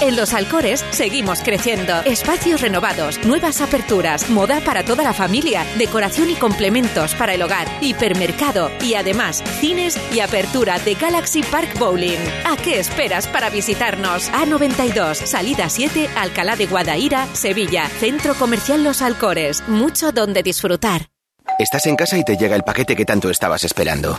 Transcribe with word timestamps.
En 0.00 0.16
Los 0.16 0.32
Alcores 0.32 0.82
seguimos 0.92 1.42
creciendo. 1.42 2.00
Espacios 2.06 2.62
renovados, 2.62 3.22
nuevas 3.26 3.60
aperturas, 3.60 4.30
moda 4.30 4.60
para 4.60 4.82
toda 4.82 5.04
la 5.04 5.12
familia, 5.12 5.66
decoración 5.76 6.30
y 6.30 6.36
complementos 6.36 7.14
para 7.14 7.34
el 7.34 7.42
hogar, 7.42 7.68
hipermercado 7.82 8.70
y 8.80 8.94
además 8.94 9.42
cines 9.60 9.98
y 10.10 10.20
apertura 10.20 10.78
de 10.78 10.94
Galaxy 10.94 11.42
Park 11.42 11.78
Bowling. 11.78 12.18
¿A 12.46 12.56
qué 12.56 12.80
esperas 12.80 13.26
para 13.26 13.50
visitarnos? 13.50 14.32
A92, 14.32 15.16
salida 15.16 15.68
7, 15.68 16.08
Alcalá 16.16 16.56
de 16.56 16.64
Guadaira, 16.64 17.26
Sevilla, 17.34 17.86
Centro 17.86 18.34
Comercial 18.34 18.82
Los 18.82 19.02
Alcores. 19.02 19.62
Mucho 19.68 20.12
donde 20.12 20.42
disfrutar. 20.42 21.10
Estás 21.58 21.84
en 21.84 21.96
casa 21.96 22.16
y 22.16 22.24
te 22.24 22.38
llega 22.38 22.56
el 22.56 22.62
paquete 22.62 22.96
que 22.96 23.04
tanto 23.04 23.28
estabas 23.28 23.64
esperando. 23.64 24.18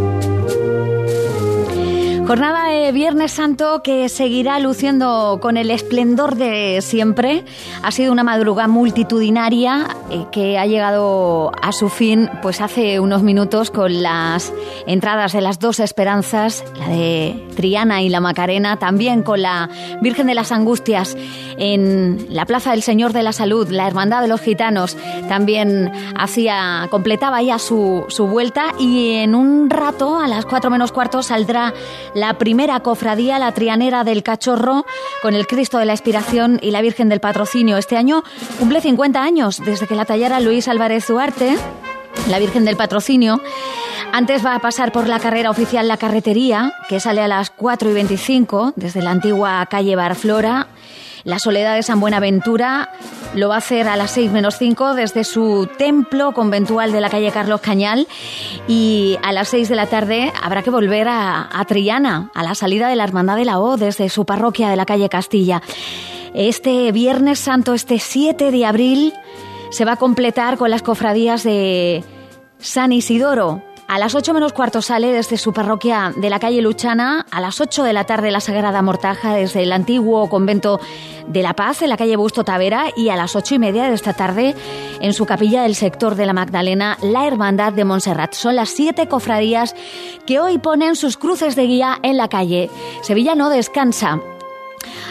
Jornada 2.27 2.69
de 2.69 2.91
Viernes 2.91 3.31
Santo 3.31 3.81
que 3.83 4.07
seguirá 4.07 4.59
luciendo 4.59 5.39
con 5.41 5.57
el 5.57 5.71
esplendor 5.71 6.35
de 6.35 6.79
siempre. 6.81 7.43
Ha 7.83 7.91
sido 7.91 8.11
una 8.11 8.23
madrugada 8.23 8.67
multitudinaria 8.67 9.87
eh, 10.09 10.25
que 10.31 10.57
ha 10.57 10.65
llegado 10.65 11.51
a 11.61 11.71
su 11.71 11.89
fin 11.89 12.29
pues 12.41 12.61
hace 12.61 12.99
unos 12.99 13.23
minutos 13.23 13.71
con 13.71 14.01
las 14.01 14.53
entradas 14.85 15.33
de 15.33 15.41
las 15.41 15.59
dos 15.59 15.79
esperanzas, 15.79 16.63
la 16.77 16.87
de 16.89 17.47
Triana 17.55 18.01
y 18.01 18.09
la 18.09 18.21
Macarena, 18.21 18.77
también 18.77 19.23
con 19.23 19.41
la 19.41 19.69
Virgen 20.01 20.27
de 20.27 20.35
las 20.35 20.51
Angustias 20.51 21.17
en 21.57 22.27
la 22.29 22.45
Plaza 22.45 22.71
del 22.71 22.81
Señor 22.81 23.13
de 23.13 23.23
la 23.23 23.33
Salud, 23.33 23.67
la 23.69 23.87
Hermandad 23.87 24.21
de 24.21 24.27
los 24.27 24.41
Gitanos, 24.41 24.95
también 25.27 25.91
hacía, 26.15 26.87
completaba 26.89 27.41
ya 27.41 27.59
su, 27.59 28.05
su 28.07 28.27
vuelta 28.27 28.73
y 28.79 29.15
en 29.15 29.35
un 29.35 29.69
rato, 29.69 30.19
a 30.19 30.27
las 30.27 30.45
cuatro 30.45 30.69
menos 30.69 30.91
cuarto, 30.91 31.23
saldrá 31.23 31.73
primera 32.37 32.79
cofradía, 32.81 33.39
la 33.39 33.51
Trianera 33.51 34.03
del 34.03 34.23
Cachorro, 34.23 34.85
con 35.21 35.33
el 35.33 35.47
Cristo 35.47 35.77
de 35.77 35.85
la 35.85 35.93
Inspiración 35.93 36.59
y 36.61 36.71
la 36.71 36.81
Virgen 36.81 37.09
del 37.09 37.19
Patrocinio. 37.19 37.77
Este 37.77 37.97
año 37.97 38.23
cumple 38.59 38.81
50 38.81 39.21
años 39.21 39.61
desde 39.63 39.87
que 39.87 39.95
la 39.95 40.05
tallara 40.05 40.39
Luis 40.39 40.67
Álvarez 40.67 41.07
Duarte, 41.07 41.57
la 42.29 42.39
Virgen 42.39 42.65
del 42.65 42.77
Patrocinio. 42.77 43.41
Antes 44.13 44.45
va 44.45 44.55
a 44.55 44.59
pasar 44.59 44.91
por 44.91 45.07
la 45.07 45.19
carrera 45.19 45.49
oficial 45.49 45.87
La 45.87 45.97
Carretería, 45.97 46.73
que 46.89 46.99
sale 46.99 47.21
a 47.21 47.27
las 47.27 47.49
4 47.49 47.89
y 47.89 47.93
25 47.93 48.73
desde 48.75 49.01
la 49.01 49.11
antigua 49.11 49.65
calle 49.67 49.95
Barflora 49.95 50.67
la 51.23 51.39
Soledad 51.39 51.75
de 51.75 51.83
San 51.83 51.99
Buenaventura 51.99 52.91
lo 53.35 53.49
va 53.49 53.55
a 53.55 53.57
hacer 53.59 53.87
a 53.87 53.95
las 53.95 54.11
6 54.11 54.31
menos 54.31 54.57
5 54.57 54.93
desde 54.93 55.23
su 55.23 55.69
templo 55.77 56.33
conventual 56.33 56.91
de 56.91 57.01
la 57.01 57.09
calle 57.09 57.31
Carlos 57.31 57.61
Cañal 57.61 58.07
y 58.67 59.17
a 59.23 59.31
las 59.31 59.49
6 59.49 59.69
de 59.69 59.75
la 59.75 59.87
tarde 59.87 60.33
habrá 60.41 60.63
que 60.63 60.69
volver 60.69 61.07
a, 61.09 61.47
Triana, 61.67 62.31
a 62.33 62.43
la 62.43 62.55
salida 62.55 62.89
de 62.89 62.95
la 62.95 63.03
Hermandad 63.03 63.37
de 63.37 63.45
la 63.45 63.59
O 63.59 63.77
desde 63.77 64.09
su 64.09 64.25
parroquia 64.25 64.69
de 64.69 64.75
la 64.75 64.85
calle 64.85 65.09
Castilla. 65.09 65.61
Este 66.33 66.91
Viernes 66.91 67.39
Santo, 67.39 67.73
este 67.73 67.99
7 67.99 68.51
de 68.51 68.65
abril, 68.65 69.13
se 69.69 69.85
va 69.85 69.93
a 69.93 69.97
completar 69.97 70.57
con 70.57 70.69
las 70.69 70.81
cofradías 70.81 71.43
de 71.43 72.03
San 72.59 72.91
Isidoro, 72.91 73.61
a 73.91 73.99
las 73.99 74.15
8 74.15 74.33
menos 74.33 74.53
cuarto 74.53 74.81
sale 74.81 75.11
desde 75.11 75.35
su 75.35 75.51
parroquia 75.51 76.13
de 76.15 76.29
la 76.29 76.39
calle 76.39 76.61
Luchana, 76.61 77.25
a 77.29 77.41
las 77.41 77.59
8 77.59 77.83
de 77.83 77.91
la 77.91 78.05
tarde 78.05 78.31
la 78.31 78.39
Sagrada 78.39 78.81
Mortaja 78.81 79.33
desde 79.33 79.63
el 79.63 79.73
antiguo 79.73 80.29
convento 80.29 80.79
de 81.27 81.43
La 81.43 81.57
Paz 81.57 81.81
en 81.81 81.89
la 81.89 81.97
calle 81.97 82.15
Busto 82.15 82.45
Tavera 82.45 82.85
y 82.95 83.09
a 83.09 83.17
las 83.17 83.35
8 83.35 83.55
y 83.55 83.59
media 83.59 83.89
de 83.89 83.93
esta 83.93 84.13
tarde 84.13 84.55
en 85.01 85.11
su 85.11 85.25
capilla 85.25 85.63
del 85.63 85.75
sector 85.75 86.15
de 86.15 86.25
la 86.25 86.31
Magdalena, 86.31 86.97
la 87.01 87.27
Hermandad 87.27 87.73
de 87.73 87.83
Montserrat. 87.83 88.33
Son 88.33 88.55
las 88.55 88.69
siete 88.69 89.09
cofradías 89.09 89.75
que 90.25 90.39
hoy 90.39 90.57
ponen 90.57 90.95
sus 90.95 91.17
cruces 91.17 91.57
de 91.57 91.67
guía 91.67 91.99
en 92.01 92.15
la 92.15 92.29
calle. 92.29 92.69
Sevilla 93.01 93.35
no 93.35 93.49
descansa, 93.49 94.21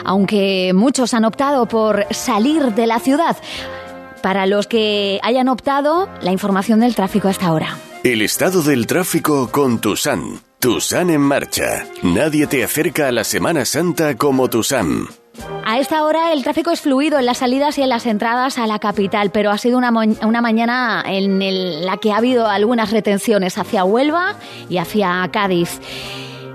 aunque 0.06 0.72
muchos 0.74 1.12
han 1.12 1.26
optado 1.26 1.68
por 1.68 2.06
salir 2.12 2.72
de 2.72 2.86
la 2.86 2.98
ciudad. 2.98 3.36
Para 4.22 4.46
los 4.46 4.66
que 4.66 5.20
hayan 5.22 5.48
optado, 5.48 6.08
la 6.22 6.32
información 6.32 6.80
del 6.80 6.94
tráfico 6.94 7.28
hasta 7.28 7.46
ahora. 7.46 7.76
El 8.02 8.22
estado 8.22 8.62
del 8.62 8.86
tráfico 8.86 9.50
con 9.52 9.78
Tusan. 9.78 10.40
Tusan 10.58 11.10
en 11.10 11.20
marcha. 11.20 11.84
Nadie 12.02 12.46
te 12.46 12.64
acerca 12.64 13.08
a 13.08 13.12
la 13.12 13.24
Semana 13.24 13.66
Santa 13.66 14.16
como 14.16 14.48
Tusan. 14.48 15.04
A 15.66 15.78
esta 15.78 16.02
hora 16.04 16.32
el 16.32 16.42
tráfico 16.42 16.70
es 16.70 16.80
fluido 16.80 17.18
en 17.18 17.26
las 17.26 17.38
salidas 17.38 17.76
y 17.76 17.82
en 17.82 17.90
las 17.90 18.06
entradas 18.06 18.56
a 18.56 18.66
la 18.66 18.78
capital, 18.78 19.30
pero 19.32 19.50
ha 19.50 19.58
sido 19.58 19.76
una, 19.76 19.90
una 19.90 20.40
mañana 20.40 21.04
en 21.06 21.84
la 21.84 21.98
que 21.98 22.12
ha 22.12 22.16
habido 22.16 22.48
algunas 22.48 22.90
retenciones 22.90 23.58
hacia 23.58 23.84
Huelva 23.84 24.34
y 24.70 24.78
hacia 24.78 25.28
Cádiz. 25.30 25.78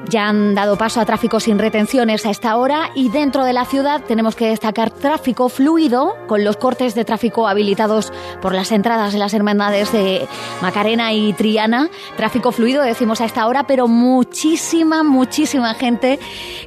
Ya 0.09 0.27
han 0.27 0.55
dado 0.55 0.77
paso 0.77 1.01
a 1.01 1.05
tráfico 1.05 1.39
sin 1.39 1.57
retenciones 1.57 2.25
a 2.25 2.29
esta 2.29 2.55
hora 2.57 2.91
y 2.95 3.09
dentro 3.09 3.43
de 3.43 3.53
la 3.53 3.65
ciudad 3.65 4.01
tenemos 4.07 4.35
que 4.35 4.47
destacar 4.47 4.91
tráfico 4.91 5.49
fluido 5.49 6.15
con 6.27 6.43
los 6.43 6.57
cortes 6.57 6.95
de 6.95 7.05
tráfico 7.05 7.47
habilitados 7.47 8.13
por 8.41 8.53
las 8.53 8.71
entradas 8.71 9.13
de 9.13 9.19
las 9.19 9.33
hermandades 9.33 9.91
de 9.91 10.27
Macarena 10.61 11.13
y 11.13 11.33
Triana. 11.33 11.89
Tráfico 12.17 12.51
fluido, 12.51 12.83
decimos 12.83 13.21
a 13.21 13.25
esta 13.25 13.47
hora, 13.47 13.65
pero 13.65 13.87
muchísima, 13.87 15.03
muchísima 15.03 15.73
gente 15.73 16.19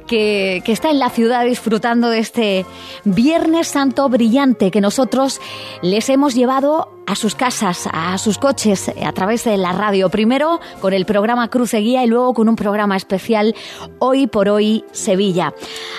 que, 0.05 0.61
que 0.65 0.71
está 0.71 0.89
en 0.89 0.99
la 0.99 1.09
ciudad 1.09 1.45
disfrutando 1.45 2.09
de 2.09 2.19
este 2.19 2.65
Viernes 3.05 3.67
Santo 3.67 4.09
brillante 4.09 4.71
que 4.71 4.81
nosotros 4.81 5.39
les 5.81 6.09
hemos 6.09 6.35
llevado 6.35 6.98
a 7.09 7.15
sus 7.15 7.33
casas, 7.33 7.89
a 7.91 8.15
sus 8.19 8.37
coches, 8.37 8.91
a 9.03 9.11
través 9.13 9.43
de 9.43 9.57
la 9.57 9.71
radio. 9.71 10.09
Primero 10.09 10.59
con 10.79 10.93
el 10.93 11.05
programa 11.05 11.49
Cruce 11.49 11.79
Guía 11.79 12.03
y 12.03 12.07
luego 12.07 12.35
con 12.35 12.47
un 12.47 12.55
programa 12.55 12.95
especial 12.95 13.55
Hoy 13.97 14.27
por 14.27 14.47
Hoy 14.47 14.85
Sevilla. 14.91 15.55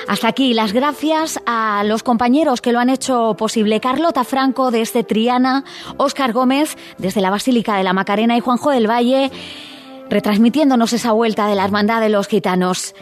Hasta 0.07 0.29
aquí 0.29 0.55
las 0.55 0.73
gracias 0.73 1.41
a 1.47 1.83
los 1.85 2.05
compañeros 2.05 2.61
que 2.61 2.71
lo 2.71 2.79
han 2.79 2.91
hecho 2.91 3.35
posible. 3.37 3.81
Carlota 3.81 4.23
Franco 4.23 4.71
desde 4.71 5.03
Triana, 5.03 5.65
Óscar 5.97 6.33
Gómez 6.33 6.77
desde 6.99 7.21
la 7.21 7.31
Basílica 7.31 7.77
de 7.77 7.83
la 7.83 7.93
Macarena 7.93 8.37
y 8.37 8.41
Juanjo 8.41 8.71
del 8.71 8.89
Valle 8.89 9.33
retransmitiéndonos 10.09 10.93
esa 10.93 11.11
vuelta 11.11 11.49
de 11.49 11.57
la 11.57 11.65
Hermandad 11.65 12.01
de 12.01 12.09
los 12.09 12.29
Gitanos. 12.29 12.95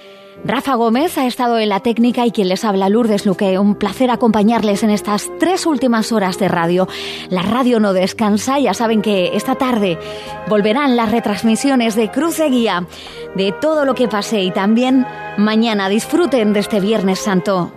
Rafa 0.44 0.76
Gómez 0.76 1.19
ha 1.19 1.26
estado 1.26 1.59
en 1.59 1.69
la 1.69 1.81
técnica 1.81 2.25
y 2.25 2.31
quien 2.31 2.49
les 2.49 2.65
habla, 2.65 2.88
Lourdes 2.88 3.26
Luque. 3.26 3.59
Un 3.59 3.75
placer 3.75 4.10
acompañarles 4.10 4.82
en 4.82 4.91
estas 4.91 5.31
tres 5.38 5.66
últimas 5.66 6.12
horas 6.12 6.38
de 6.38 6.49
radio. 6.49 6.88
La 7.28 7.43
radio 7.43 7.81
no 7.81 7.93
descansa, 7.93 8.58
ya 8.58 8.73
saben 8.73 9.02
que 9.02 9.37
esta 9.37 9.56
tarde 9.56 9.99
volverán 10.49 10.96
las 10.96 11.11
retransmisiones 11.11 11.96
de 11.96 12.11
Cruz 12.11 12.38
de 12.38 12.50
Guía, 12.50 12.87
de 13.35 13.52
todo 13.52 13.85
lo 13.85 13.94
que 13.94 14.08
pase 14.08 14.43
y 14.43 14.50
también 14.50 15.06
mañana 15.37 15.88
disfruten 15.88 16.52
de 16.52 16.61
este 16.61 16.81
Viernes 16.81 17.19
Santo. 17.19 17.73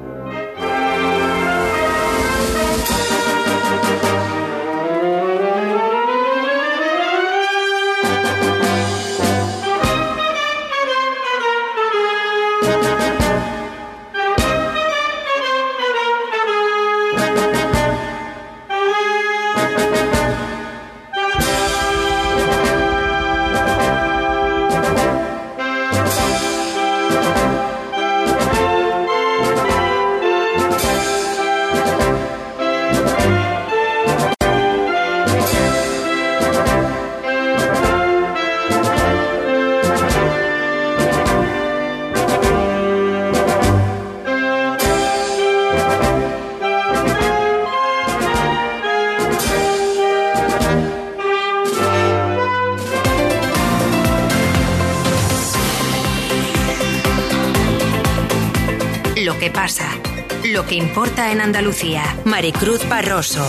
Andalucía. 61.51 62.03
Maricruz 62.24 62.88
Barroso. 62.88 63.45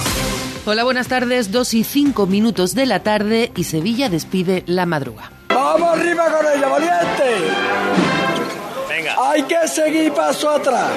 Hola, 0.66 0.82
buenas 0.82 1.06
tardes. 1.06 1.52
Dos 1.52 1.72
y 1.72 1.84
cinco 1.84 2.26
minutos 2.26 2.74
de 2.74 2.84
la 2.84 3.04
tarde 3.04 3.52
y 3.54 3.62
Sevilla 3.62 4.08
despide 4.08 4.64
la 4.66 4.86
madruga. 4.86 5.30
¡Vamos 5.50 5.96
arriba 5.96 6.24
con 6.26 6.44
ella, 6.44 6.66
valiente! 6.66 7.30
Venga. 8.88 9.14
Hay 9.30 9.44
que 9.44 9.68
seguir 9.68 10.12
paso 10.14 10.50
atrás. 10.50 10.90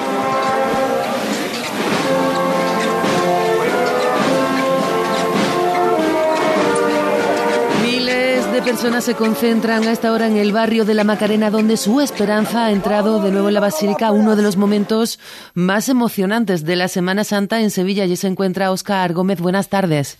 Personas 8.66 9.04
se 9.04 9.14
concentran 9.14 9.84
a 9.84 9.92
esta 9.92 10.10
hora 10.10 10.26
en 10.26 10.36
el 10.36 10.52
barrio 10.52 10.84
de 10.84 10.92
la 10.92 11.04
Macarena, 11.04 11.52
donde 11.52 11.76
su 11.76 12.00
esperanza 12.00 12.66
ha 12.66 12.72
entrado 12.72 13.22
de 13.22 13.30
nuevo 13.30 13.46
en 13.46 13.54
la 13.54 13.60
Basílica, 13.60 14.10
uno 14.10 14.34
de 14.34 14.42
los 14.42 14.56
momentos 14.56 15.20
más 15.54 15.88
emocionantes 15.88 16.64
de 16.64 16.74
la 16.74 16.88
Semana 16.88 17.22
Santa 17.22 17.60
en 17.60 17.70
Sevilla. 17.70 18.02
Allí 18.02 18.16
se 18.16 18.26
encuentra 18.26 18.72
Óscar 18.72 19.12
Gómez. 19.12 19.40
Buenas 19.40 19.68
tardes. 19.68 20.18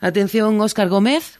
Atención, 0.00 0.60
Óscar 0.60 0.88
Gómez. 0.88 1.38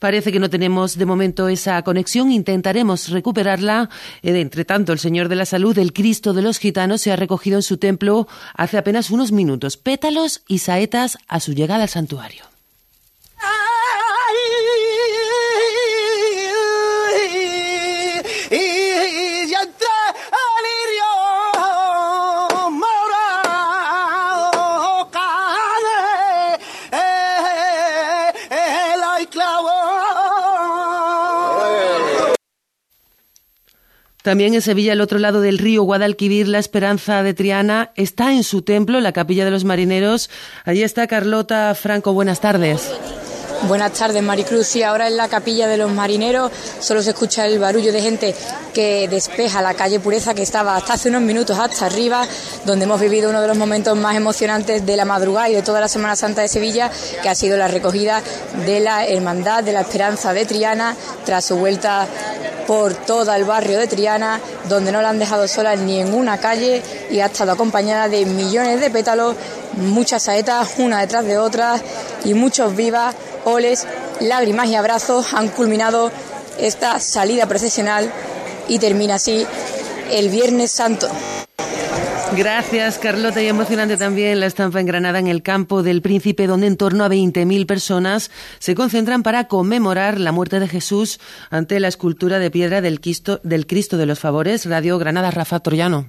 Parece 0.00 0.32
que 0.32 0.40
no 0.40 0.50
tenemos 0.50 0.96
de 0.96 1.06
momento 1.06 1.48
esa 1.48 1.80
conexión. 1.82 2.32
Intentaremos 2.32 3.10
recuperarla. 3.10 3.90
Eh, 4.22 4.40
entre 4.40 4.64
tanto, 4.64 4.92
el 4.92 4.98
Señor 4.98 5.28
de 5.28 5.36
la 5.36 5.44
Salud, 5.44 5.78
el 5.78 5.92
Cristo 5.92 6.32
de 6.32 6.42
los 6.42 6.58
Gitanos, 6.58 7.02
se 7.02 7.12
ha 7.12 7.16
recogido 7.16 7.56
en 7.56 7.62
su 7.62 7.76
templo 7.76 8.26
hace 8.54 8.78
apenas 8.78 9.10
unos 9.10 9.30
minutos. 9.30 9.76
Pétalos 9.76 10.42
y 10.48 10.58
saetas 10.58 11.18
a 11.28 11.38
su 11.38 11.52
llegada 11.52 11.82
al 11.82 11.90
santuario. 11.90 12.50
También 34.22 34.54
en 34.54 34.62
Sevilla, 34.62 34.92
al 34.92 35.00
otro 35.00 35.18
lado 35.18 35.40
del 35.40 35.58
río 35.58 35.82
Guadalquivir, 35.82 36.46
la 36.46 36.58
esperanza 36.58 37.22
de 37.22 37.34
Triana 37.34 37.90
está 37.96 38.32
en 38.32 38.44
su 38.44 38.62
templo, 38.62 39.00
la 39.00 39.12
capilla 39.12 39.44
de 39.44 39.50
los 39.50 39.64
marineros. 39.64 40.30
Allí 40.64 40.82
está 40.82 41.06
Carlota 41.06 41.74
Franco. 41.74 42.12
Buenas 42.12 42.40
tardes. 42.40 42.90
Buenas 43.68 43.92
tardes, 43.92 44.22
Maricruz. 44.22 44.74
Y 44.76 44.82
ahora 44.82 45.06
en 45.06 45.18
la 45.18 45.28
capilla 45.28 45.68
de 45.68 45.76
los 45.76 45.92
marineros 45.92 46.50
solo 46.80 47.02
se 47.02 47.10
escucha 47.10 47.44
el 47.44 47.58
barullo 47.58 47.92
de 47.92 48.00
gente 48.00 48.34
que 48.72 49.06
despeja 49.06 49.60
la 49.60 49.74
calle 49.74 50.00
Pureza 50.00 50.32
que 50.32 50.42
estaba 50.42 50.76
hasta 50.76 50.94
hace 50.94 51.10
unos 51.10 51.20
minutos 51.20 51.58
hasta 51.58 51.86
arriba, 51.86 52.26
donde 52.64 52.86
hemos 52.86 52.98
vivido 53.00 53.28
uno 53.28 53.42
de 53.42 53.48
los 53.48 53.58
momentos 53.58 53.96
más 53.98 54.16
emocionantes 54.16 54.86
de 54.86 54.96
la 54.96 55.04
madrugada 55.04 55.50
y 55.50 55.54
de 55.54 55.62
toda 55.62 55.80
la 55.80 55.88
Semana 55.88 56.16
Santa 56.16 56.40
de 56.40 56.48
Sevilla, 56.48 56.90
que 57.22 57.28
ha 57.28 57.34
sido 57.34 57.58
la 57.58 57.68
recogida 57.68 58.22
de 58.64 58.80
la 58.80 59.06
Hermandad 59.06 59.62
de 59.62 59.72
la 59.72 59.82
Esperanza 59.82 60.32
de 60.32 60.46
Triana 60.46 60.96
tras 61.26 61.44
su 61.44 61.56
vuelta 61.56 62.06
por 62.66 62.94
todo 62.94 63.34
el 63.34 63.44
barrio 63.44 63.78
de 63.78 63.88
Triana, 63.88 64.40
donde 64.68 64.90
no 64.90 65.02
la 65.02 65.10
han 65.10 65.18
dejado 65.18 65.46
sola 65.48 65.76
ni 65.76 66.00
en 66.00 66.14
una 66.14 66.38
calle 66.38 66.82
y 67.10 67.20
ha 67.20 67.26
estado 67.26 67.52
acompañada 67.52 68.08
de 68.08 68.24
millones 68.24 68.80
de 68.80 68.90
pétalos, 68.90 69.36
muchas 69.76 70.22
saetas 70.22 70.74
una 70.78 71.00
detrás 71.00 71.24
de 71.24 71.36
otra 71.36 71.80
y 72.24 72.34
muchos 72.34 72.74
vivas 72.74 73.14
oles, 73.44 73.86
lágrimas 74.20 74.68
y 74.68 74.74
abrazos 74.74 75.32
han 75.34 75.48
culminado 75.48 76.10
esta 76.58 76.98
salida 77.00 77.46
procesional 77.46 78.10
y 78.68 78.78
termina 78.78 79.16
así 79.16 79.46
el 80.10 80.28
Viernes 80.28 80.70
Santo. 80.70 81.08
Gracias, 82.36 82.98
Carlota. 82.98 83.42
Y 83.42 83.48
emocionante 83.48 83.96
también 83.96 84.38
la 84.38 84.46
estampa 84.46 84.78
en 84.78 84.86
Granada, 84.86 85.18
en 85.18 85.26
el 85.26 85.42
campo 85.42 85.82
del 85.82 86.00
Príncipe, 86.00 86.46
donde 86.46 86.68
en 86.68 86.76
torno 86.76 87.04
a 87.04 87.08
20.000 87.08 87.66
personas 87.66 88.30
se 88.60 88.76
concentran 88.76 89.24
para 89.24 89.48
conmemorar 89.48 90.20
la 90.20 90.30
muerte 90.30 90.60
de 90.60 90.68
Jesús 90.68 91.18
ante 91.50 91.80
la 91.80 91.88
escultura 91.88 92.38
de 92.38 92.50
piedra 92.50 92.80
del 92.80 93.00
Cristo, 93.00 93.40
del 93.42 93.66
Cristo 93.66 93.96
de 93.96 94.06
los 94.06 94.20
Favores. 94.20 94.66
Radio 94.66 94.96
Granada, 94.98 95.32
Rafa 95.32 95.58
Troyano. 95.58 96.06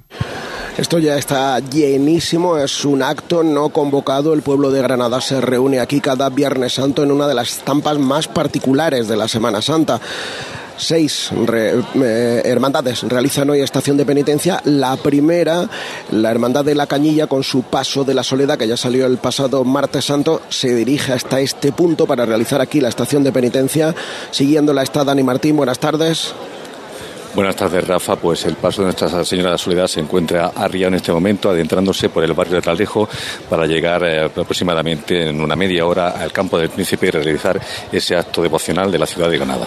Esto 0.81 0.97
ya 0.97 1.15
está 1.15 1.59
llenísimo, 1.59 2.57
es 2.57 2.85
un 2.85 3.03
acto 3.03 3.43
no 3.43 3.69
convocado. 3.69 4.33
El 4.33 4.41
pueblo 4.41 4.71
de 4.71 4.81
Granada 4.81 5.21
se 5.21 5.39
reúne 5.39 5.79
aquí 5.79 6.01
cada 6.01 6.27
Viernes 6.31 6.73
Santo 6.73 7.03
en 7.03 7.11
una 7.11 7.27
de 7.27 7.35
las 7.35 7.49
estampas 7.59 7.99
más 7.99 8.27
particulares 8.27 9.07
de 9.07 9.15
la 9.15 9.27
Semana 9.27 9.61
Santa 9.61 10.01
seis 10.77 11.29
eh, 11.53 12.41
hermandades 12.43 13.03
realizan 13.03 13.51
hoy 13.51 13.61
estación 13.61 13.95
de 13.95 14.07
penitencia. 14.07 14.59
La 14.65 14.97
primera, 14.97 15.69
la 16.09 16.31
Hermandad 16.31 16.65
de 16.65 16.73
la 16.73 16.87
Cañilla, 16.87 17.27
con 17.27 17.43
su 17.43 17.61
paso 17.61 18.03
de 18.03 18.15
la 18.15 18.23
Soledad, 18.23 18.57
que 18.57 18.67
ya 18.67 18.75
salió 18.75 19.05
el 19.05 19.19
pasado 19.19 19.63
martes 19.63 20.05
santo, 20.05 20.41
se 20.49 20.73
dirige 20.73 21.13
hasta 21.13 21.39
este 21.39 21.71
punto 21.71 22.07
para 22.07 22.25
realizar 22.25 22.59
aquí 22.59 22.81
la 22.81 22.89
estación 22.89 23.23
de 23.23 23.31
penitencia. 23.31 23.93
Siguiéndola 24.31 24.81
está 24.81 25.03
Dani 25.03 25.21
Martín. 25.21 25.57
Buenas 25.57 25.77
tardes. 25.77 26.33
Buenas 27.33 27.55
tardes, 27.55 27.87
Rafa. 27.87 28.17
Pues 28.17 28.45
el 28.45 28.55
paso 28.55 28.81
de 28.81 28.87
Nuestra 28.87 29.23
Señora 29.23 29.49
de 29.49 29.53
la 29.53 29.57
Soledad 29.57 29.87
se 29.87 30.01
encuentra 30.01 30.51
arriba 30.53 30.89
en 30.89 30.95
este 30.95 31.13
momento, 31.13 31.49
adentrándose 31.49 32.09
por 32.09 32.25
el 32.25 32.33
barrio 32.33 32.55
de 32.55 32.61
Tralejo 32.61 33.07
para 33.49 33.65
llegar 33.65 34.03
eh, 34.03 34.25
aproximadamente 34.25 35.29
en 35.29 35.39
una 35.39 35.55
media 35.55 35.85
hora 35.85 36.09
al 36.09 36.33
campo 36.33 36.57
del 36.57 36.69
Príncipe 36.69 37.07
y 37.07 37.11
realizar 37.11 37.59
ese 37.89 38.17
acto 38.17 38.41
devocional 38.41 38.91
de 38.91 38.99
la 38.99 39.05
ciudad 39.05 39.29
de 39.29 39.37
Granada. 39.37 39.65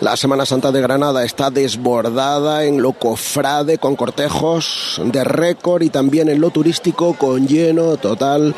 La 0.00 0.16
Semana 0.16 0.46
Santa 0.46 0.72
de 0.72 0.80
Granada 0.80 1.24
está 1.24 1.50
desbordada 1.50 2.64
en 2.64 2.80
lo 2.80 2.92
cofrade 2.92 3.78
con 3.78 3.94
cortejos 3.94 5.00
de 5.04 5.22
récord 5.24 5.82
y 5.82 5.90
también 5.90 6.28
en 6.30 6.40
lo 6.40 6.50
turístico 6.50 7.14
con 7.14 7.46
lleno 7.46 7.98
total 7.98 8.54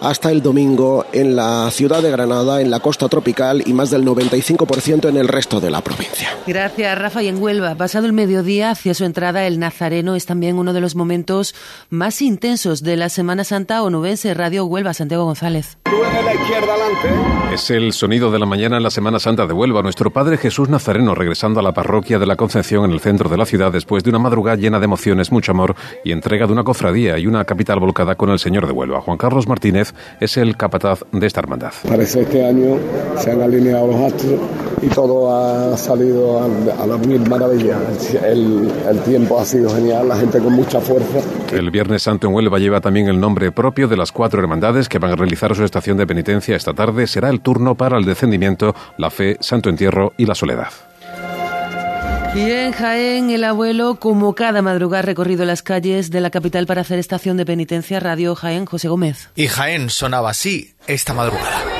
hasta 0.00 0.30
el 0.30 0.42
domingo 0.42 1.06
en 1.12 1.36
la 1.36 1.70
ciudad 1.70 2.02
de 2.02 2.10
Granada, 2.10 2.60
en 2.60 2.70
la 2.70 2.80
costa 2.80 3.08
tropical 3.08 3.62
y 3.66 3.72
más 3.72 3.90
del 3.90 4.04
95% 4.04 5.08
en 5.08 5.16
el 5.16 5.28
resto 5.28 5.60
de 5.60 5.70
la 5.70 5.80
provincia. 5.80 6.28
Gracias, 6.46 6.98
Rafa. 6.98 7.22
Y 7.22 7.28
en 7.28 7.42
Huelva, 7.42 7.74
pasado 7.74 8.06
el 8.06 8.12
mediodía, 8.12 8.70
hacia 8.70 8.94
su 8.94 9.04
entrada, 9.04 9.46
el 9.46 9.58
Nazareno 9.58 10.14
es 10.14 10.26
también 10.26 10.58
uno 10.58 10.72
de 10.72 10.80
los 10.80 10.96
momentos 10.96 11.54
más 11.90 12.22
intensos 12.22 12.82
de 12.82 12.96
la 12.96 13.08
Semana 13.08 13.44
Santa 13.44 13.82
onubense. 13.82 14.34
Radio 14.34 14.64
Huelva, 14.64 14.94
Santiago 14.94 15.24
González. 15.24 15.78
Es 17.52 17.70
el 17.70 17.92
sonido 17.92 18.30
de 18.30 18.38
la 18.38 18.46
mañana 18.46 18.76
en 18.76 18.82
la 18.82 18.90
Semana 18.90 19.18
Santa 19.18 19.46
de 19.46 19.52
Huelva. 19.52 19.82
Nuestro 19.82 20.10
Padre 20.10 20.38
Jesús 20.38 20.68
Nazareno 20.68 21.14
regresando 21.14 21.60
a 21.60 21.62
la 21.62 21.72
parroquia 21.72 22.18
de 22.18 22.26
la 22.26 22.36
Concepción 22.36 22.84
en 22.84 22.92
el 22.92 23.00
centro 23.00 23.28
de 23.28 23.36
la 23.36 23.46
ciudad 23.46 23.72
después 23.72 24.04
de 24.04 24.10
una 24.10 24.18
madrugada 24.18 24.56
llena 24.56 24.78
de 24.78 24.84
emociones, 24.84 25.32
mucho 25.32 25.52
amor 25.52 25.74
y 26.04 26.12
entrega 26.12 26.46
de 26.46 26.52
una 26.52 26.64
cofradía 26.64 27.18
y 27.18 27.26
una 27.26 27.44
capital 27.44 27.80
volcada 27.80 28.14
con 28.14 28.30
el 28.30 28.38
Señor 28.38 28.66
de 28.66 28.72
Huelva. 28.72 29.00
Juan 29.00 29.18
Carlos 29.18 29.46
Martínez 29.46 29.89
es 30.20 30.36
el 30.36 30.56
capataz 30.56 31.04
de 31.12 31.26
esta 31.26 31.40
hermandad. 31.40 31.72
Parece 31.88 32.22
este 32.22 32.46
año 32.46 32.76
se 33.18 33.30
han 33.30 33.42
alineado 33.42 33.88
los 33.88 34.12
astros 34.12 34.40
y 34.82 34.88
todo 34.88 35.32
ha 35.32 35.76
salido 35.76 36.42
a, 36.42 36.86
la 36.86 36.96
mil 36.96 37.28
maravilla. 37.28 37.78
El, 38.24 38.70
el, 38.88 38.98
tiempo 39.00 39.38
ha 39.38 39.44
sido 39.44 39.70
genial, 39.70 40.08
la 40.08 40.16
gente 40.16 40.38
con 40.38 40.52
mucha 40.52 40.80
fuerza. 40.80 41.20
El 41.52 41.70
Viernes 41.70 42.02
Santo 42.02 42.26
en 42.26 42.34
Huelva 42.34 42.58
lleva 42.58 42.80
también 42.80 43.08
el 43.08 43.20
nombre 43.20 43.52
propio 43.52 43.88
de 43.88 43.96
las 43.96 44.12
cuatro 44.12 44.40
hermandades 44.40 44.88
que 44.88 44.98
van 44.98 45.12
a 45.12 45.16
realizar 45.16 45.54
su 45.54 45.64
estación 45.64 45.96
de 45.96 46.06
penitencia 46.06 46.56
esta 46.56 46.72
tarde. 46.72 47.06
Será 47.06 47.28
el 47.28 47.40
turno 47.40 47.74
para 47.74 47.98
el 47.98 48.04
descendimiento, 48.04 48.74
la 48.96 49.10
fe, 49.10 49.36
Santo 49.40 49.68
Entierro 49.68 50.12
y 50.16 50.26
la 50.26 50.34
soledad. 50.34 50.68
Y 52.34 52.48
en 52.52 52.70
Jaén, 52.70 53.30
el 53.30 53.42
abuelo, 53.42 53.96
como 53.96 54.36
cada 54.36 54.62
madrugada, 54.62 55.02
recorrido 55.02 55.44
las 55.44 55.62
calles 55.62 56.10
de 56.10 56.20
la 56.20 56.30
capital 56.30 56.64
para 56.64 56.82
hacer 56.82 57.00
estación 57.00 57.36
de 57.36 57.44
penitencia. 57.44 57.98
Radio 57.98 58.36
Jaén, 58.36 58.66
José 58.66 58.88
Gómez. 58.88 59.30
Y 59.34 59.48
Jaén 59.48 59.90
sonaba 59.90 60.30
así 60.30 60.74
esta 60.86 61.12
madrugada. 61.12 61.79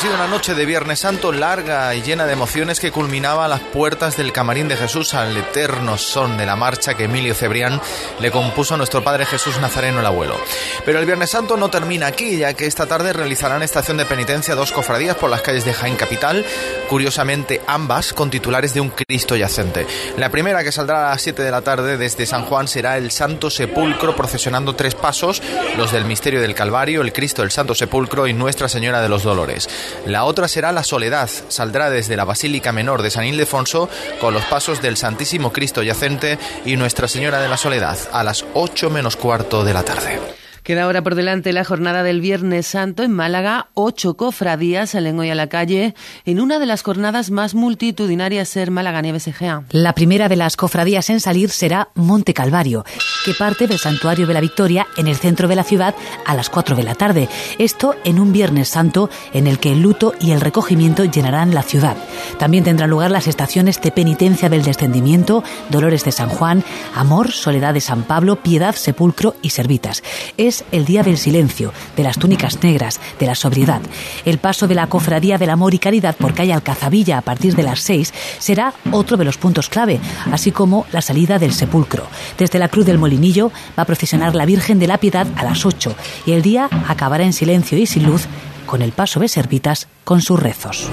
Sido 0.00 0.14
una 0.14 0.28
noche 0.28 0.54
de 0.54 0.64
Viernes 0.64 1.00
Santo 1.00 1.30
larga 1.30 1.94
y 1.94 2.00
llena 2.00 2.24
de 2.24 2.32
emociones 2.32 2.80
que 2.80 2.90
culminaba 2.90 3.44
a 3.44 3.48
las 3.48 3.60
puertas 3.60 4.16
del 4.16 4.32
camarín 4.32 4.66
de 4.66 4.78
Jesús 4.78 5.12
al 5.12 5.36
eterno 5.36 5.98
son 5.98 6.38
de 6.38 6.46
la 6.46 6.56
marcha 6.56 6.94
que 6.94 7.04
Emilio 7.04 7.34
Cebrián 7.34 7.78
le 8.18 8.30
compuso 8.30 8.72
a 8.72 8.76
nuestro 8.78 9.04
Padre 9.04 9.26
Jesús 9.26 9.58
Nazareno 9.60 10.00
el 10.00 10.06
abuelo. 10.06 10.40
Pero 10.86 11.00
el 11.00 11.04
Viernes 11.04 11.28
Santo 11.28 11.58
no 11.58 11.68
termina 11.68 12.06
aquí, 12.06 12.38
ya 12.38 12.54
que 12.54 12.64
esta 12.64 12.86
tarde 12.86 13.12
realizarán 13.12 13.62
estación 13.62 13.98
de 13.98 14.06
penitencia 14.06 14.54
dos 14.54 14.72
cofradías 14.72 15.16
por 15.16 15.28
las 15.28 15.42
calles 15.42 15.66
de 15.66 15.74
Jaén 15.74 15.96
Capital, 15.96 16.46
curiosamente 16.88 17.60
ambas 17.66 18.14
con 18.14 18.30
titulares 18.30 18.72
de 18.72 18.80
un 18.80 18.88
Cristo 18.88 19.36
yacente. 19.36 19.86
La 20.16 20.30
primera 20.30 20.64
que 20.64 20.72
saldrá 20.72 21.08
a 21.08 21.10
las 21.10 21.20
7 21.20 21.42
de 21.42 21.50
la 21.50 21.60
tarde 21.60 21.98
desde 21.98 22.24
San 22.24 22.46
Juan 22.46 22.68
será 22.68 22.96
el 22.96 23.10
Santo 23.10 23.50
Sepulcro 23.50 24.16
procesionando 24.16 24.74
tres 24.74 24.94
pasos, 24.94 25.42
los 25.76 25.92
del 25.92 26.06
Misterio 26.06 26.40
del 26.40 26.54
Calvario, 26.54 27.02
el 27.02 27.12
Cristo 27.12 27.42
del 27.42 27.50
Santo 27.50 27.74
Sepulcro 27.74 28.26
y 28.26 28.32
Nuestra 28.32 28.66
Señora 28.66 29.02
de 29.02 29.10
los 29.10 29.24
Dolores. 29.24 29.68
La 30.06 30.24
otra 30.24 30.48
será 30.48 30.72
la 30.72 30.84
Soledad. 30.84 31.30
Saldrá 31.48 31.90
desde 31.90 32.16
la 32.16 32.24
Basílica 32.24 32.72
Menor 32.72 33.02
de 33.02 33.10
San 33.10 33.24
Ildefonso 33.24 33.88
con 34.20 34.34
los 34.34 34.44
pasos 34.44 34.82
del 34.82 34.96
Santísimo 34.96 35.52
Cristo 35.52 35.82
Yacente 35.82 36.38
y 36.64 36.76
Nuestra 36.76 37.08
Señora 37.08 37.40
de 37.40 37.48
la 37.48 37.56
Soledad 37.56 37.98
a 38.12 38.24
las 38.24 38.44
8 38.54 38.90
menos 38.90 39.16
cuarto 39.16 39.64
de 39.64 39.74
la 39.74 39.82
tarde. 39.82 40.39
Queda 40.70 40.84
ahora 40.84 41.02
por 41.02 41.16
delante 41.16 41.52
la 41.52 41.64
jornada 41.64 42.04
del 42.04 42.20
Viernes 42.20 42.64
Santo 42.64 43.02
en 43.02 43.10
Málaga. 43.10 43.70
Ocho 43.74 44.14
cofradías 44.14 44.90
salen 44.90 45.18
hoy 45.18 45.28
a 45.28 45.34
la 45.34 45.48
calle 45.48 45.96
en 46.24 46.40
una 46.40 46.60
de 46.60 46.66
las 46.66 46.82
jornadas 46.82 47.32
más 47.32 47.56
multitudinarias 47.56 48.48
ser 48.48 48.70
Málaga 48.70 49.02
Nieves 49.02 49.26
Egea. 49.26 49.64
La 49.72 49.94
primera 49.94 50.28
de 50.28 50.36
las 50.36 50.56
cofradías 50.56 51.10
en 51.10 51.18
salir 51.18 51.50
será 51.50 51.88
Monte 51.96 52.34
Calvario, 52.34 52.84
que 53.24 53.34
parte 53.34 53.66
del 53.66 53.80
Santuario 53.80 54.28
de 54.28 54.34
la 54.34 54.40
Victoria 54.40 54.86
en 54.96 55.08
el 55.08 55.16
centro 55.16 55.48
de 55.48 55.56
la 55.56 55.64
ciudad 55.64 55.96
a 56.24 56.36
las 56.36 56.48
cuatro 56.50 56.76
de 56.76 56.84
la 56.84 56.94
tarde. 56.94 57.28
Esto 57.58 57.96
en 58.04 58.20
un 58.20 58.32
Viernes 58.32 58.68
Santo 58.68 59.10
en 59.32 59.48
el 59.48 59.58
que 59.58 59.72
el 59.72 59.82
luto 59.82 60.14
y 60.20 60.30
el 60.30 60.40
recogimiento 60.40 61.02
llenarán 61.02 61.52
la 61.52 61.64
ciudad. 61.64 61.96
También 62.38 62.62
tendrán 62.62 62.90
lugar 62.90 63.10
las 63.10 63.26
estaciones 63.26 63.80
de 63.80 63.90
penitencia 63.90 64.48
del 64.48 64.62
descendimiento, 64.62 65.42
Dolores 65.68 66.04
de 66.04 66.12
San 66.12 66.28
Juan, 66.28 66.62
Amor, 66.94 67.32
Soledad 67.32 67.74
de 67.74 67.80
San 67.80 68.04
Pablo, 68.04 68.36
Piedad, 68.36 68.76
Sepulcro 68.76 69.34
y 69.42 69.50
Servitas 69.50 70.04
es 70.36 70.59
el 70.72 70.84
día 70.84 71.02
del 71.02 71.18
silencio, 71.18 71.72
de 71.96 72.02
las 72.02 72.18
túnicas 72.18 72.62
negras, 72.62 73.00
de 73.18 73.26
la 73.26 73.34
sobriedad. 73.34 73.80
El 74.24 74.38
paso 74.38 74.66
de 74.68 74.74
la 74.74 74.86
Cofradía 74.86 75.38
del 75.38 75.50
Amor 75.50 75.74
y 75.74 75.78
Caridad 75.78 76.16
por 76.16 76.34
calle 76.34 76.52
Alcazabilla 76.52 77.18
a 77.18 77.22
partir 77.22 77.54
de 77.54 77.62
las 77.62 77.80
seis 77.80 78.12
será 78.38 78.74
otro 78.92 79.16
de 79.16 79.24
los 79.24 79.38
puntos 79.38 79.68
clave, 79.68 80.00
así 80.32 80.52
como 80.52 80.86
la 80.92 81.02
salida 81.02 81.38
del 81.38 81.52
sepulcro. 81.52 82.06
Desde 82.38 82.58
la 82.58 82.68
Cruz 82.68 82.86
del 82.86 82.98
Molinillo 82.98 83.52
va 83.78 83.82
a 83.82 83.86
procesionar 83.86 84.34
la 84.34 84.46
Virgen 84.46 84.78
de 84.78 84.86
la 84.86 84.98
Piedad 84.98 85.26
a 85.36 85.44
las 85.44 85.64
ocho 85.66 85.94
y 86.26 86.32
el 86.32 86.42
día 86.42 86.68
acabará 86.88 87.24
en 87.24 87.32
silencio 87.32 87.78
y 87.78 87.86
sin 87.86 88.06
luz 88.06 88.26
con 88.66 88.82
el 88.82 88.92
paso 88.92 89.18
de 89.18 89.28
Servitas 89.28 89.88
con 90.04 90.20
sus 90.20 90.38
rezos. 90.38 90.88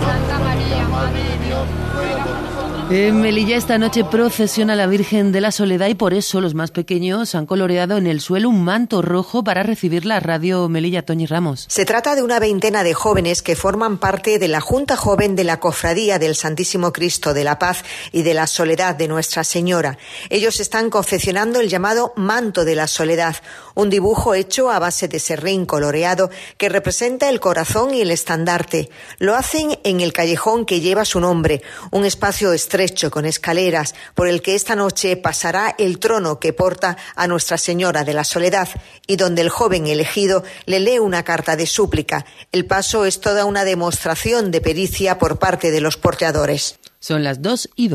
En 2.90 3.20
Melilla 3.20 3.58
esta 3.58 3.78
noche 3.78 4.06
procesiona 4.06 4.74
la 4.74 4.88
Virgen 4.88 5.34
de 5.34 5.42
la 5.42 5.52
Soledad 5.52 5.88
y 5.88 5.96
por 5.96 6.14
eso 6.14 6.40
los 6.40 6.54
más 6.54 6.72
pequeños 6.72 7.36
han 7.36 7.46
coloreado 7.46 7.98
en 7.98 8.08
el 8.08 8.22
suelo 8.22 8.48
un 8.48 8.64
manto 8.64 9.02
rojo 9.02 9.44
para 9.44 9.62
recibir 9.62 10.06
la 10.06 10.22
radio 10.22 10.70
Melilla 10.70 11.04
Toñi 11.04 11.26
Ramos. 11.26 11.66
Se 11.68 11.84
trata 11.84 12.16
de 12.16 12.24
una 12.24 12.40
veintena 12.40 12.86
de 12.86 12.94
jóvenes 12.94 13.42
que 13.42 13.58
forman 13.58 13.98
parte 13.98 14.40
de 14.40 14.48
la 14.48 14.62
Junta 14.62 14.96
Joven 14.96 15.36
de 15.36 15.44
la 15.44 15.60
Cofradía 15.60 16.18
del 16.18 16.34
Santísimo 16.34 16.94
Cristo 16.94 17.34
de 17.34 17.44
la 17.44 17.60
Paz 17.60 17.84
y 18.14 18.22
de 18.22 18.34
la 18.34 18.48
Soledad 18.48 18.96
de 18.96 19.10
Nuestra 19.10 19.44
Señora. 19.44 19.98
Ellos 20.30 20.62
están 20.62 20.90
confeccionando 20.90 21.60
el 21.60 21.68
llamado 21.68 22.14
Manto 22.16 22.64
de 22.64 22.76
la 22.76 22.88
Soledad, 22.88 23.36
un 23.76 23.90
dibujo 23.90 24.34
hecho 24.34 24.72
a 24.72 24.80
base 24.80 25.10
de 25.10 25.20
serrín 25.20 25.66
coloreado 25.66 26.30
que 26.56 26.70
representa 26.70 27.28
el 27.28 27.42
corazón 27.42 27.94
y 27.94 28.00
el 28.00 28.12
estandarte. 28.12 28.90
Lo 29.20 29.36
hacen 29.36 29.78
en 29.84 30.00
el 30.00 30.14
callejón 30.14 30.66
que 30.66 30.80
lleva 30.80 31.04
su 31.04 31.20
nombre, 31.20 31.62
un 31.92 32.06
espacio 32.06 32.54
estrecho 32.54 32.77
estrecho 32.82 33.12
con 33.12 33.26
escaleras 33.26 33.96
por 34.14 34.28
el 34.28 34.42
que 34.42 34.56
esta 34.56 34.76
noche 34.76 35.18
pasará 35.18 35.76
el 35.78 36.00
trono 36.00 36.40
que 36.40 36.54
porta 36.54 36.98
a 37.16 37.28
Nuestra 37.28 37.58
Señora 37.58 38.04
de 38.04 38.14
la 38.14 38.24
Soledad 38.24 38.70
y 39.06 39.16
donde 39.16 39.42
el 39.42 39.50
joven 39.50 39.88
elegido 39.88 40.44
le 40.66 40.80
lee 40.80 41.00
una 41.00 41.24
carta 41.24 41.56
de 41.56 41.66
súplica. 41.66 42.26
El 42.52 42.66
paso 42.66 43.06
es 43.06 43.20
toda 43.20 43.46
una 43.46 43.66
demostración 43.66 44.52
de 44.52 44.62
pericia 44.62 45.18
por 45.18 45.40
parte 45.40 45.72
de 45.72 45.82
los 45.82 45.98
porteadores. 45.98 46.80
Son 47.00 47.24
las 47.24 47.42
2 47.42 47.70
y 47.76 47.90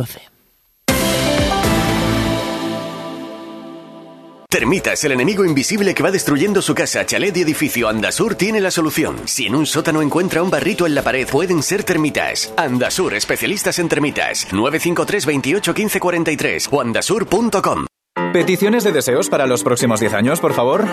12. 4.52 4.62
Termitas, 4.62 5.02
el 5.02 5.12
enemigo 5.12 5.44
invisible 5.44 5.94
que 5.94 6.02
va 6.02 6.10
destruyendo 6.10 6.62
su 6.62 6.74
casa, 6.74 7.04
chalet 7.04 7.36
y 7.36 7.40
edificio. 7.40 7.88
Andasur 7.88 8.36
tiene 8.36 8.60
la 8.60 8.70
solución. 8.70 9.16
Si 9.24 9.46
en 9.46 9.54
un 9.54 9.66
sótano 9.66 10.02
encuentra 10.02 10.42
un 10.42 10.50
barrito 10.50 10.86
en 10.86 10.94
la 10.94 11.02
pared, 11.02 11.26
pueden 11.26 11.62
ser 11.62 11.82
termitas. 11.82 12.52
Andasur, 12.56 13.14
especialistas 13.14 13.78
en 13.78 13.88
termitas. 13.88 14.46
953 14.52 15.26
28 15.26 15.74
15 15.74 16.00
43 16.00 16.68
o 16.70 16.80
andasur.com. 16.80 17.86
¿Peticiones 18.32 18.84
de 18.84 18.92
deseos 18.92 19.28
para 19.28 19.46
los 19.46 19.64
próximos 19.64 20.00
10 20.00 20.12
años, 20.14 20.40
por 20.40 20.52
favor? 20.52 20.86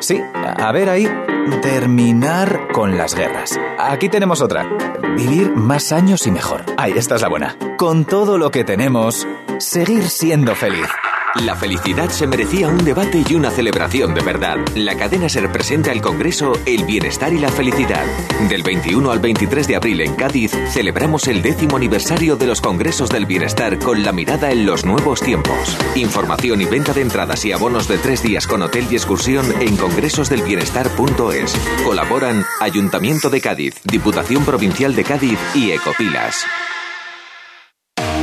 Sí, 0.00 0.20
a 0.34 0.72
ver 0.72 0.88
ahí. 0.88 1.08
Terminar 1.62 2.68
con 2.72 2.98
las 2.98 3.14
guerras. 3.14 3.58
Aquí 3.78 4.08
tenemos 4.08 4.40
otra. 4.40 4.68
Vivir 5.16 5.52
más 5.52 5.92
años 5.92 6.26
y 6.26 6.30
mejor. 6.30 6.64
Ahí, 6.76 6.92
esta 6.96 7.14
es 7.14 7.22
la 7.22 7.28
buena. 7.28 7.56
Con 7.78 8.04
todo 8.04 8.36
lo 8.36 8.50
que 8.50 8.64
tenemos, 8.64 9.28
seguir 9.58 10.08
siendo 10.08 10.56
feliz. 10.56 10.88
La 11.44 11.54
felicidad 11.54 12.08
se 12.08 12.26
merecía 12.26 12.68
un 12.68 12.84
debate 12.84 13.22
y 13.28 13.34
una 13.34 13.50
celebración 13.50 14.14
de 14.14 14.22
verdad. 14.22 14.56
La 14.74 14.96
cadena 14.96 15.28
se 15.28 15.40
representa 15.40 15.90
al 15.90 16.00
Congreso 16.00 16.52
El 16.64 16.84
Bienestar 16.84 17.32
y 17.32 17.38
la 17.38 17.50
Felicidad. 17.50 18.04
Del 18.48 18.62
21 18.62 19.10
al 19.10 19.18
23 19.18 19.68
de 19.68 19.76
abril 19.76 20.00
en 20.00 20.14
Cádiz 20.14 20.52
celebramos 20.70 21.28
el 21.28 21.42
décimo 21.42 21.76
aniversario 21.76 22.36
de 22.36 22.46
los 22.46 22.60
Congresos 22.60 23.10
del 23.10 23.26
Bienestar 23.26 23.78
con 23.78 24.02
la 24.02 24.12
mirada 24.12 24.50
en 24.50 24.64
los 24.64 24.84
nuevos 24.84 25.20
tiempos. 25.20 25.76
Información 25.94 26.62
y 26.62 26.64
venta 26.64 26.92
de 26.92 27.02
entradas 27.02 27.44
y 27.44 27.52
abonos 27.52 27.86
de 27.86 27.98
tres 27.98 28.22
días 28.22 28.46
con 28.46 28.62
hotel 28.62 28.86
y 28.90 28.94
excursión 28.94 29.46
en 29.60 29.76
congresosdelbienestar.es. 29.76 31.54
Colaboran 31.84 32.44
Ayuntamiento 32.60 33.28
de 33.28 33.40
Cádiz, 33.40 33.74
Diputación 33.84 34.44
Provincial 34.44 34.96
de 34.96 35.04
Cádiz 35.04 35.38
y 35.54 35.72
Ecopilas. 35.72 36.46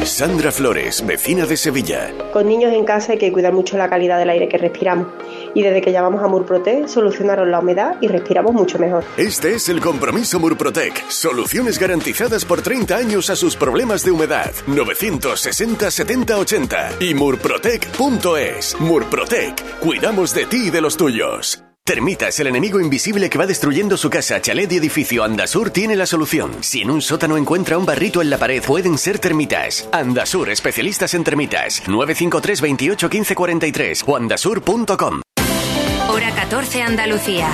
Sandra 0.05 0.51
Flores, 0.51 1.05
vecina 1.05 1.45
de 1.45 1.55
Sevilla. 1.55 2.11
Con 2.31 2.47
niños 2.47 2.73
en 2.73 2.85
casa 2.85 3.13
hay 3.13 3.17
que 3.17 3.31
cuidar 3.31 3.53
mucho 3.53 3.77
la 3.77 3.89
calidad 3.89 4.17
del 4.19 4.29
aire 4.29 4.47
que 4.47 4.57
respiramos. 4.57 5.07
Y 5.53 5.61
desde 5.61 5.81
que 5.81 5.91
llamamos 5.91 6.23
a 6.23 6.27
Murprotec 6.27 6.87
solucionaron 6.87 7.51
la 7.51 7.59
humedad 7.59 7.95
y 8.01 8.07
respiramos 8.07 8.53
mucho 8.53 8.79
mejor. 8.79 9.03
Este 9.17 9.55
es 9.55 9.69
el 9.69 9.79
compromiso 9.79 10.39
Murprotec. 10.39 11.09
Soluciones 11.09 11.79
garantizadas 11.79 12.45
por 12.45 12.61
30 12.61 12.95
años 12.95 13.29
a 13.29 13.35
sus 13.35 13.55
problemas 13.55 14.03
de 14.03 14.11
humedad. 14.11 14.51
960 14.67 15.91
70 15.91 16.37
80 16.37 16.89
y 16.99 17.13
murprotec.es. 17.13 18.79
Murprotec. 18.79 19.79
Cuidamos 19.79 20.33
de 20.33 20.45
ti 20.45 20.67
y 20.67 20.69
de 20.69 20.81
los 20.81 20.97
tuyos. 20.97 21.62
Termitas, 21.85 22.39
el 22.39 22.47
enemigo 22.47 22.79
invisible 22.79 23.29
que 23.29 23.37
va 23.37 23.45
destruyendo 23.45 23.97
su 23.97 24.09
casa, 24.09 24.41
chalet 24.41 24.71
y 24.71 24.77
edificio. 24.77 25.21
Andasur 25.21 25.69
tiene 25.69 25.97
la 25.97 26.05
solución. 26.05 26.63
Si 26.63 26.81
en 26.81 26.89
un 26.89 27.01
sótano 27.01 27.35
encuentra 27.35 27.77
un 27.77 27.85
barrito 27.85 28.21
en 28.21 28.29
la 28.29 28.37
pared, 28.37 28.63
pueden 28.63 28.97
ser 28.97 29.19
termitas. 29.19 29.89
Andasur, 29.91 30.49
especialistas 30.49 31.13
en 31.13 31.25
termitas. 31.25 31.85
953 31.85 32.61
28 32.61 33.09
15 33.09 33.35
43 33.35 34.03
o 34.07 34.15
andasur.com. 34.15 35.21
Hora 36.07 36.31
14 36.33 36.83
Andalucía. 36.83 37.49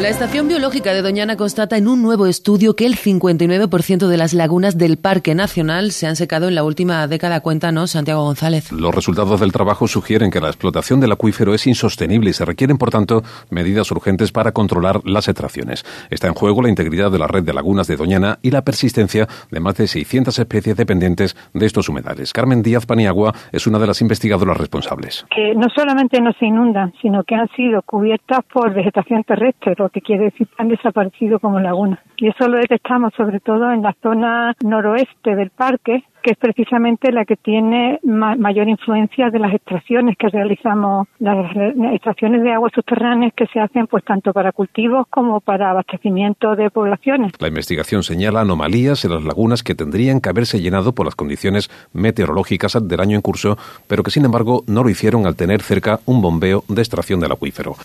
La 0.00 0.08
Estación 0.08 0.48
Biológica 0.48 0.94
de 0.94 1.02
Doñana 1.02 1.36
constata 1.36 1.76
en 1.76 1.86
un 1.86 2.00
nuevo 2.00 2.24
estudio 2.24 2.74
que 2.74 2.86
el 2.86 2.94
59% 2.94 4.08
de 4.08 4.16
las 4.16 4.32
lagunas 4.32 4.78
del 4.78 4.96
Parque 4.96 5.34
Nacional 5.34 5.90
se 5.90 6.06
han 6.06 6.16
secado 6.16 6.48
en 6.48 6.54
la 6.54 6.64
última 6.64 7.06
década. 7.06 7.42
Cuéntanos, 7.42 7.90
Santiago 7.90 8.24
González. 8.24 8.72
Los 8.72 8.94
resultados 8.94 9.38
del 9.40 9.52
trabajo 9.52 9.86
sugieren 9.86 10.30
que 10.30 10.40
la 10.40 10.46
explotación 10.46 11.00
del 11.00 11.12
acuífero 11.12 11.52
es 11.52 11.66
insostenible 11.66 12.30
y 12.30 12.32
se 12.32 12.46
requieren, 12.46 12.78
por 12.78 12.88
tanto, 12.88 13.20
medidas 13.50 13.90
urgentes 13.90 14.32
para 14.32 14.52
controlar 14.52 15.02
las 15.04 15.28
extracciones. 15.28 15.84
Está 16.08 16.28
en 16.28 16.34
juego 16.34 16.62
la 16.62 16.70
integridad 16.70 17.10
de 17.10 17.18
la 17.18 17.26
red 17.26 17.42
de 17.42 17.52
lagunas 17.52 17.86
de 17.86 17.96
Doñana 17.96 18.38
y 18.40 18.52
la 18.52 18.62
persistencia 18.62 19.28
de 19.50 19.60
más 19.60 19.76
de 19.76 19.86
600 19.86 20.38
especies 20.38 20.78
dependientes 20.78 21.36
de 21.52 21.66
estos 21.66 21.90
humedales. 21.90 22.32
Carmen 22.32 22.62
Díaz 22.62 22.86
Paniagua 22.86 23.34
es 23.52 23.66
una 23.66 23.78
de 23.78 23.88
las 23.88 24.00
investigadoras 24.00 24.56
responsables. 24.56 25.26
Que 25.30 25.54
no 25.54 25.68
solamente 25.68 26.22
no 26.22 26.32
se 26.38 26.46
inundan, 26.46 26.94
sino 27.02 27.22
que 27.22 27.34
han 27.34 27.50
sido 27.54 27.82
cubiertas 27.82 28.40
por 28.50 28.72
vegetación 28.72 29.24
terrestre, 29.24 29.74
que 29.90 30.00
quiere 30.00 30.24
decir 30.24 30.48
han 30.58 30.68
desaparecido 30.68 31.38
como 31.38 31.60
lagunas. 31.60 31.98
Y 32.16 32.28
eso 32.28 32.48
lo 32.48 32.58
detectamos 32.58 33.12
sobre 33.16 33.40
todo 33.40 33.72
en 33.72 33.82
la 33.82 33.94
zona 34.02 34.54
noroeste 34.62 35.34
del 35.36 35.50
parque, 35.50 36.04
que 36.22 36.32
es 36.32 36.36
precisamente 36.36 37.12
la 37.12 37.24
que 37.24 37.36
tiene 37.36 37.98
mayor 38.02 38.68
influencia 38.68 39.30
de 39.30 39.38
las 39.38 39.54
extracciones 39.54 40.16
que 40.18 40.28
realizamos, 40.28 41.08
las 41.18 41.50
extracciones 41.92 42.42
de 42.42 42.52
aguas 42.52 42.72
subterráneas 42.74 43.32
que 43.34 43.46
se 43.46 43.58
hacen 43.58 43.86
pues 43.86 44.04
tanto 44.04 44.32
para 44.32 44.52
cultivos 44.52 45.06
como 45.08 45.40
para 45.40 45.70
abastecimiento 45.70 46.56
de 46.56 46.70
poblaciones. 46.70 47.32
La 47.38 47.48
investigación 47.48 48.02
señala 48.02 48.42
anomalías 48.42 49.04
en 49.04 49.12
las 49.12 49.24
lagunas 49.24 49.62
que 49.62 49.74
tendrían 49.74 50.20
que 50.20 50.28
haberse 50.28 50.60
llenado 50.60 50.94
por 50.94 51.06
las 51.06 51.14
condiciones 51.14 51.70
meteorológicas 51.92 52.76
del 52.86 53.00
año 53.00 53.16
en 53.16 53.22
curso, 53.22 53.56
pero 53.86 54.02
que 54.02 54.10
sin 54.10 54.24
embargo 54.24 54.62
no 54.66 54.82
lo 54.82 54.90
hicieron 54.90 55.26
al 55.26 55.36
tener 55.36 55.62
cerca 55.62 56.00
un 56.06 56.20
bombeo 56.20 56.64
de 56.68 56.82
extracción 56.82 57.20
del 57.20 57.32
acuífero. 57.32 57.76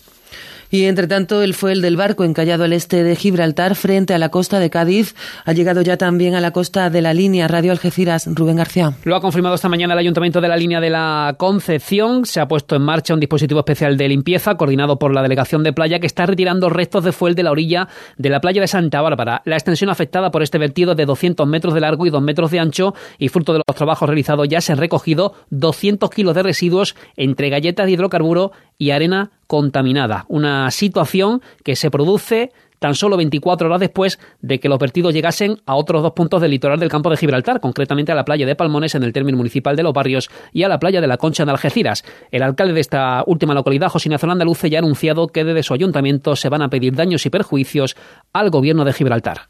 Y 0.69 0.85
entre 0.85 1.07
tanto, 1.07 1.41
el 1.41 1.53
fuel 1.53 1.81
del 1.81 1.97
barco 1.97 2.23
encallado 2.23 2.63
al 2.63 2.73
este 2.73 3.03
de 3.03 3.15
Gibraltar, 3.15 3.75
frente 3.75 4.13
a 4.13 4.17
la 4.17 4.29
costa 4.29 4.59
de 4.59 4.69
Cádiz, 4.69 5.15
ha 5.45 5.53
llegado 5.53 5.81
ya 5.81 5.97
también 5.97 6.35
a 6.35 6.41
la 6.41 6.51
costa 6.51 6.89
de 6.89 7.01
la 7.01 7.13
línea 7.13 7.47
Radio 7.47 7.71
Algeciras. 7.71 8.27
Rubén 8.27 8.57
García. 8.57 8.93
Lo 9.03 9.15
ha 9.15 9.21
confirmado 9.21 9.55
esta 9.55 9.69
mañana 9.69 9.93
el 9.93 9.99
Ayuntamiento 9.99 10.41
de 10.41 10.47
la 10.47 10.57
línea 10.57 10.79
de 10.79 10.89
la 10.89 11.35
Concepción. 11.37 12.25
Se 12.25 12.39
ha 12.39 12.47
puesto 12.47 12.75
en 12.75 12.81
marcha 12.81 13.13
un 13.13 13.19
dispositivo 13.19 13.59
especial 13.59 13.97
de 13.97 14.07
limpieza 14.07 14.55
coordinado 14.55 14.97
por 14.97 15.13
la 15.13 15.21
Delegación 15.21 15.63
de 15.63 15.73
Playa 15.73 15.99
que 15.99 16.07
está 16.07 16.25
retirando 16.25 16.69
restos 16.69 17.03
de 17.03 17.11
fuel 17.11 17.35
de 17.35 17.43
la 17.43 17.51
orilla 17.51 17.87
de 18.17 18.29
la 18.29 18.41
playa 18.41 18.61
de 18.61 18.67
Santa 18.67 19.01
Bárbara. 19.01 19.41
La 19.45 19.55
extensión 19.55 19.89
afectada 19.89 20.31
por 20.31 20.43
este 20.43 20.57
vertido 20.57 20.95
de 20.95 21.05
200 21.05 21.47
metros 21.47 21.73
de 21.73 21.81
largo 21.81 22.05
y 22.05 22.09
2 22.09 22.21
metros 22.21 22.51
de 22.51 22.59
ancho 22.59 22.93
y 23.17 23.29
fruto 23.29 23.53
de 23.53 23.61
los 23.65 23.75
trabajos 23.75 24.07
realizados 24.07 24.47
ya 24.47 24.61
se 24.61 24.71
han 24.71 24.77
recogido 24.77 25.33
200 25.49 26.09
kilos 26.09 26.35
de 26.35 26.43
residuos 26.43 26.95
entre 27.15 27.49
galletas 27.49 27.85
de 27.85 27.93
hidrocarburo 27.93 28.51
y 28.77 28.91
arena 28.91 29.31
contaminada. 29.47 30.25
Una 30.27 30.64
situación 30.71 31.41
que 31.63 31.75
se 31.75 31.91
produce 31.91 32.51
tan 32.79 32.95
solo 32.95 33.17
24 33.17 33.67
horas 33.67 33.79
después 33.79 34.19
de 34.41 34.59
que 34.59 34.69
los 34.69 34.79
vertidos 34.79 35.13
llegasen 35.13 35.57
a 35.65 35.75
otros 35.75 36.03
dos 36.03 36.11
puntos 36.13 36.41
del 36.41 36.51
litoral 36.51 36.79
del 36.79 36.89
campo 36.89 37.09
de 37.09 37.17
Gibraltar, 37.17 37.59
concretamente 37.59 38.11
a 38.11 38.15
la 38.15 38.25
playa 38.25 38.45
de 38.45 38.55
Palmones 38.55 38.95
en 38.95 39.03
el 39.03 39.13
término 39.13 39.37
municipal 39.37 39.75
de 39.75 39.83
Los 39.83 39.93
Barrios 39.93 40.29
y 40.51 40.63
a 40.63 40.69
la 40.69 40.79
playa 40.79 41.01
de 41.01 41.07
la 41.07 41.17
Concha 41.17 41.45
de 41.45 41.51
Algeciras. 41.51 42.03
El 42.31 42.43
alcalde 42.43 42.73
de 42.73 42.81
esta 42.81 43.23
última 43.25 43.53
localidad, 43.53 43.89
José 43.89 44.09
Ignacio 44.09 44.29
Andaluce, 44.29 44.69
ya 44.69 44.77
ha 44.77 44.81
anunciado 44.81 45.27
que 45.27 45.43
desde 45.43 45.63
su 45.63 45.73
ayuntamiento 45.73 46.35
se 46.35 46.49
van 46.49 46.61
a 46.61 46.69
pedir 46.69 46.93
daños 46.93 47.25
y 47.25 47.29
perjuicios 47.29 47.95
al 48.33 48.49
gobierno 48.49 48.85
de 48.85 48.93
Gibraltar. 48.93 49.49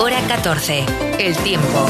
Hora 0.00 0.20
14. 0.28 0.84
El 1.18 1.36
tiempo. 1.38 1.86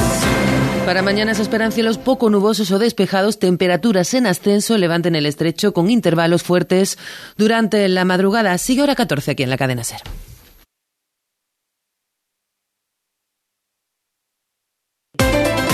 Para 0.85 1.01
mañana 1.01 1.35
se 1.35 1.41
esperan 1.41 1.73
cielos 1.73 1.97
poco 1.97 2.29
nubosos 2.29 2.71
o 2.71 2.79
despejados, 2.79 3.39
temperaturas 3.39 4.13
en 4.13 4.27
ascenso, 4.27 4.77
levanten 4.77 5.17
el 5.17 5.25
estrecho 5.25 5.73
con 5.73 5.89
intervalos 5.89 6.43
fuertes 6.43 6.99
durante 7.39 7.89
la 7.89 8.05
madrugada. 8.05 8.59
Sigue 8.59 8.83
hora 8.83 8.95
14 8.95 9.31
aquí 9.31 9.43
en 9.43 9.51
la 9.51 9.57
cadena 9.57 9.83
Ser. 9.83 10.03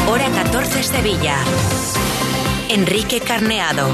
Hora 0.08 0.28
14 0.44 0.82
Sevilla. 0.84 1.38
Enrique 2.68 3.20
Carneado. 3.20 3.88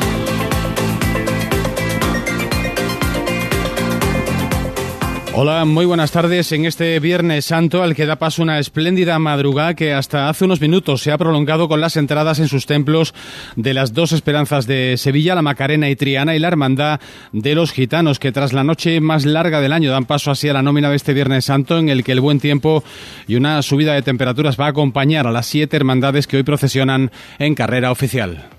Hola, 5.39 5.67
muy 5.67 5.85
buenas 5.85 6.13
tardes. 6.13 6.51
En 6.53 6.65
este 6.65 6.99
Viernes 6.99 7.45
Santo, 7.45 7.83
al 7.83 7.95
que 7.95 8.07
da 8.07 8.17
paso 8.17 8.43
una 8.43 8.59
espléndida 8.59 9.19
madrugada 9.19 9.75
que 9.75 9.93
hasta 9.93 10.31
hace 10.31 10.47
unos 10.47 10.63
minutos 10.63 11.03
se 11.03 11.13
ha 11.13 11.19
prolongado 11.19 11.69
con 11.69 11.79
las 11.79 11.99
entradas 11.99 12.39
en 12.39 12.49
sus 12.49 12.65
templos 12.65 13.13
de 13.55 13.75
las 13.75 13.93
dos 13.93 14.13
esperanzas 14.13 14.67
de 14.67 14.95
Sevilla, 14.97 15.35
la 15.35 15.43
Macarena 15.43 15.91
y 15.91 15.97
Triana, 15.97 16.35
y 16.35 16.39
la 16.39 16.49
Hermandad 16.49 17.01
de 17.33 17.55
los 17.55 17.73
Gitanos, 17.73 18.19
que 18.19 18.33
tras 18.33 18.55
la 18.55 18.65
noche 18.65 18.99
más 19.03 19.27
larga 19.27 19.61
del 19.61 19.75
año 19.75 19.91
dan 19.91 20.07
paso 20.07 20.31
así 20.31 20.49
a 20.49 20.55
la 20.55 20.63
nómina 20.63 20.89
de 20.89 20.97
este 20.97 21.13
Viernes 21.13 21.45
Santo, 21.45 21.77
en 21.77 21.91
el 21.91 22.03
que 22.03 22.13
el 22.13 22.23
buen 22.23 22.41
tiempo 22.41 22.83
y 23.29 23.35
una 23.35 23.61
subida 23.61 23.93
de 23.93 24.01
temperaturas 24.01 24.59
va 24.59 24.65
a 24.65 24.71
acompañar 24.71 25.27
a 25.27 25.33
las 25.33 25.45
siete 25.45 25.77
hermandades 25.77 26.27
que 26.27 26.39
hoy 26.39 26.45
procesionan 26.45 27.11
en 27.39 27.55
carrera 27.55 27.91
oficial. 27.91 28.56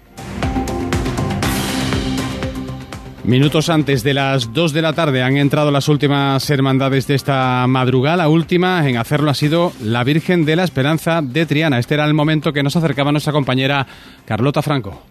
Minutos 3.27 3.67
antes 3.67 4.03
de 4.03 4.13
las 4.13 4.53
2 4.53 4.72
de 4.72 4.81
la 4.81 4.93
tarde 4.93 5.22
han 5.22 5.36
entrado 5.36 5.69
las 5.69 5.89
últimas 5.89 6.50
hermandades 6.50 7.07
de 7.07 7.15
esta 7.15 7.67
madrugada. 7.67 8.15
La 8.15 8.29
última 8.29 8.88
en 8.88 8.96
hacerlo 8.96 9.29
ha 9.29 9.34
sido 9.34 9.74
la 9.81 10.05
Virgen 10.05 10.46
de 10.46 10.55
la 10.55 10.63
Esperanza 10.63 11.19
de 11.22 11.46
Triana. 11.46 11.77
Este 11.77 11.96
era 11.96 12.05
el 12.05 12.13
momento 12.13 12.53
que 12.53 12.63
nos 12.63 12.77
acercaba 12.77 13.12
nuestra 13.12 13.34
compañera 13.34 13.86
Carlota 14.25 14.62
Franco. 14.62 15.03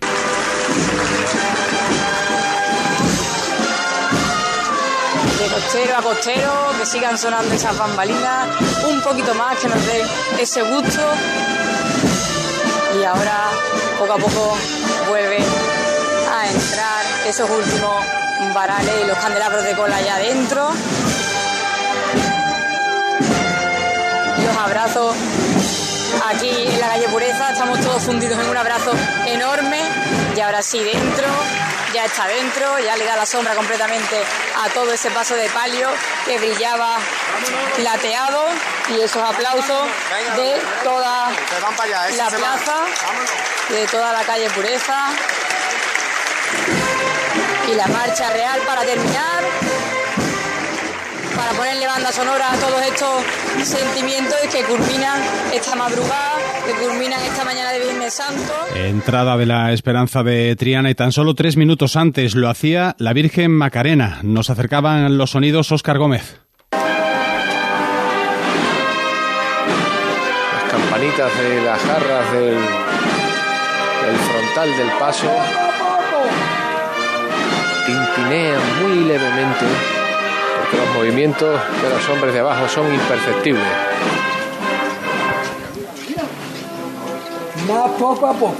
De 5.39 5.49
costero 5.53 5.99
a 5.99 6.03
costero, 6.03 6.53
que 6.79 6.87
sigan 6.87 7.19
sonando 7.19 7.55
esas 7.55 7.79
bambalinas, 7.79 8.49
un 8.91 8.99
poquito 9.03 9.35
más, 9.35 9.59
que 9.59 9.69
nos 9.69 9.87
den 9.87 10.07
ese 10.41 10.63
gusto. 10.63 11.03
Y 12.99 13.05
ahora, 13.05 13.51
poco 13.99 14.13
a 14.15 14.17
poco, 14.17 14.57
vuelve 15.07 15.45
a 16.37 16.47
entrar 16.51 17.05
esos 17.27 17.49
últimos 17.49 18.05
varales 18.53 18.93
y 19.03 19.07
los 19.07 19.17
candelabros 19.19 19.65
de 19.65 19.75
cola 19.75 19.97
allá 19.97 20.17
adentro. 20.17 20.71
Los 24.45 24.57
abrazos 24.57 25.17
aquí 26.29 26.51
en 26.51 26.81
la 26.81 26.89
calle 26.89 27.09
Pureza, 27.09 27.53
estamos 27.53 27.81
todos 27.81 28.03
fundidos 28.03 28.39
en 28.39 28.49
un 28.51 28.57
abrazo 28.57 28.93
enorme. 29.27 29.81
Y 30.37 30.41
ahora 30.41 30.61
sí 30.63 30.79
dentro, 30.79 31.27
ya 31.95 32.05
está 32.05 32.27
dentro, 32.27 32.79
ya 32.81 32.97
le 32.97 33.07
da 33.07 33.17
la 33.17 33.25
sombra 33.25 33.55
completamente 33.55 34.23
a 34.63 34.69
todo 34.71 34.93
ese 34.93 35.11
paso 35.11 35.35
de 35.35 35.49
palio 35.49 35.89
que 36.27 36.39
brillaba 36.39 36.99
plateado. 37.77 38.45
Y 38.91 39.01
esos 39.01 39.23
aplausos 39.23 39.89
de 40.37 40.61
toda 40.85 41.31
la 41.31 42.29
plaza, 42.29 42.75
de 43.71 43.87
toda 43.87 44.13
la 44.13 44.23
calle 44.23 44.51
Pureza 44.51 45.09
y 47.71 47.75
la 47.75 47.87
marcha 47.89 48.33
real 48.33 48.61
para 48.67 48.83
terminar, 48.83 49.43
para 51.35 51.53
ponerle 51.53 51.87
banda 51.87 52.13
sonora 52.13 52.53
a 52.53 52.57
todos 52.57 52.81
estos 52.83 53.25
sentimientos 53.67 54.37
que 54.53 54.63
culminan 54.65 55.21
esta 55.53 55.75
madrugada, 55.75 56.39
que 56.65 56.73
culminan 56.87 57.21
esta 57.23 57.45
mañana 57.45 57.73
de 57.73 57.81
Viernes 57.81 58.15
Santo. 58.15 58.53
Entrada 58.75 59.37
de 59.37 59.47
la 59.47 59.73
Esperanza 59.73 60.23
de 60.23 60.55
Triana 60.55 60.91
y 60.91 60.95
tan 60.95 61.11
solo 61.13 61.35
tres 61.35 61.57
minutos 61.57 61.97
antes 61.97 62.37
lo 62.37 62.49
hacía 62.49 62.95
la 62.99 63.13
Virgen 63.13 63.51
Macarena. 63.51 64.21
Nos 64.23 64.49
acercaban 64.51 65.19
los 65.19 65.31
sonidos 65.31 65.73
Óscar 65.73 65.99
Gómez. 65.99 66.41
Las 70.53 70.71
campanitas 70.71 71.37
de 71.39 71.63
las 71.63 71.81
jarras 71.81 72.33
del, 72.33 72.55
del 74.05 74.17
frontal 74.19 74.77
del 74.77 74.91
paso 74.99 75.66
muy 78.29 79.05
levemente 79.05 79.67
porque 80.59 80.77
los 80.79 80.95
movimientos 80.97 81.61
de 81.83 81.91
los 81.91 82.09
hombres 82.09 82.35
de 82.35 82.41
abajo 82.41 82.69
son 82.69 82.93
imperceptibles. 82.93 83.65
Más 87.69 87.91
poco 87.99 88.27
a 88.27 88.33
poco. 88.33 88.55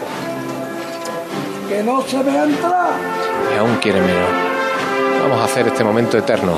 Que 1.69 1.83
no 1.83 2.03
se 2.03 2.23
vea 2.23 2.45
entrar. 2.45 2.91
Y 3.53 3.59
aún 3.59 3.77
quiere 3.77 4.01
menos. 4.01 4.29
Vamos 5.23 5.41
a 5.41 5.45
hacer 5.45 5.67
este 5.67 5.83
momento 5.83 6.17
eterno. 6.17 6.57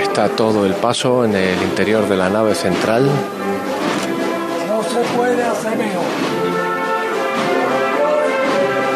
Está 0.00 0.28
todo 0.30 0.66
el 0.66 0.74
paso 0.74 1.24
en 1.24 1.34
el 1.34 1.62
interior 1.62 2.08
de 2.08 2.16
la 2.16 2.28
nave 2.28 2.54
central. 2.54 3.08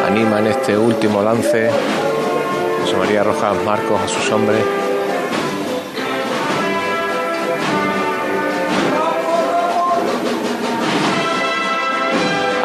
Anima 0.07 0.39
en 0.39 0.47
este 0.47 0.79
último 0.79 1.23
lance 1.23 1.71
José 2.81 2.97
María 2.97 3.25
Rojas 3.25 3.57
Marcos 3.65 4.01
a 4.01 4.07
sus 4.07 4.31
hombres. 4.31 4.63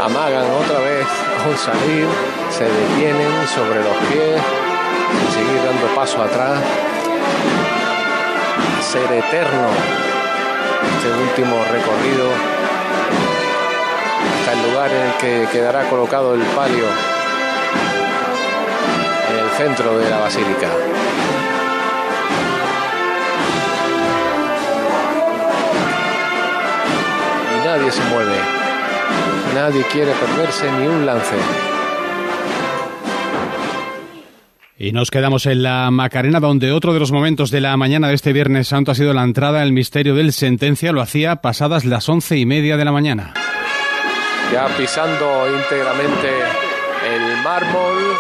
Amagan 0.03 0.45
otra 0.63 0.79
vez 0.79 1.07
al 1.43 1.57
salir, 1.57 2.05
se 2.51 2.65
detienen 2.65 3.47
sobre 3.47 3.79
los 3.83 3.97
pies 4.11 4.41
y 5.11 5.33
seguir 5.33 5.59
dando 5.65 5.95
paso 5.95 6.21
atrás. 6.21 6.59
Ser 8.91 9.11
eterno 9.11 9.69
este 10.97 11.09
último 11.09 11.55
recorrido 11.71 12.27
el 14.51 14.71
lugar 14.71 14.91
en 14.91 15.01
el 15.01 15.13
que 15.17 15.51
quedará 15.51 15.89
colocado 15.89 16.33
el 16.33 16.41
palio 16.41 16.85
en 19.29 19.39
el 19.39 19.49
centro 19.51 19.97
de 19.97 20.09
la 20.09 20.19
basílica. 20.19 20.69
Y 27.51 27.65
nadie 27.65 27.91
se 27.91 28.03
mueve, 28.05 28.35
nadie 29.55 29.83
quiere 29.91 30.11
perderse 30.11 30.71
ni 30.71 30.87
un 30.87 31.05
lance. 31.05 31.35
Y 34.77 34.91
nos 34.91 35.11
quedamos 35.11 35.45
en 35.45 35.63
la 35.63 35.89
Macarena, 35.91 36.41
donde 36.41 36.73
otro 36.73 36.93
de 36.93 36.99
los 36.99 37.13
momentos 37.13 37.51
de 37.51 37.61
la 37.61 37.77
mañana 37.77 38.09
de 38.09 38.15
este 38.15 38.33
Viernes 38.33 38.67
Santo 38.67 38.91
ha 38.91 38.95
sido 38.95 39.13
la 39.13 39.23
entrada 39.23 39.61
al 39.61 39.71
misterio 39.71 40.13
del 40.13 40.33
sentencia. 40.33 40.91
Lo 40.91 41.01
hacía 41.01 41.37
pasadas 41.37 41.85
las 41.85 42.09
once 42.09 42.37
y 42.37 42.45
media 42.45 42.75
de 42.75 42.83
la 42.83 42.91
mañana. 42.91 43.33
Ya 44.53 44.67
pisando 44.77 45.49
íntegramente 45.49 46.29
el 47.07 47.37
mármol, 47.37 48.15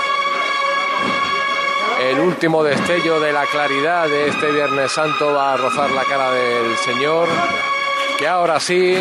el 2.01 2.19
último 2.21 2.63
destello 2.63 3.19
de 3.19 3.31
la 3.31 3.45
claridad 3.45 4.07
de 4.07 4.29
este 4.29 4.49
Viernes 4.49 4.91
Santo 4.91 5.31
va 5.31 5.53
a 5.53 5.57
rozar 5.57 5.91
la 5.91 6.03
cara 6.05 6.31
del 6.31 6.75
Señor, 6.77 7.29
que 8.17 8.27
ahora 8.27 8.59
sí, 8.59 8.97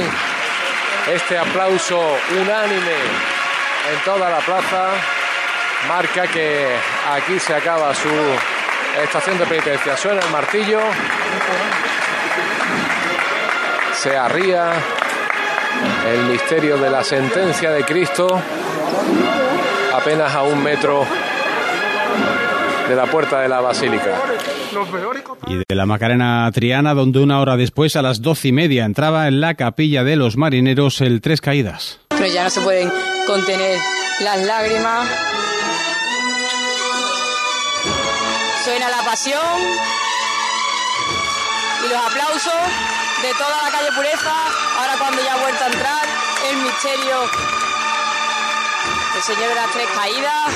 este 1.10 1.38
aplauso 1.38 1.98
unánime 2.32 2.98
en 3.90 4.04
toda 4.04 4.28
la 4.28 4.40
plaza 4.40 4.90
marca 5.88 6.26
que 6.26 6.68
aquí 7.12 7.40
se 7.40 7.54
acaba 7.54 7.94
su 7.94 8.10
estación 9.02 9.38
de 9.38 9.46
penitencia. 9.46 9.96
Suena 9.96 10.20
el 10.20 10.30
martillo, 10.30 10.80
se 13.94 14.18
arría 14.18 14.74
el 16.12 16.24
misterio 16.30 16.76
de 16.78 16.90
la 16.90 17.02
sentencia 17.04 17.70
de 17.70 17.84
Cristo 17.84 18.26
apenas 19.94 20.34
a 20.34 20.42
un 20.42 20.62
metro 20.62 21.04
de 22.88 22.96
la 22.96 23.06
puerta 23.06 23.40
de 23.40 23.48
la 23.48 23.60
basílica. 23.60 24.20
Y 25.46 25.56
de 25.68 25.74
la 25.74 25.86
Macarena 25.86 26.50
Triana, 26.52 26.94
donde 26.94 27.20
una 27.20 27.40
hora 27.40 27.56
después, 27.56 27.94
a 27.96 28.02
las 28.02 28.22
doce 28.22 28.48
y 28.48 28.52
media, 28.52 28.84
entraba 28.84 29.28
en 29.28 29.40
la 29.40 29.54
capilla 29.54 30.02
de 30.04 30.16
los 30.16 30.36
marineros 30.36 31.00
el 31.00 31.20
Tres 31.20 31.40
Caídas. 31.40 32.00
pero 32.08 32.26
ya 32.26 32.44
no 32.44 32.50
se 32.50 32.60
pueden 32.60 32.90
contener 33.26 33.78
las 34.20 34.42
lágrimas. 34.42 35.08
Suena 38.64 38.88
la 38.88 39.02
pasión 39.04 39.40
y 41.84 41.88
los 41.88 41.98
aplausos 41.98 42.52
de 43.22 43.34
toda 43.34 43.62
la 43.62 43.70
calle 43.70 43.92
Pureza. 43.92 44.34
Ahora 44.78 44.96
cuando 44.98 45.22
ya 45.22 45.34
ha 45.34 45.36
vuelto 45.36 45.64
a 45.64 45.66
entrar 45.66 46.06
el 46.50 46.56
misterio 46.58 47.20
del 49.14 49.22
Señor 49.22 49.48
de 49.48 49.54
las 49.54 49.70
Tres 49.70 49.88
Caídas. 49.94 50.52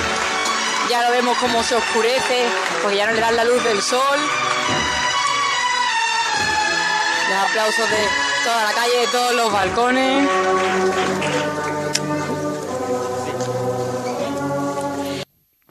Ya 0.91 1.03
lo 1.03 1.11
vemos 1.11 1.37
como 1.39 1.62
se 1.62 1.75
oscurece 1.75 2.47
porque 2.83 2.97
ya 2.97 3.07
no 3.07 3.12
le 3.12 3.21
dan 3.21 3.37
la 3.37 3.45
luz 3.45 3.62
del 3.65 3.83
sol. 3.83 4.19
Los 7.29 7.39
aplausos 7.51 7.91
de 7.91 8.09
toda 8.45 8.65
la 8.65 8.73
calle, 8.73 8.97
de 9.01 9.07
todos 9.09 9.35
los 9.35 9.53
balcones. 9.53 10.29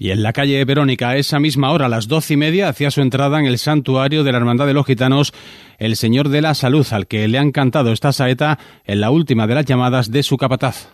Y 0.06 0.12
en 0.12 0.22
la 0.22 0.34
calle 0.34 0.64
Verónica, 0.66 1.10
a 1.10 1.18
esa 1.18 1.40
misma 1.40 1.72
hora, 1.72 1.88
a 1.88 1.90
las 1.90 2.08
doce 2.08 2.36
y 2.36 2.38
media, 2.38 2.70
hacía 2.70 2.92
su 2.92 3.02
entrada 3.02 3.40
en 3.40 3.48
el 3.48 3.58
santuario 3.58 4.24
de 4.24 4.32
la 4.32 4.38
Hermandad 4.38 4.68
de 4.68 4.76
los 4.76 4.86
Gitanos 4.86 5.34
el 5.80 5.96
Señor 5.96 6.30
de 6.30 6.44
la 6.44 6.54
Salud, 6.54 6.86
al 6.92 7.08
que 7.08 7.28
le 7.28 7.40
han 7.40 7.52
cantado 7.52 7.92
esta 7.92 8.14
saeta 8.14 8.60
en 8.86 9.02
la 9.02 9.10
última 9.10 9.48
de 9.48 9.56
las 9.56 9.66
llamadas 9.66 10.12
de 10.12 10.22
su 10.22 10.38
capataz. 10.38 10.90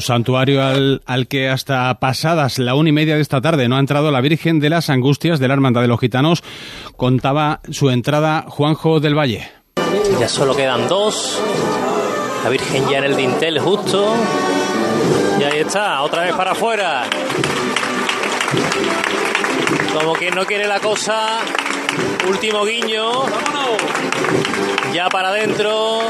Santuario 0.00 0.62
al, 0.62 1.02
al, 1.06 1.26
que 1.26 1.48
hasta 1.48 1.94
pasadas 2.00 2.58
la 2.58 2.74
una 2.74 2.88
y 2.88 2.92
media 2.92 3.16
de 3.16 3.22
esta 3.22 3.40
tarde 3.40 3.68
no 3.68 3.76
ha 3.76 3.80
entrado 3.80 4.10
la 4.10 4.20
Virgen 4.20 4.60
de 4.60 4.70
las 4.70 4.90
Angustias 4.90 5.38
de 5.38 5.48
la 5.48 5.54
Hermandad 5.54 5.82
de 5.82 5.88
los 5.88 6.00
Gitanos. 6.00 6.42
Contaba 6.96 7.60
su 7.70 7.90
entrada 7.90 8.44
Juanjo 8.48 9.00
del 9.00 9.16
Valle. 9.18 9.50
Ya 10.18 10.28
solo 10.28 10.54
quedan 10.54 10.88
dos. 10.88 11.40
La 12.44 12.50
Virgen 12.50 12.88
ya 12.88 12.98
en 12.98 13.04
el 13.04 13.16
dintel 13.16 13.58
justo. 13.58 14.14
Y 15.38 15.42
ahí 15.42 15.60
está, 15.60 16.02
otra 16.02 16.22
vez 16.22 16.34
para 16.34 16.52
afuera. 16.52 17.04
Como 19.98 20.14
quien 20.14 20.34
no 20.34 20.44
quiere 20.46 20.66
la 20.66 20.80
cosa. 20.80 21.38
Último 22.28 22.64
guiño. 22.64 23.10
Ya 24.92 25.08
para 25.08 25.28
adentro 25.28 26.02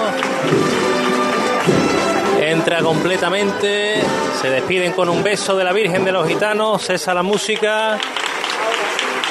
entra 2.70 2.84
completamente, 2.84 4.00
se 4.40 4.48
despiden 4.48 4.92
con 4.92 5.08
un 5.08 5.24
beso 5.24 5.56
de 5.56 5.64
la 5.64 5.72
Virgen 5.72 6.04
de 6.04 6.12
los 6.12 6.28
Gitanos, 6.28 6.80
cesa 6.86 7.12
la 7.12 7.24
música 7.24 7.98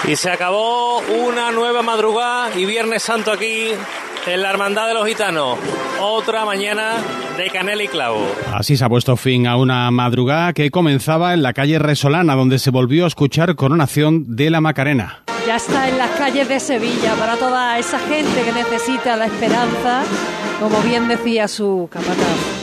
y 0.06 0.18
se 0.18 0.30
acabó 0.30 1.00
una 1.00 1.50
nueva 1.50 1.82
madrugada 1.82 2.54
y 2.58 2.66
Viernes 2.66 3.02
Santo 3.02 3.32
aquí 3.32 3.70
en 4.26 4.42
la 4.42 4.50
Hermandad 4.50 4.90
de 4.90 4.94
los 4.94 5.08
Gitanos. 5.08 5.58
Otra 6.02 6.44
mañana 6.44 6.96
de 7.38 7.50
canela 7.50 7.82
y 7.82 7.88
clavo. 7.88 8.28
Así 8.54 8.76
se 8.76 8.84
ha 8.84 8.90
puesto 8.90 9.16
fin 9.16 9.48
a 9.48 9.56
una 9.56 9.90
madrugada 9.90 10.52
que 10.52 10.70
comenzaba 10.70 11.34
en 11.34 11.42
la 11.42 11.54
calle 11.54 11.80
Resolana, 11.80 12.36
donde 12.36 12.60
se 12.60 12.72
volvió 12.72 13.06
a 13.06 13.08
escuchar 13.08 13.56
coronación 13.56 14.36
de 14.36 14.50
la 14.50 14.60
Macarena. 14.60 15.24
Ya 15.48 15.56
está 15.56 15.88
en 15.88 15.98
las 15.98 16.10
calles 16.12 16.50
de 16.50 16.60
Sevilla 16.60 17.14
para 17.16 17.38
toda 17.38 17.80
esa 17.80 18.00
gente 18.00 18.44
que 18.44 18.52
necesita 18.52 19.16
la 19.16 19.28
esperanza, 19.28 20.04
como 20.60 20.82
bien 20.82 21.08
decía 21.08 21.48
su 21.48 21.88
capataz. 21.90 22.59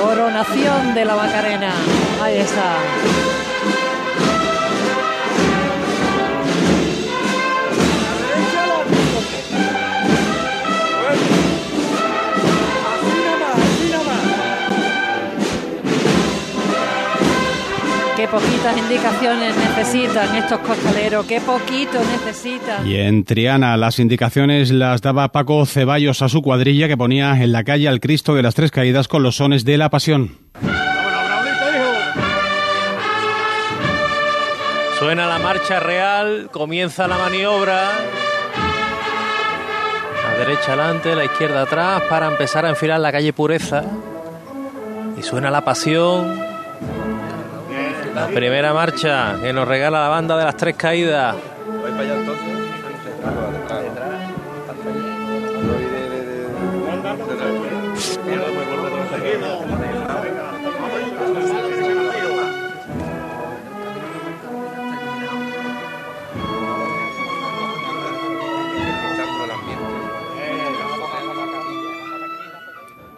Coronación 0.00 0.94
de 0.94 1.04
la 1.04 1.16
Macarena. 1.16 1.72
Ahí 2.20 2.38
está. 2.38 3.45
Qué 18.66 18.72
poquitas 18.72 18.90
indicaciones 18.90 19.56
necesitan 19.56 20.36
estos 20.36 20.58
costaleros, 20.58 21.24
qué 21.26 21.40
poquito 21.40 22.00
necesitan. 22.00 22.84
Y 22.84 22.96
en 22.96 23.22
Triana 23.22 23.76
las 23.76 24.00
indicaciones 24.00 24.72
las 24.72 25.02
daba 25.02 25.30
Paco 25.30 25.64
Ceballos 25.66 26.20
a 26.20 26.28
su 26.28 26.42
cuadrilla 26.42 26.88
que 26.88 26.96
ponía 26.96 27.40
en 27.40 27.52
la 27.52 27.62
calle 27.62 27.86
al 27.86 28.00
Cristo 28.00 28.34
de 28.34 28.42
las 28.42 28.56
Tres 28.56 28.72
Caídas 28.72 29.06
con 29.06 29.22
los 29.22 29.36
sones 29.36 29.64
de 29.64 29.78
la 29.78 29.88
Pasión. 29.88 30.32
Suena 34.98 35.28
la 35.28 35.38
marcha 35.38 35.78
real, 35.78 36.48
comienza 36.50 37.06
la 37.06 37.18
maniobra. 37.18 37.92
La 40.24 40.38
derecha 40.38 40.72
adelante, 40.72 41.14
la 41.14 41.24
izquierda 41.24 41.62
atrás 41.62 42.02
para 42.10 42.26
empezar 42.26 42.64
a 42.66 42.70
enfilar 42.70 42.98
la 42.98 43.12
calle 43.12 43.32
Pureza. 43.32 43.84
Y 45.16 45.22
suena 45.22 45.52
la 45.52 45.60
pasión. 45.64 46.55
La 48.16 48.28
primera 48.28 48.72
marcha 48.72 49.36
que 49.42 49.52
nos 49.52 49.68
regala 49.68 50.00
la 50.04 50.08
banda 50.08 50.38
de 50.38 50.44
las 50.44 50.56
tres 50.56 50.74
caídas. 50.74 51.36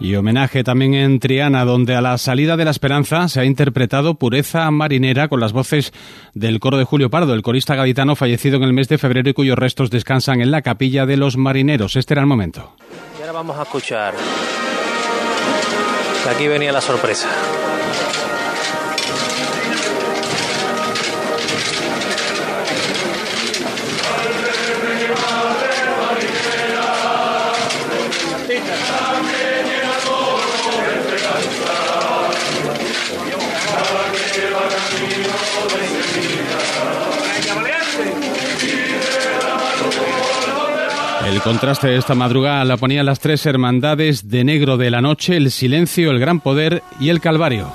Y 0.00 0.14
homenaje 0.14 0.62
también 0.62 0.94
en 0.94 1.18
Triana, 1.18 1.64
donde 1.64 1.96
a 1.96 2.00
la 2.00 2.16
salida 2.18 2.56
de 2.56 2.64
la 2.64 2.70
esperanza 2.70 3.28
se 3.28 3.40
ha 3.40 3.44
interpretado 3.44 4.14
Pureza 4.14 4.70
Marinera 4.70 5.28
con 5.28 5.40
las 5.40 5.52
voces 5.52 5.92
del 6.34 6.60
coro 6.60 6.78
de 6.78 6.84
Julio 6.84 7.10
Pardo, 7.10 7.34
el 7.34 7.42
corista 7.42 7.74
gaditano 7.74 8.14
fallecido 8.14 8.58
en 8.58 8.62
el 8.62 8.72
mes 8.72 8.88
de 8.88 8.98
febrero 8.98 9.30
y 9.30 9.34
cuyos 9.34 9.58
restos 9.58 9.90
descansan 9.90 10.40
en 10.40 10.52
la 10.52 10.62
capilla 10.62 11.04
de 11.04 11.16
los 11.16 11.36
marineros. 11.36 11.96
Este 11.96 12.14
era 12.14 12.20
el 12.20 12.28
momento. 12.28 12.76
Y 13.18 13.22
ahora 13.22 13.32
vamos 13.32 13.58
a 13.58 13.62
escuchar. 13.62 14.14
Aquí 16.30 16.46
venía 16.46 16.70
la 16.70 16.80
sorpresa. 16.80 17.28
Contraste 41.48 41.88
de 41.88 41.96
esta 41.96 42.14
madrugada 42.14 42.62
la 42.66 42.76
ponían 42.76 43.06
las 43.06 43.20
tres 43.20 43.46
hermandades 43.46 44.28
de 44.28 44.44
negro 44.44 44.76
de 44.76 44.90
la 44.90 45.00
noche, 45.00 45.34
el 45.34 45.50
silencio, 45.50 46.10
el 46.10 46.18
gran 46.18 46.40
poder 46.40 46.82
y 47.00 47.08
el 47.08 47.22
calvario. 47.22 47.72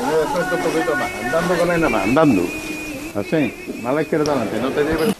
un 0.00 0.62
poquito 0.62 0.94
andando 1.22 1.54
con 1.58 1.70
él 1.70 1.90
más, 1.90 2.02
andando. 2.02 2.42
Así, 3.14 3.52
más 3.82 3.92
a 3.92 3.92
la 3.92 4.02
izquierda 4.02 4.32
adelante, 4.32 4.58
no 4.62 4.70
te 4.70 4.84
lleves. 4.84 5.14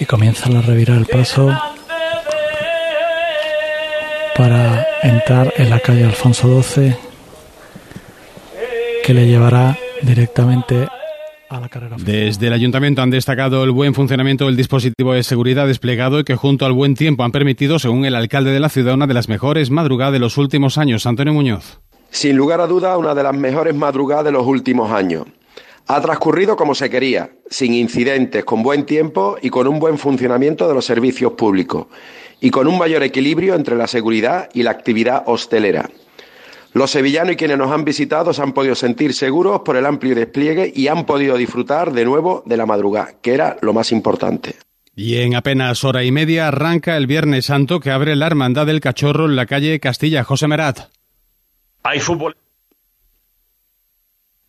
Y 0.00 0.06
comienzan 0.06 0.56
a 0.56 0.62
revirar 0.62 0.96
el 0.96 1.04
paso 1.04 1.54
para 4.36 4.86
entrar 5.02 5.52
en 5.56 5.70
la 5.70 5.80
calle 5.80 6.04
Alfonso 6.04 6.62
XII 6.62 6.96
que 9.04 9.14
le 9.14 9.26
llevará 9.26 9.78
directamente 10.02 10.88
a 11.48 11.60
la 11.60 11.68
carrera. 11.68 11.96
Desde 11.98 12.46
el 12.46 12.52
ayuntamiento 12.52 13.02
han 13.02 13.10
destacado 13.10 13.62
el 13.64 13.70
buen 13.70 13.94
funcionamiento 13.94 14.46
del 14.46 14.56
dispositivo 14.56 15.12
de 15.12 15.22
seguridad 15.22 15.66
desplegado 15.66 16.18
y 16.20 16.24
que 16.24 16.36
junto 16.36 16.64
al 16.64 16.72
buen 16.72 16.94
tiempo 16.94 17.22
han 17.22 17.32
permitido, 17.32 17.78
según 17.78 18.04
el 18.06 18.14
alcalde 18.16 18.50
de 18.50 18.60
la 18.60 18.70
ciudad, 18.70 18.94
una 18.94 19.06
de 19.06 19.14
las 19.14 19.28
mejores 19.28 19.70
madrugadas 19.70 20.14
de 20.14 20.20
los 20.20 20.38
últimos 20.38 20.78
años. 20.78 21.06
Antonio 21.06 21.34
Muñoz. 21.34 21.80
Sin 22.10 22.36
lugar 22.36 22.60
a 22.60 22.66
duda, 22.66 22.96
una 22.96 23.14
de 23.14 23.22
las 23.22 23.34
mejores 23.34 23.74
madrugadas 23.74 24.24
de 24.24 24.32
los 24.32 24.46
últimos 24.46 24.90
años. 24.90 25.26
Ha 25.86 26.00
transcurrido 26.00 26.56
como 26.56 26.74
se 26.74 26.88
quería, 26.88 27.30
sin 27.50 27.74
incidentes, 27.74 28.44
con 28.44 28.62
buen 28.62 28.86
tiempo 28.86 29.36
y 29.42 29.50
con 29.50 29.66
un 29.66 29.78
buen 29.78 29.98
funcionamiento 29.98 30.66
de 30.66 30.72
los 30.72 30.86
servicios 30.86 31.32
públicos, 31.32 31.88
y 32.44 32.50
con 32.50 32.68
un 32.68 32.76
mayor 32.76 33.02
equilibrio 33.02 33.54
entre 33.54 33.74
la 33.74 33.86
seguridad 33.86 34.50
y 34.52 34.64
la 34.64 34.70
actividad 34.70 35.22
hostelera. 35.24 35.88
Los 36.74 36.90
sevillanos 36.90 37.32
y 37.32 37.36
quienes 37.36 37.56
nos 37.56 37.72
han 37.72 37.86
visitado 37.86 38.34
se 38.34 38.42
han 38.42 38.52
podido 38.52 38.74
sentir 38.74 39.14
seguros 39.14 39.62
por 39.64 39.78
el 39.78 39.86
amplio 39.86 40.14
despliegue 40.14 40.70
y 40.76 40.88
han 40.88 41.06
podido 41.06 41.38
disfrutar 41.38 41.94
de 41.94 42.04
nuevo 42.04 42.42
de 42.44 42.58
la 42.58 42.66
madrugada, 42.66 43.12
que 43.22 43.32
era 43.32 43.56
lo 43.62 43.72
más 43.72 43.92
importante. 43.92 44.56
Y 44.94 45.16
en 45.22 45.34
apenas 45.34 45.84
hora 45.84 46.04
y 46.04 46.12
media 46.12 46.48
arranca 46.48 46.98
el 46.98 47.06
Viernes 47.06 47.46
Santo 47.46 47.80
que 47.80 47.90
abre 47.90 48.14
la 48.14 48.26
Hermandad 48.26 48.66
del 48.66 48.82
Cachorro 48.82 49.24
en 49.24 49.36
la 49.36 49.46
calle 49.46 49.80
Castilla. 49.80 50.22
José 50.22 50.46
Merat. 50.46 50.90
Hay 51.82 52.00
fútbol. 52.00 52.36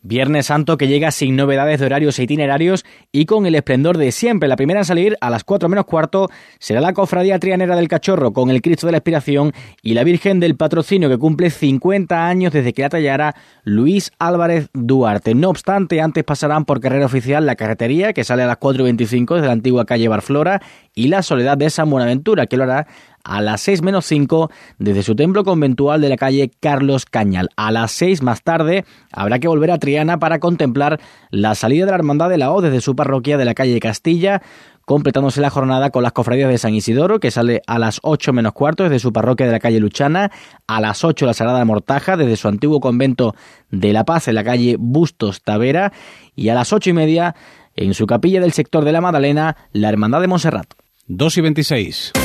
Viernes 0.07 0.45
Santo 0.45 0.77
que 0.77 0.87
llega 0.87 1.09
sin 1.09 1.35
novedades 1.35 1.79
de 1.79 1.87
horarios 1.87 2.19
e 2.19 2.23
itinerarios 2.23 2.85
y 3.11 3.25
con 3.25 3.47
el 3.47 3.55
esplendor 3.55 3.97
de 3.97 4.11
siempre. 4.11 4.47
La 4.47 4.55
primera 4.55 4.81
en 4.81 4.85
salir 4.85 5.17
a 5.19 5.31
las 5.31 5.43
4 5.43 5.67
menos 5.67 5.85
cuarto 5.85 6.29
será 6.59 6.79
la 6.79 6.93
Cofradía 6.93 7.39
Trianera 7.39 7.75
del 7.75 7.87
Cachorro 7.87 8.31
con 8.31 8.51
el 8.51 8.61
Cristo 8.61 8.85
de 8.85 8.91
la 8.91 8.99
Expiración 8.99 9.51
y 9.81 9.95
la 9.95 10.03
Virgen 10.03 10.39
del 10.39 10.55
Patrocinio 10.55 11.09
que 11.09 11.17
cumple 11.17 11.49
50 11.49 12.27
años 12.27 12.53
desde 12.53 12.73
que 12.73 12.83
la 12.83 12.89
tallara 12.89 13.35
Luis 13.63 14.11
Álvarez 14.19 14.69
Duarte. 14.73 15.33
No 15.33 15.49
obstante, 15.49 15.99
antes 16.01 16.23
pasarán 16.23 16.65
por 16.65 16.81
carrera 16.81 17.07
oficial 17.07 17.47
la 17.47 17.55
carretería 17.55 18.13
que 18.13 18.23
sale 18.23 18.43
a 18.43 18.47
las 18.47 18.59
4.25 18.59 19.33
desde 19.33 19.47
la 19.47 19.53
antigua 19.53 19.85
calle 19.85 20.07
Barflora 20.07 20.61
y 20.93 21.07
la 21.07 21.23
Soledad 21.23 21.57
de 21.57 21.71
San 21.71 21.89
Buenaventura 21.89 22.45
que 22.45 22.57
lo 22.57 22.63
hará 22.65 22.85
a 23.25 23.41
las 23.41 23.59
6 23.61 23.81
menos 23.81 24.05
5 24.05 24.49
desde 24.77 25.03
su 25.03 25.15
templo 25.15 25.43
conventual 25.43 25.99
de 25.99 26.09
la 26.09 26.15
calle 26.15 26.51
Carlos 26.61 27.05
Cañal. 27.05 27.49
A 27.57 27.71
las 27.71 27.91
6 27.91 28.21
más 28.21 28.43
tarde 28.43 28.85
habrá 29.11 29.39
que 29.39 29.49
volver 29.49 29.71
a 29.71 29.79
Triana 29.79 30.19
para 30.19 30.39
contemplar 30.39 31.01
la 31.31 31.55
salida 31.55 31.85
de 31.85 31.91
la 31.91 31.97
Hermandad 31.97 32.29
de 32.29 32.37
la 32.37 32.51
O 32.53 32.61
desde 32.61 32.79
su 32.79 32.95
parroquia 32.95 33.37
de 33.37 33.45
la 33.45 33.55
calle 33.55 33.79
Castilla 33.79 34.41
completándose 34.85 35.41
la 35.41 35.49
jornada 35.49 35.89
con 35.89 36.03
las 36.03 36.11
cofradías 36.11 36.47
de 36.47 36.59
San 36.59 36.75
Isidoro, 36.75 37.19
que 37.19 37.31
sale 37.31 37.61
a 37.65 37.79
las 37.79 37.99
8 38.03 38.33
menos 38.33 38.53
cuarto 38.53 38.83
desde 38.83 38.99
su 38.99 39.11
parroquia 39.11 39.47
de 39.47 39.51
la 39.51 39.59
calle 39.59 39.79
Luchana, 39.79 40.31
a 40.67 40.79
las 40.79 41.03
8 41.03 41.25
la 41.25 41.33
Sagrada 41.33 41.65
Mortaja 41.65 42.15
desde 42.17 42.37
su 42.37 42.47
antiguo 42.47 42.79
convento 42.79 43.35
de 43.71 43.93
La 43.93 44.05
Paz 44.05 44.27
en 44.27 44.35
la 44.35 44.43
calle 44.43 44.77
Bustos 44.79 45.41
Tavera, 45.41 45.91
y 46.35 46.49
a 46.49 46.53
las 46.53 46.71
8 46.71 46.91
y 46.91 46.93
media 46.93 47.35
en 47.75 47.95
su 47.95 48.05
capilla 48.05 48.39
del 48.39 48.53
sector 48.53 48.85
de 48.85 48.91
la 48.91 49.01
Madalena, 49.01 49.57
la 49.73 49.89
Hermandad 49.89 50.21
de 50.21 50.27
Montserrat. 50.27 50.67
2 51.07 51.37
y 51.37 51.41
26. 51.41 52.24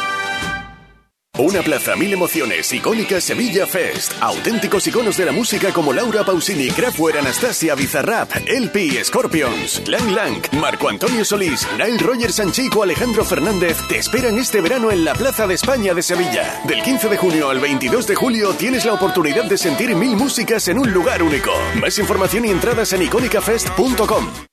Una 1.41 1.61
plaza, 1.61 1.95
mil 1.95 2.13
emociones, 2.13 2.71
icónica 2.71 3.19
Sevilla 3.19 3.65
Fest. 3.65 4.13
Auténticos 4.21 4.85
iconos 4.85 5.17
de 5.17 5.25
la 5.25 5.31
música 5.31 5.71
como 5.73 5.91
Laura 5.91 6.23
Pausini, 6.23 6.69
Kraftwerk, 6.69 7.17
Anastasia, 7.17 7.73
Bizarrap, 7.73 8.29
LP, 8.45 9.03
Scorpions, 9.03 9.81
Lang 9.87 10.11
Lang, 10.11 10.41
Marco 10.59 10.87
Antonio 10.89 11.25
Solís, 11.25 11.65
Nile 11.77 11.97
Roger 11.97 12.31
Sanchico, 12.31 12.83
Alejandro 12.83 13.25
Fernández 13.25 13.77
te 13.87 13.97
esperan 13.97 14.37
este 14.37 14.61
verano 14.61 14.91
en 14.91 15.03
la 15.03 15.13
Plaza 15.15 15.47
de 15.47 15.55
España 15.55 15.93
de 15.93 16.03
Sevilla. 16.03 16.61
Del 16.65 16.83
15 16.83 17.07
de 17.07 17.17
junio 17.17 17.49
al 17.49 17.59
22 17.59 18.05
de 18.05 18.15
julio 18.15 18.53
tienes 18.53 18.85
la 18.85 18.93
oportunidad 18.93 19.45
de 19.45 19.57
sentir 19.57 19.95
mil 19.95 20.15
músicas 20.17 20.67
en 20.67 20.77
un 20.77 20.91
lugar 20.91 21.23
único. 21.23 21.51
Más 21.75 21.97
información 21.97 22.45
y 22.45 22.51
entradas 22.51 22.93
en 22.93 23.03
icónicafest.com. 23.03 24.50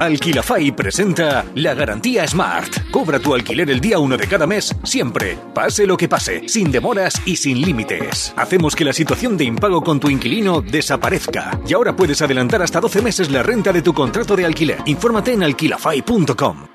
Alquilafy 0.00 0.72
presenta 0.72 1.44
la 1.54 1.74
garantía 1.74 2.26
Smart. 2.26 2.90
Cobra 2.90 3.18
tu 3.18 3.34
alquiler 3.34 3.70
el 3.70 3.80
día 3.80 3.98
1 3.98 4.16
de 4.16 4.26
cada 4.26 4.46
mes, 4.46 4.74
siempre, 4.82 5.38
pase 5.54 5.86
lo 5.86 5.96
que 5.96 6.08
pase, 6.08 6.48
sin 6.48 6.70
demoras 6.70 7.20
y 7.24 7.36
sin 7.36 7.60
límites. 7.60 8.34
Hacemos 8.36 8.74
que 8.74 8.84
la 8.84 8.92
situación 8.92 9.36
de 9.36 9.44
impago 9.44 9.82
con 9.82 10.00
tu 10.00 10.10
inquilino 10.10 10.60
desaparezca. 10.60 11.58
Y 11.66 11.74
ahora 11.74 11.94
puedes 11.94 12.20
adelantar 12.22 12.62
hasta 12.62 12.80
12 12.80 13.02
meses 13.02 13.30
la 13.30 13.42
renta 13.42 13.72
de 13.72 13.82
tu 13.82 13.94
contrato 13.94 14.36
de 14.36 14.44
alquiler. 14.44 14.78
Infórmate 14.86 15.32
en 15.32 15.44
alquilafy.com. 15.44 16.73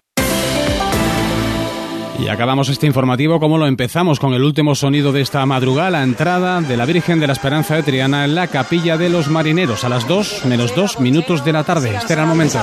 Y 2.20 2.28
acabamos 2.28 2.68
este 2.68 2.86
informativo 2.86 3.40
como 3.40 3.58
lo 3.58 3.66
empezamos 3.66 4.20
con 4.20 4.34
el 4.34 4.44
último 4.44 4.76
sonido 4.76 5.14
de 5.14 5.22
esta 5.22 5.46
madrugada, 5.46 5.90
la 5.90 6.04
entrada 6.04 6.60
de 6.60 6.76
la 6.76 6.86
Virgen 6.86 7.20
de 7.20 7.28
la 7.28 7.34
Esperanza 7.34 7.76
de 7.76 7.84
Triana 7.84 8.26
en 8.26 8.36
la 8.36 8.48
capilla 8.48 8.98
de 8.98 9.10
los 9.10 9.30
marineros 9.30 9.86
a 9.86 9.90
las 9.90 10.06
2 10.06 10.46
menos 10.46 10.76
2 10.76 11.00
minutos 11.00 11.46
de 11.46 11.54
la 11.54 11.64
tarde. 11.64 11.96
Este 11.96 12.14
era 12.14 12.24
el 12.24 12.28
momento. 12.28 12.60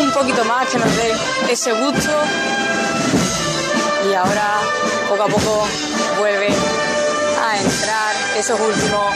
un 0.00 0.10
poquito 0.12 0.44
más 0.44 0.68
que 0.68 0.78
nos 0.78 0.96
dé 0.96 1.12
ese 1.52 1.72
gusto. 1.72 2.10
Y 4.08 4.14
ahora 4.14 4.60
poco 5.08 5.22
a 5.24 5.26
poco 5.26 5.68
vuelve 6.18 6.48
a 6.48 7.58
entrar 7.58 8.14
esos 8.38 8.58
últimos 8.60 9.14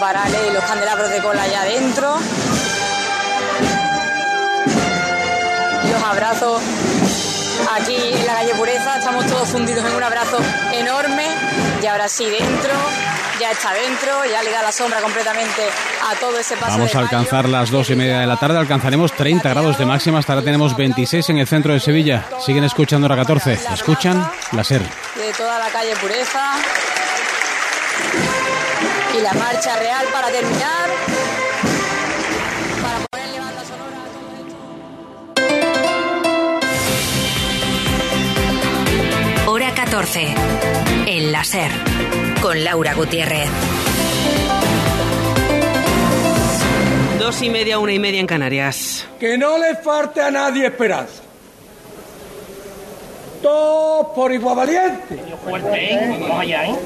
varales 0.00 0.40
y 0.50 0.52
los 0.52 0.64
candelabros 0.64 1.10
de 1.10 1.22
cola 1.22 1.42
allá 1.42 1.62
adentro. 1.62 2.16
Los 5.92 6.02
abrazos 6.02 6.62
aquí 7.72 7.96
en 7.96 8.26
la 8.26 8.34
calle 8.34 8.54
Pureza. 8.54 8.98
Estamos 8.98 9.26
todos 9.26 9.48
fundidos 9.48 9.84
en 9.84 9.94
un 9.96 10.02
abrazo 10.02 10.38
enorme 10.72 11.26
y 11.82 11.86
ahora 11.86 12.08
sí 12.08 12.24
dentro, 12.26 12.72
ya 13.40 13.50
está 13.50 13.72
dentro, 13.72 14.24
ya 14.24 14.42
le 14.42 14.50
da 14.50 14.62
la 14.62 14.72
sombra 14.72 15.00
completamente 15.00 15.62
a 16.10 16.14
todo 16.18 16.38
ese 16.38 16.56
paso. 16.56 16.78
Vamos 16.78 16.94
a 16.94 16.98
alcanzar 17.00 17.48
las 17.48 17.70
dos 17.70 17.90
y 17.90 17.96
media 17.96 18.20
de 18.20 18.26
la 18.26 18.36
tarde, 18.36 18.58
alcanzaremos 18.58 19.12
30 19.12 19.48
grados 19.48 19.78
de 19.78 19.84
máxima, 19.84 20.18
hasta 20.18 20.32
ahora 20.32 20.44
tenemos 20.44 20.76
26 20.76 21.30
en 21.30 21.38
el 21.38 21.46
centro 21.46 21.72
de 21.72 21.80
Sevilla. 21.80 22.24
Siguen 22.44 22.64
escuchando 22.64 23.08
la 23.08 23.16
14, 23.16 23.58
escuchan 23.74 24.30
la 24.52 24.64
SER. 24.64 24.82
De 24.82 25.32
toda 25.36 25.58
la 25.58 25.68
calle 25.68 25.94
Pureza. 25.96 26.54
y 29.16 29.20
la 29.20 29.32
marcha 29.34 29.76
real 29.76 30.06
para 30.12 30.28
terminar. 30.28 31.33
14. 39.94 40.34
El 41.06 41.30
láser. 41.30 41.70
Con 42.42 42.64
Laura 42.64 42.94
Gutiérrez. 42.94 43.48
Dos 47.20 47.40
y 47.42 47.48
media, 47.48 47.78
una 47.78 47.92
y 47.92 48.00
media 48.00 48.18
en 48.18 48.26
Canarias. 48.26 49.06
Que 49.20 49.38
no 49.38 49.56
le 49.56 49.76
falte 49.76 50.20
a 50.20 50.32
nadie 50.32 50.66
esperanza. 50.66 51.22
Todos 53.40 54.08
por 54.16 54.32
igual 54.32 54.56
valiente. 54.56 55.16
Vamos 55.46 56.40
allá, 56.40 56.66
¿eh? 56.66 56.76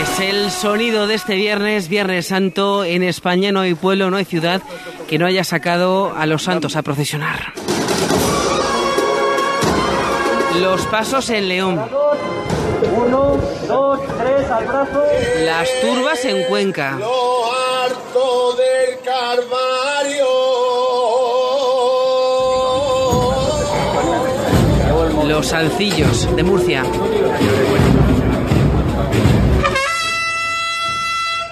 Es 0.00 0.20
el 0.20 0.50
sonido 0.50 1.06
de 1.06 1.14
este 1.14 1.34
viernes, 1.34 1.88
Viernes 1.88 2.28
Santo. 2.28 2.84
En 2.84 3.02
España 3.02 3.52
no 3.52 3.60
hay 3.60 3.74
pueblo, 3.74 4.10
no 4.10 4.16
hay 4.16 4.24
ciudad 4.24 4.62
que 5.06 5.18
no 5.18 5.26
haya 5.26 5.44
sacado 5.44 6.14
a 6.16 6.24
los 6.24 6.44
santos 6.44 6.74
a 6.76 6.82
procesionar. 6.82 7.52
Los 10.58 10.86
pasos 10.86 11.28
en 11.28 11.48
León. 11.48 11.80
Uno, 12.96 13.38
dos, 13.68 14.00
tres, 14.18 14.50
al 14.50 14.64
brazo. 14.64 15.02
Las 15.44 15.68
turbas 15.82 16.24
en 16.24 16.44
Cuenca. 16.44 16.96
Lo 16.98 17.52
harto 17.52 18.56
del 18.56 18.98
Calvario. 19.04 20.26
Los 25.28 25.46
salcillos 25.46 26.34
de 26.34 26.42
Murcia. 26.42 26.84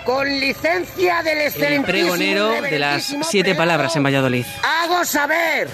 Con 0.09 0.27
licencia 0.41 1.23
del 1.23 1.37
El 1.37 1.47
excelentísimo 1.49 2.15
pregonero 2.15 2.63
de 2.63 2.79
las 2.79 3.15
siete 3.29 3.55
palabras 3.55 3.95
en 3.95 4.03
Valladolid. 4.03 4.47
Hago 4.63 5.05
saber 5.05 5.69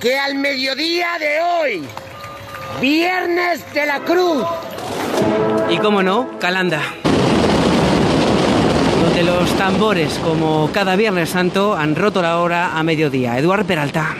que 0.00 0.18
al 0.18 0.34
mediodía 0.34 1.06
de 1.20 1.40
hoy, 1.40 1.82
viernes 2.80 3.72
de 3.72 3.86
la 3.86 4.00
cruz, 4.00 4.44
Y 5.70 5.78
como 5.78 6.02
no, 6.02 6.36
Calanda. 6.40 6.82
Donde 9.04 9.22
los 9.22 9.56
tambores, 9.56 10.14
como 10.14 10.68
cada 10.72 10.96
Viernes 10.96 11.30
Santo, 11.30 11.76
han 11.76 11.94
roto 11.94 12.22
la 12.22 12.40
hora 12.40 12.76
a 12.76 12.82
mediodía. 12.82 13.38
Eduard 13.38 13.66
Peralta. 13.66 14.16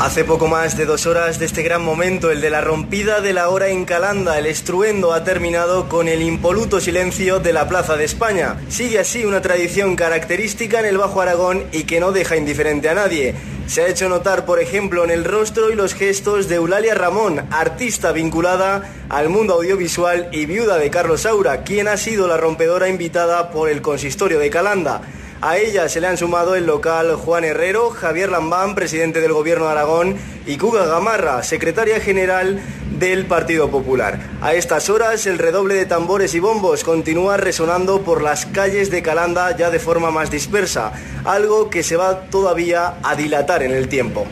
Hace 0.00 0.22
poco 0.22 0.46
más 0.46 0.76
de 0.76 0.86
dos 0.86 1.06
horas 1.06 1.40
de 1.40 1.46
este 1.46 1.64
gran 1.64 1.82
momento, 1.82 2.30
el 2.30 2.40
de 2.40 2.50
la 2.50 2.60
rompida 2.60 3.20
de 3.20 3.32
la 3.32 3.48
hora 3.48 3.68
en 3.68 3.84
Calanda, 3.84 4.38
el 4.38 4.46
estruendo 4.46 5.12
ha 5.12 5.24
terminado 5.24 5.88
con 5.88 6.06
el 6.06 6.22
impoluto 6.22 6.80
silencio 6.80 7.40
de 7.40 7.52
la 7.52 7.68
Plaza 7.68 7.96
de 7.96 8.04
España. 8.04 8.60
Sigue 8.68 9.00
así 9.00 9.24
una 9.24 9.42
tradición 9.42 9.96
característica 9.96 10.78
en 10.78 10.86
el 10.86 10.98
Bajo 10.98 11.20
Aragón 11.20 11.64
y 11.72 11.82
que 11.82 11.98
no 11.98 12.12
deja 12.12 12.36
indiferente 12.36 12.88
a 12.88 12.94
nadie. 12.94 13.34
Se 13.66 13.82
ha 13.82 13.88
hecho 13.88 14.08
notar, 14.08 14.44
por 14.44 14.60
ejemplo, 14.60 15.02
en 15.02 15.10
el 15.10 15.24
rostro 15.24 15.68
y 15.68 15.74
los 15.74 15.94
gestos 15.94 16.48
de 16.48 16.54
Eulalia 16.54 16.94
Ramón, 16.94 17.44
artista 17.50 18.12
vinculada 18.12 18.88
al 19.08 19.28
mundo 19.28 19.54
audiovisual 19.54 20.28
y 20.30 20.46
viuda 20.46 20.78
de 20.78 20.90
Carlos 20.90 21.22
Saura, 21.22 21.64
quien 21.64 21.88
ha 21.88 21.96
sido 21.96 22.28
la 22.28 22.36
rompedora 22.36 22.88
invitada 22.88 23.50
por 23.50 23.68
el 23.68 23.82
consistorio 23.82 24.38
de 24.38 24.48
Calanda. 24.48 25.02
A 25.40 25.56
ella 25.56 25.88
se 25.88 26.00
le 26.00 26.08
han 26.08 26.16
sumado 26.16 26.56
el 26.56 26.66
local 26.66 27.14
Juan 27.14 27.44
Herrero, 27.44 27.90
Javier 27.90 28.28
Lambán, 28.28 28.74
presidente 28.74 29.20
del 29.20 29.32
Gobierno 29.32 29.66
de 29.66 29.70
Aragón, 29.70 30.16
y 30.46 30.56
Cuga 30.56 30.84
Gamarra, 30.86 31.44
secretaria 31.44 32.00
general 32.00 32.60
del 32.98 33.24
Partido 33.24 33.70
Popular. 33.70 34.18
A 34.40 34.54
estas 34.54 34.90
horas 34.90 35.26
el 35.26 35.38
redoble 35.38 35.76
de 35.76 35.86
tambores 35.86 36.34
y 36.34 36.40
bombos 36.40 36.82
continúa 36.82 37.36
resonando 37.36 38.02
por 38.02 38.20
las 38.20 38.46
calles 38.46 38.90
de 38.90 39.00
Calanda 39.00 39.56
ya 39.56 39.70
de 39.70 39.78
forma 39.78 40.10
más 40.10 40.32
dispersa, 40.32 40.92
algo 41.24 41.70
que 41.70 41.84
se 41.84 41.96
va 41.96 42.22
todavía 42.22 42.94
a 43.04 43.14
dilatar 43.14 43.62
en 43.62 43.70
el 43.70 43.88
tiempo. 43.88 44.26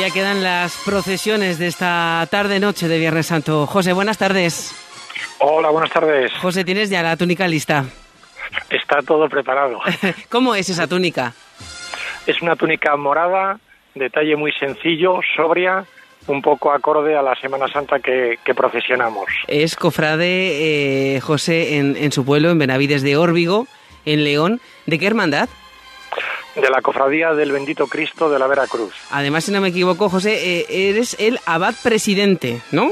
Todavía 0.00 0.14
quedan 0.14 0.42
las 0.42 0.82
procesiones 0.82 1.58
de 1.58 1.66
esta 1.66 2.26
tarde-noche 2.30 2.88
de 2.88 2.98
Viernes 2.98 3.26
Santo. 3.26 3.66
José, 3.66 3.92
buenas 3.92 4.16
tardes. 4.16 4.74
Hola, 5.40 5.68
buenas 5.68 5.90
tardes. 5.90 6.32
José, 6.40 6.64
¿tienes 6.64 6.88
ya 6.88 7.02
la 7.02 7.18
túnica 7.18 7.46
lista? 7.46 7.84
Está 8.70 9.02
todo 9.02 9.28
preparado. 9.28 9.78
¿Cómo 10.30 10.54
es 10.54 10.70
esa 10.70 10.86
túnica? 10.86 11.34
Es 12.26 12.40
una 12.40 12.56
túnica 12.56 12.96
morada, 12.96 13.60
detalle 13.94 14.36
muy 14.36 14.52
sencillo, 14.52 15.20
sobria, 15.36 15.84
un 16.28 16.40
poco 16.40 16.72
acorde 16.72 17.14
a 17.14 17.20
la 17.20 17.34
Semana 17.34 17.68
Santa 17.68 17.98
que, 17.98 18.38
que 18.42 18.54
procesionamos. 18.54 19.26
Es 19.48 19.76
cofrade 19.76 21.16
eh, 21.16 21.20
José 21.20 21.76
en, 21.76 21.94
en 21.98 22.10
su 22.10 22.24
pueblo, 22.24 22.48
en 22.48 22.58
Benavides 22.58 23.02
de 23.02 23.18
Órbigo, 23.18 23.66
en 24.06 24.24
León. 24.24 24.62
¿De 24.86 24.98
qué 24.98 25.06
hermandad? 25.06 25.50
De 26.56 26.68
la 26.70 26.82
Cofradía 26.82 27.32
del 27.32 27.52
Bendito 27.52 27.86
Cristo 27.86 28.28
de 28.28 28.38
la 28.38 28.46
Veracruz. 28.46 28.94
Además, 29.10 29.44
si 29.44 29.52
no 29.52 29.60
me 29.60 29.68
equivoco, 29.68 30.08
José, 30.08 30.60
eh, 30.60 30.66
eres 30.90 31.16
el 31.18 31.38
abad 31.46 31.74
presidente, 31.82 32.60
¿no? 32.72 32.90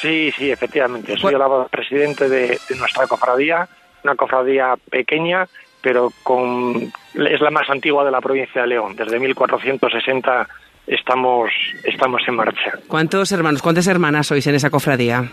Sí, 0.00 0.32
sí, 0.36 0.50
efectivamente. 0.50 1.16
Soy 1.16 1.34
el 1.34 1.42
abad 1.42 1.68
presidente 1.68 2.28
de, 2.28 2.58
de 2.68 2.76
nuestra 2.76 3.06
cofradía, 3.06 3.68
una 4.02 4.14
cofradía 4.16 4.74
pequeña, 4.90 5.46
pero 5.80 6.12
con 6.22 6.92
es 7.14 7.40
la 7.40 7.50
más 7.50 7.68
antigua 7.68 8.04
de 8.04 8.10
la 8.10 8.20
provincia 8.20 8.62
de 8.62 8.68
León. 8.68 8.96
Desde 8.96 9.18
1460 9.18 10.48
estamos, 10.86 11.50
estamos 11.84 12.22
en 12.26 12.36
marcha. 12.36 12.78
¿Cuántos 12.88 13.32
hermanos, 13.32 13.62
cuántas 13.62 13.86
hermanas 13.86 14.26
sois 14.26 14.46
en 14.46 14.54
esa 14.54 14.70
cofradía? 14.70 15.30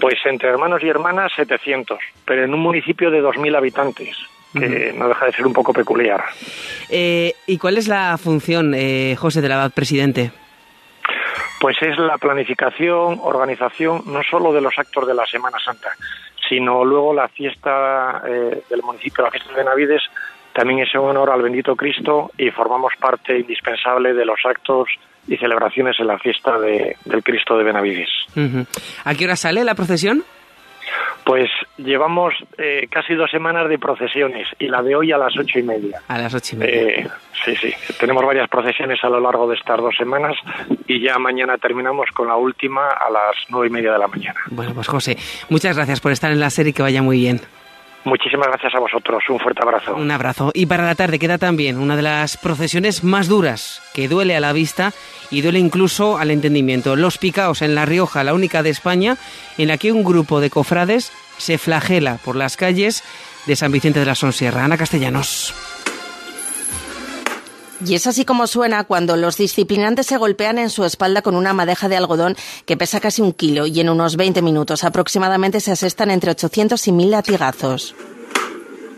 Pues 0.00 0.16
entre 0.24 0.48
hermanos 0.48 0.82
y 0.82 0.88
hermanas 0.88 1.32
700, 1.36 1.98
pero 2.24 2.44
en 2.44 2.52
un 2.52 2.60
municipio 2.60 3.10
de 3.10 3.22
2.000 3.22 3.56
habitantes, 3.56 4.16
que 4.58 4.92
no 4.96 5.08
deja 5.08 5.26
de 5.26 5.32
ser 5.32 5.46
un 5.46 5.52
poco 5.52 5.72
peculiar. 5.72 6.24
Eh, 6.88 7.34
¿Y 7.46 7.58
cuál 7.58 7.76
es 7.78 7.88
la 7.88 8.16
función, 8.18 8.74
eh, 8.74 9.14
José, 9.18 9.40
del 9.40 9.52
abad 9.52 9.70
presidente? 9.72 10.30
Pues 11.60 11.76
es 11.80 11.96
la 11.98 12.18
planificación, 12.18 13.18
organización, 13.22 14.02
no 14.06 14.22
solo 14.22 14.52
de 14.52 14.60
los 14.60 14.78
actos 14.78 15.06
de 15.06 15.14
la 15.14 15.24
Semana 15.26 15.58
Santa, 15.64 15.88
sino 16.48 16.84
luego 16.84 17.14
la 17.14 17.28
fiesta 17.28 18.22
eh, 18.26 18.62
del 18.68 18.82
municipio, 18.82 19.24
la 19.24 19.30
fiesta 19.30 19.52
de 19.54 19.64
Navides, 19.64 20.02
también 20.52 20.80
es 20.80 20.94
en 20.94 21.00
honor 21.00 21.30
al 21.30 21.42
bendito 21.42 21.74
Cristo 21.76 22.30
y 22.38 22.50
formamos 22.50 22.92
parte 23.00 23.38
indispensable 23.38 24.12
de 24.14 24.24
los 24.24 24.38
actos 24.44 24.88
y 25.28 25.36
celebraciones 25.38 25.96
en 25.98 26.06
la 26.06 26.18
fiesta 26.18 26.58
de- 26.58 26.96
del 27.04 27.22
Cristo 27.22 27.58
de 27.58 27.64
Benavides. 27.64 28.08
¿A 29.04 29.14
qué 29.14 29.24
hora 29.24 29.36
sale 29.36 29.64
la 29.64 29.74
procesión? 29.74 30.24
Pues 31.26 31.50
llevamos 31.76 32.34
eh, 32.56 32.86
casi 32.88 33.14
dos 33.14 33.28
semanas 33.32 33.68
de 33.68 33.80
procesiones 33.80 34.46
y 34.60 34.68
la 34.68 34.80
de 34.80 34.94
hoy 34.94 35.10
a 35.10 35.18
las 35.18 35.36
ocho 35.36 35.58
y 35.58 35.64
media. 35.64 36.00
A 36.06 36.18
las 36.18 36.32
ocho 36.32 36.54
y 36.54 36.60
media. 36.60 36.82
Eh, 36.82 37.08
sí, 37.44 37.56
sí. 37.56 37.74
Tenemos 37.98 38.24
varias 38.24 38.48
procesiones 38.48 39.02
a 39.02 39.08
lo 39.08 39.18
largo 39.18 39.48
de 39.48 39.56
estas 39.56 39.78
dos 39.78 39.96
semanas 39.96 40.36
y 40.86 41.00
ya 41.00 41.18
mañana 41.18 41.58
terminamos 41.58 42.10
con 42.14 42.28
la 42.28 42.36
última 42.36 42.90
a 42.90 43.10
las 43.10 43.34
nueve 43.48 43.66
y 43.66 43.70
media 43.70 43.92
de 43.92 43.98
la 43.98 44.06
mañana. 44.06 44.38
Bueno, 44.50 44.72
pues 44.72 44.86
José, 44.86 45.16
muchas 45.48 45.74
gracias 45.74 46.00
por 46.00 46.12
estar 46.12 46.30
en 46.30 46.38
la 46.38 46.48
serie 46.48 46.70
y 46.70 46.72
que 46.72 46.82
vaya 46.82 47.02
muy 47.02 47.18
bien. 47.18 47.40
Muchísimas 48.06 48.46
gracias 48.46 48.72
a 48.72 48.78
vosotros. 48.78 49.24
Un 49.28 49.40
fuerte 49.40 49.62
abrazo. 49.64 49.96
Un 49.96 50.12
abrazo. 50.12 50.52
Y 50.54 50.66
para 50.66 50.86
la 50.86 50.94
tarde 50.94 51.18
queda 51.18 51.38
también 51.38 51.76
una 51.76 51.96
de 51.96 52.02
las 52.02 52.36
procesiones 52.36 53.02
más 53.02 53.26
duras, 53.26 53.82
que 53.94 54.06
duele 54.06 54.36
a 54.36 54.40
la 54.40 54.52
vista 54.52 54.92
y 55.28 55.40
duele 55.40 55.58
incluso 55.58 56.16
al 56.16 56.30
entendimiento. 56.30 56.94
Los 56.94 57.18
Picaos 57.18 57.62
en 57.62 57.74
La 57.74 57.84
Rioja, 57.84 58.22
la 58.22 58.32
única 58.32 58.62
de 58.62 58.70
España, 58.70 59.16
en 59.58 59.66
la 59.66 59.76
que 59.76 59.90
un 59.90 60.04
grupo 60.04 60.40
de 60.40 60.50
cofrades 60.50 61.12
se 61.36 61.58
flagela 61.58 62.18
por 62.24 62.36
las 62.36 62.56
calles 62.56 63.02
de 63.46 63.56
San 63.56 63.72
Vicente 63.72 63.98
de 63.98 64.06
la 64.06 64.14
Sonsierra. 64.14 64.64
Ana 64.64 64.78
Castellanos. 64.78 65.52
Y 67.84 67.94
es 67.94 68.06
así 68.06 68.24
como 68.24 68.46
suena 68.46 68.84
cuando 68.84 69.16
los 69.16 69.36
disciplinantes 69.36 70.06
se 70.06 70.16
golpean 70.16 70.58
en 70.58 70.70
su 70.70 70.84
espalda 70.84 71.22
con 71.22 71.36
una 71.36 71.52
madeja 71.52 71.88
de 71.88 71.96
algodón 71.96 72.36
que 72.64 72.76
pesa 72.76 73.00
casi 73.00 73.20
un 73.20 73.32
kilo 73.32 73.66
y 73.66 73.80
en 73.80 73.90
unos 73.90 74.16
20 74.16 74.40
minutos 74.40 74.84
aproximadamente 74.84 75.60
se 75.60 75.72
asestan 75.72 76.10
entre 76.10 76.30
800 76.30 76.88
y 76.88 76.92
1000 76.92 77.10
latigazos. 77.10 77.94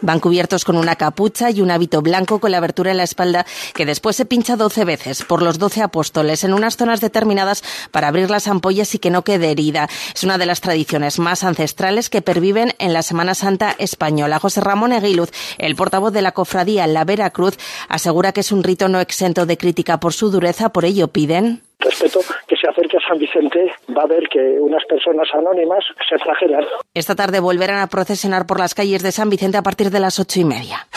Van 0.00 0.20
cubiertos 0.20 0.64
con 0.64 0.76
una 0.76 0.96
capucha 0.96 1.50
y 1.50 1.60
un 1.60 1.70
hábito 1.70 2.02
blanco 2.02 2.38
con 2.38 2.52
la 2.52 2.58
abertura 2.58 2.92
en 2.92 2.98
la 2.98 3.02
espalda 3.02 3.46
que 3.74 3.84
después 3.86 4.14
se 4.14 4.24
pincha 4.24 4.56
12 4.56 4.84
veces 4.84 5.22
por 5.24 5.42
los 5.42 5.58
12 5.58 5.82
apóstoles 5.82 6.44
en 6.44 6.52
unas 6.52 6.76
zonas 6.76 7.00
determinadas 7.00 7.64
para 7.90 8.08
abrir 8.08 8.30
las 8.30 8.46
ampollas 8.46 8.94
y 8.94 8.98
que 8.98 9.10
no 9.10 9.24
quede 9.24 9.50
herida. 9.50 9.88
Es 10.14 10.22
una 10.22 10.38
de 10.38 10.46
las 10.46 10.60
tradiciones 10.60 11.18
más 11.18 11.42
ancestrales 11.42 12.10
que 12.10 12.22
perviven 12.22 12.74
en 12.78 12.92
la 12.92 13.02
Semana 13.02 13.34
Santa 13.34 13.74
española. 13.78 14.38
José 14.38 14.60
Ramón 14.60 14.92
Eguiluz, 14.92 15.30
el 15.58 15.74
portavoz 15.74 16.12
de 16.12 16.22
la 16.22 16.32
cofradía 16.32 16.86
La 16.86 17.04
Veracruz, 17.04 17.56
asegura 17.88 18.32
que 18.32 18.40
es 18.40 18.52
un 18.52 18.62
rito 18.62 18.88
no 18.88 19.00
exento 19.00 19.46
de 19.46 19.58
crítica 19.58 19.98
por 20.00 20.12
su 20.12 20.30
dureza, 20.30 20.70
por 20.70 20.84
ello 20.84 21.08
piden. 21.08 21.67
Respeto, 21.78 22.20
que 22.46 22.56
se 22.56 22.68
acerque 22.68 22.96
a 22.96 23.08
San 23.08 23.18
Vicente, 23.18 23.72
va 23.96 24.02
a 24.02 24.06
ver 24.06 24.28
que 24.28 24.38
unas 24.60 24.84
personas 24.86 25.28
anónimas 25.32 25.84
se 26.08 26.18
flagelan. 26.18 26.64
Esta 26.94 27.14
tarde 27.14 27.40
volverán 27.40 27.80
a 27.80 27.86
procesionar 27.86 28.46
por 28.46 28.58
las 28.58 28.74
calles 28.74 29.02
de 29.02 29.12
San 29.12 29.30
Vicente 29.30 29.58
a 29.58 29.62
partir 29.62 29.90
de 29.90 30.00
las 30.00 30.18
ocho 30.18 30.40
y 30.40 30.44
media. 30.44 30.88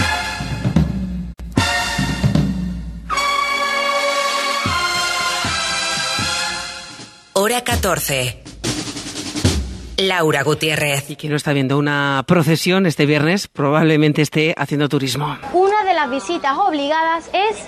Hora 7.34 7.64
14. 7.64 8.44
Laura 9.98 10.44
Gutiérrez. 10.44 11.10
Y 11.10 11.16
quien 11.16 11.32
no 11.32 11.38
está 11.38 11.54
viendo 11.54 11.78
una 11.78 12.24
procesión 12.28 12.86
este 12.86 13.06
viernes, 13.06 13.48
probablemente 13.48 14.22
esté 14.22 14.54
haciendo 14.58 14.90
turismo. 14.90 15.38
Una 15.54 15.84
de 15.84 15.94
las 15.94 16.10
visitas 16.10 16.58
obligadas 16.58 17.30
es 17.34 17.68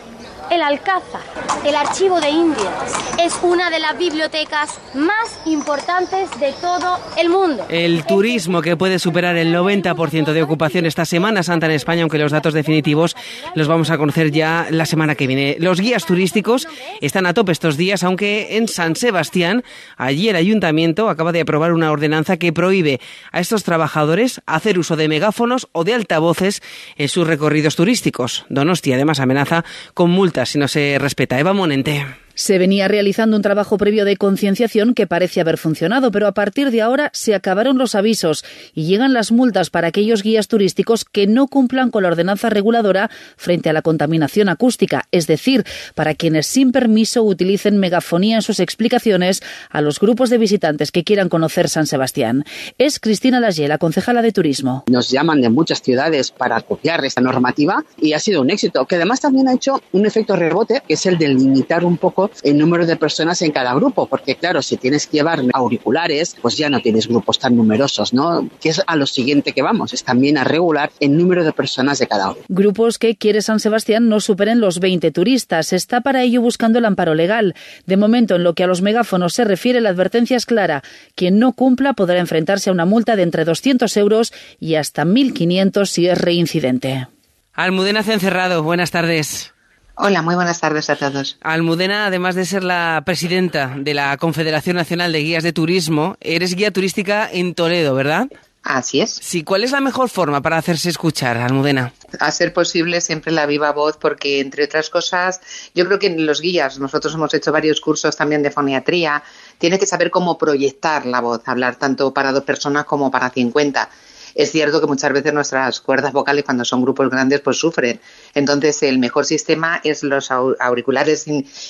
el 0.52 0.62
Alcázar, 0.62 1.22
el 1.66 1.76
Archivo 1.76 2.20
de 2.20 2.30
Indias, 2.30 2.94
es 3.20 3.38
una 3.42 3.70
de 3.70 3.80
las 3.80 3.98
bibliotecas 3.98 4.80
más 4.94 5.40
importantes 5.46 6.30
de 6.40 6.54
todo 6.54 7.00
el 7.18 7.30
mundo. 7.30 7.66
El 7.70 8.06
turismo 8.06 8.62
que 8.62 8.78
puede 8.78 9.00
superar 9.00 9.36
el 9.38 9.54
90% 9.54 10.34
de 10.34 10.44
ocupación 10.44 10.86
esta 10.86 11.06
Semana 11.06 11.44
Santa 11.44 11.68
en 11.68 11.74
España, 11.74 12.04
aunque 12.04 12.18
los 12.18 12.32
datos 12.32 12.54
definitivos 12.54 13.16
los 13.56 13.68
vamos 13.68 13.90
a 13.90 13.98
conocer 13.98 14.32
ya 14.32 14.68
la 14.70 14.86
semana 14.86 15.16
que 15.16 15.28
viene. 15.28 15.56
Los 15.60 15.80
guías 15.80 16.06
turísticos 16.06 16.68
están 17.02 17.26
a 17.26 17.34
tope 17.34 17.52
estos 17.52 17.78
días, 17.78 18.04
aunque 18.04 18.58
en 18.58 18.68
San 18.68 18.96
Sebastián, 18.96 19.64
allí 19.98 20.30
el 20.30 20.36
ayuntamiento 20.36 21.10
acaba 21.10 21.32
de 21.32 21.42
aprobar 21.42 21.74
una 21.74 21.92
ordenanza 21.92 22.38
que 22.38 22.54
prohíbe 22.54 23.00
a 23.32 23.40
estos 23.40 23.64
trabajadores 23.64 24.42
hacer 24.46 24.80
uso 24.80 24.96
de 24.96 25.08
megáfonos 25.08 25.68
o 25.72 25.84
de 25.84 25.94
altavoces 25.94 26.62
en 26.98 27.10
sus 27.10 27.28
recorridos 27.28 27.76
turísticos. 27.76 28.46
Donosti 28.50 28.94
además 28.94 29.20
amenaza 29.20 29.64
con 29.94 30.12
multas 30.12 30.43
si 30.46 30.58
no 30.58 30.68
se 30.68 30.98
respeta. 31.00 31.40
Eva 31.40 31.54
Monente. 31.54 32.06
Se 32.36 32.58
venía 32.58 32.88
realizando 32.88 33.38
un 33.38 33.44
trabajo 33.44 33.78
previo 33.78 34.06
de 34.06 34.18
concienciación 34.18 34.96
que 34.96 35.06
parece 35.06 35.40
haber 35.40 35.60
funcionado, 35.60 36.10
pero 36.10 36.26
a 36.26 36.32
partir 36.34 36.72
de 36.72 36.82
ahora 36.82 37.12
se 37.14 37.36
acabaron 37.36 37.78
los 37.78 37.94
avisos 37.94 38.44
y 38.74 38.86
llegan 38.86 39.14
las 39.14 39.32
multas 39.32 39.70
para 39.70 39.90
aquellos 39.90 40.24
guías 40.24 40.48
turísticos 40.48 41.06
que 41.06 41.28
no 41.28 41.48
cumplan 41.48 41.92
con 41.92 42.02
la 42.02 42.10
ordenanza 42.10 42.50
reguladora 42.50 43.12
frente 43.38 43.70
a 43.70 43.74
la 43.74 43.84
contaminación 43.84 44.50
acústica, 44.50 45.04
es 45.12 45.28
decir, 45.28 45.64
para 45.94 46.16
quienes 46.16 46.48
sin 46.48 46.72
permiso 46.72 47.22
utilicen 47.22 47.78
megafonía 47.78 48.38
en 48.38 48.42
sus 48.42 48.60
explicaciones 48.60 49.44
a 49.70 49.82
los 49.82 50.00
grupos 50.00 50.32
de 50.32 50.40
visitantes 50.40 50.92
que 50.92 51.04
quieran 51.04 51.30
conocer 51.30 51.70
San 51.70 51.86
Sebastián. 51.86 52.46
Es 52.80 53.00
Cristina 53.00 53.40
Lalle, 53.40 53.68
la 53.68 53.78
concejala 53.78 54.24
de 54.24 54.32
turismo. 54.32 54.86
Nos 54.88 55.10
llaman 55.12 55.40
de 55.42 55.50
muchas 55.50 55.84
ciudades 55.84 56.32
para 56.32 56.60
copiar 56.62 57.06
esta 57.06 57.22
normativa 57.22 57.84
y 57.98 58.14
ha 58.14 58.20
sido 58.20 58.42
un 58.42 58.50
éxito, 58.50 58.86
que 58.88 58.96
además 58.96 59.22
también 59.22 59.48
ha 59.48 59.54
hecho 59.54 59.82
un 59.92 60.08
efecto 60.08 60.36
rebote, 60.36 60.82
que 60.88 60.96
es 60.96 61.06
el 61.06 61.20
de 61.20 61.28
limitar 61.28 61.86
un 61.86 61.98
poco 61.98 62.23
el 62.44 62.58
número 62.58 62.86
de 62.86 62.96
personas 62.96 63.42
en 63.42 63.52
cada 63.52 63.74
grupo, 63.74 64.08
porque 64.08 64.36
claro, 64.36 64.62
si 64.62 64.78
tienes 64.78 65.08
que 65.08 65.18
llevar 65.18 65.42
auriculares, 65.54 66.36
pues 66.42 66.58
ya 66.58 66.70
no 66.70 66.80
tienes 66.80 67.08
grupos 67.08 67.40
tan 67.40 67.56
numerosos, 67.56 68.14
¿no? 68.14 68.50
Que 68.62 68.70
es 68.70 68.82
a 68.86 68.96
lo 68.96 69.06
siguiente 69.06 69.54
que 69.54 69.62
vamos, 69.62 69.94
es 69.94 70.04
también 70.04 70.38
a 70.38 70.44
regular 70.44 70.92
el 71.00 71.18
número 71.18 71.44
de 71.44 71.54
personas 71.54 72.00
de 72.00 72.08
cada 72.08 72.32
uno. 72.32 72.40
Grupos 72.48 72.98
que 72.98 73.16
quiere 73.16 73.42
San 73.42 73.60
Sebastián 73.60 74.10
no 74.10 74.20
superen 74.20 74.60
los 74.60 74.80
20 74.80 75.12
turistas. 75.12 75.74
Está 75.74 76.02
para 76.02 76.24
ello 76.24 76.42
buscando 76.42 76.80
el 76.80 76.86
amparo 76.86 77.16
legal. 77.16 77.56
De 77.86 77.98
momento, 77.98 78.36
en 78.36 78.44
lo 78.44 78.54
que 78.54 78.64
a 78.64 78.68
los 78.68 78.82
megáfonos 78.82 79.34
se 79.34 79.44
refiere, 79.44 79.82
la 79.82 79.90
advertencia 79.90 80.38
es 80.38 80.46
clara. 80.46 80.84
Quien 81.16 81.40
no 81.40 81.54
cumpla 81.54 81.94
podrá 81.94 82.20
enfrentarse 82.20 82.70
a 82.70 82.74
una 82.74 82.86
multa 82.86 83.16
de 83.16 83.24
entre 83.24 83.46
200 83.46 83.96
euros 83.98 84.34
y 84.60 84.76
hasta 84.76 85.06
1.500 85.06 85.86
si 85.86 86.08
es 86.08 86.18
reincidente. 86.18 87.08
Almudena 87.54 88.04
Cencerrado, 88.04 88.64
buenas 88.64 88.92
tardes. 88.92 89.53
Hola, 89.96 90.24
muy 90.24 90.34
buenas 90.34 90.60
tardes 90.60 90.90
a 90.90 90.96
todos. 90.96 91.38
Almudena, 91.42 92.08
además 92.08 92.34
de 92.34 92.46
ser 92.46 92.64
la 92.64 93.04
presidenta 93.06 93.76
de 93.78 93.94
la 93.94 94.18
Confederación 94.18 94.76
Nacional 94.76 95.12
de 95.12 95.20
Guías 95.20 95.44
de 95.44 95.54
Turismo, 95.54 96.18
eres 96.20 96.56
guía 96.56 96.72
turística 96.72 97.30
en 97.32 97.54
Toledo, 97.54 97.94
¿verdad? 97.94 98.28
Así 98.64 99.02
es. 99.02 99.20
Sí, 99.22 99.44
¿cuál 99.44 99.64
es 99.66 99.72
la 99.72 99.82
mejor 99.82 100.10
forma 100.10 100.42
para 100.42 100.58
hacerse 100.58 100.90
escuchar, 100.90 101.38
Almudena? 101.38 101.94
A 102.20 102.32
ser 102.32 102.54
posible 102.54 103.02
siempre 103.02 103.32
la 103.32 103.46
viva 103.46 103.72
voz, 103.72 103.98
porque 103.98 104.40
entre 104.40 104.64
otras 104.64 104.90
cosas, 104.90 105.42
yo 105.76 105.86
creo 105.86 106.00
que 106.00 106.10
los 106.10 106.42
guías, 106.42 106.80
nosotros 106.80 107.14
hemos 107.14 107.34
hecho 107.34 107.52
varios 107.52 107.82
cursos 107.82 108.16
también 108.16 108.42
de 108.42 108.52
foniatría, 108.52 109.22
tiene 109.58 109.78
que 109.78 109.86
saber 109.86 110.10
cómo 110.10 110.38
proyectar 110.38 111.06
la 111.06 111.20
voz, 111.20 111.42
hablar 111.46 111.76
tanto 111.76 112.14
para 112.14 112.32
dos 112.32 112.44
personas 112.46 112.86
como 112.86 113.12
para 113.12 113.30
cincuenta 113.30 113.90
es 114.36 114.52
cierto 114.52 114.82
que 114.82 114.88
muchas 114.88 115.14
veces 115.14 115.34
nuestras 115.34 115.82
cuerdas 115.82 116.14
vocales 116.14 116.44
cuando 116.44 116.66
son 116.66 116.82
grupos 116.82 117.10
grandes 117.10 117.42
pues 117.42 117.58
sufren. 117.58 118.00
Entonces 118.34 118.84
el 118.84 119.00
mejor 119.00 119.26
sistema 119.26 119.82
es 119.84 120.04
los 120.04 120.32
auriculares 120.32 121.26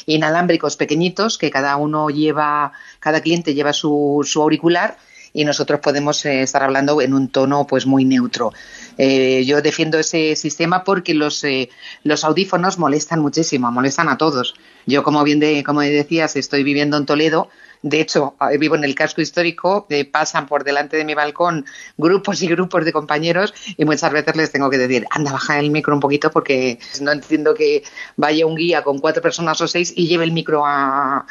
inalámbricos 0.06 0.78
pequeñitos 0.78 1.38
que 1.38 1.52
cada 1.52 1.76
uno 1.78 2.10
lleva, 2.10 2.72
cada 3.00 3.22
cliente 3.22 3.54
lleva 3.54 3.74
su, 3.74 4.22
su 4.24 4.42
auricular 4.42 4.98
y 5.34 5.46
nosotros 5.46 5.80
podemos 5.80 6.24
eh, 6.26 6.44
estar 6.44 6.64
hablando 6.64 7.02
en 7.02 7.14
un 7.14 7.28
tono 7.28 7.66
pues 7.66 7.86
muy 7.86 8.06
neutro. 8.06 8.54
Eh, 8.98 9.44
yo 9.46 9.62
defiendo 9.62 9.98
ese 9.98 10.36
sistema 10.36 10.84
porque 10.84 11.16
los, 11.16 11.44
eh, 11.44 11.70
los 12.04 12.24
audífonos 12.24 12.78
molestan 12.78 13.20
muchísimo, 13.20 13.72
molestan 13.72 14.10
a 14.10 14.18
todos. 14.18 14.54
Yo, 14.86 15.02
como 15.02 15.24
bien 15.24 15.40
de, 15.40 15.64
como 15.64 15.82
decías, 15.82 16.36
estoy 16.36 16.64
viviendo 16.64 16.98
en 16.98 17.08
Toledo 17.08 17.50
de 17.84 18.00
hecho, 18.00 18.36
eh, 18.50 18.58
vivo 18.58 18.76
en 18.76 18.86
el 18.86 18.96
casco 18.96 19.20
histórico, 19.20 19.86
eh, 19.90 20.06
pasan 20.06 20.48
por 20.48 20.64
delante 20.64 20.96
de 20.96 21.04
mi 21.04 21.14
balcón 21.16 21.66
grupos 21.98 22.42
y 22.42 22.48
grupos 22.48 22.86
de 22.86 22.94
compañeros 22.94 23.54
y 23.76 23.84
muchas 23.84 24.12
veces 24.14 24.38
les 24.38 24.52
tengo 24.54 24.70
que 24.70 24.78
decir, 24.78 25.06
anda, 25.12 25.34
baja 25.34 25.60
el 25.60 25.70
micro 25.70 25.94
un 25.94 26.00
poquito 26.00 26.32
porque 26.32 26.80
no 27.02 27.12
entiendo 27.12 27.54
que 27.54 27.84
vaya 28.16 28.46
un 28.46 28.56
guía 28.56 28.84
con 28.84 29.00
cuatro 29.00 29.22
personas 29.22 29.60
o 29.60 29.68
seis 29.68 29.94
y 29.98 30.08
lleve 30.08 30.24
el 30.24 30.32
micro 30.32 30.64
a, 30.66 31.26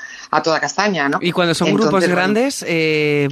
toda 0.44 0.60
castaña, 0.60 1.08
¿no? 1.08 1.18
Y 1.22 1.32
cuando 1.32 1.54
son 1.54 1.72
grupos 1.72 2.06
grandes, 2.06 2.62
eh, 2.68 3.28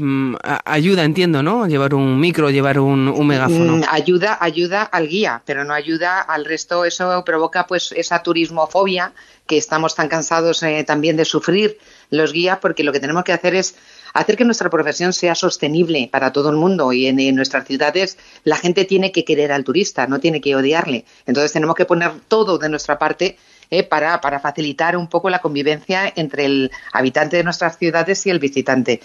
ayuda, 0.65 1.05
entiendo, 1.05 1.43
¿no? 1.43 1.67
Llevar 1.67 1.95
un 1.95 2.19
micro, 2.19 2.49
llevar 2.49 2.79
un, 2.79 3.09
un 3.09 3.27
megáfono. 3.27 3.77
Mm, 3.79 3.83
ayuda, 3.91 4.39
ayuda 4.41 4.83
al 4.83 5.09
guía, 5.09 5.43
pero 5.45 5.65
no 5.65 5.75
ayuda 5.75 6.21
al 6.21 6.47
resto. 6.47 6.87
Eso 6.87 7.23
provoca 7.25 7.67
pues 7.67 7.93
esa 7.93 8.23
turismofobia 8.23 9.13
que 9.47 9.59
estamos 9.59 9.95
tan 9.95 10.09
cansados 10.09 10.65
también 10.87 11.17
de 11.17 11.25
sufrir 11.25 11.79
los 12.11 12.33
guías 12.33 12.59
porque 12.61 12.85
lo 12.85 12.93
que 12.93 13.01
tenemos 13.01 13.25
que 13.25 13.33
hacer 13.33 13.55
es 13.55 13.77
hacer 14.13 14.37
que 14.37 14.45
nuestra 14.45 14.71
profesión 14.71 15.13
sea 15.13 15.35
sostenible 15.35 16.09
para 16.11 16.33
todo 16.33 16.51
el 16.51 16.57
mundo 16.57 16.93
y 16.93 17.07
en, 17.07 17.35
nuestras 17.35 17.67
ciudades 17.67 18.19
la 18.45 18.57
gente 18.57 18.85
tiene 18.85 19.13
que 19.13 19.25
querer 19.25 19.53
al 19.53 19.65
turista, 19.65 20.07
no 20.07 20.21
tiene 20.21 20.41
que 20.41 20.57
odiarle. 20.57 21.05
Entonces 21.27 21.53
tenemos 21.53 21.77
que 21.77 21.85
poner 21.85 22.13
todo 22.29 22.59
de 22.59 22.69
nuestra 22.69 22.99
parte 22.99 23.39
eh, 23.71 23.85
para, 23.85 24.21
para 24.21 24.41
facilitar 24.41 24.97
un 24.97 25.07
poco 25.07 25.31
la 25.31 25.41
convivencia 25.41 26.13
entre 26.17 26.45
el 26.45 26.71
habitante 26.93 27.37
de 27.37 27.45
nuestras 27.45 27.79
ciudades 27.79 28.27
y 28.27 28.31
el 28.31 28.41
visitante. 28.41 29.01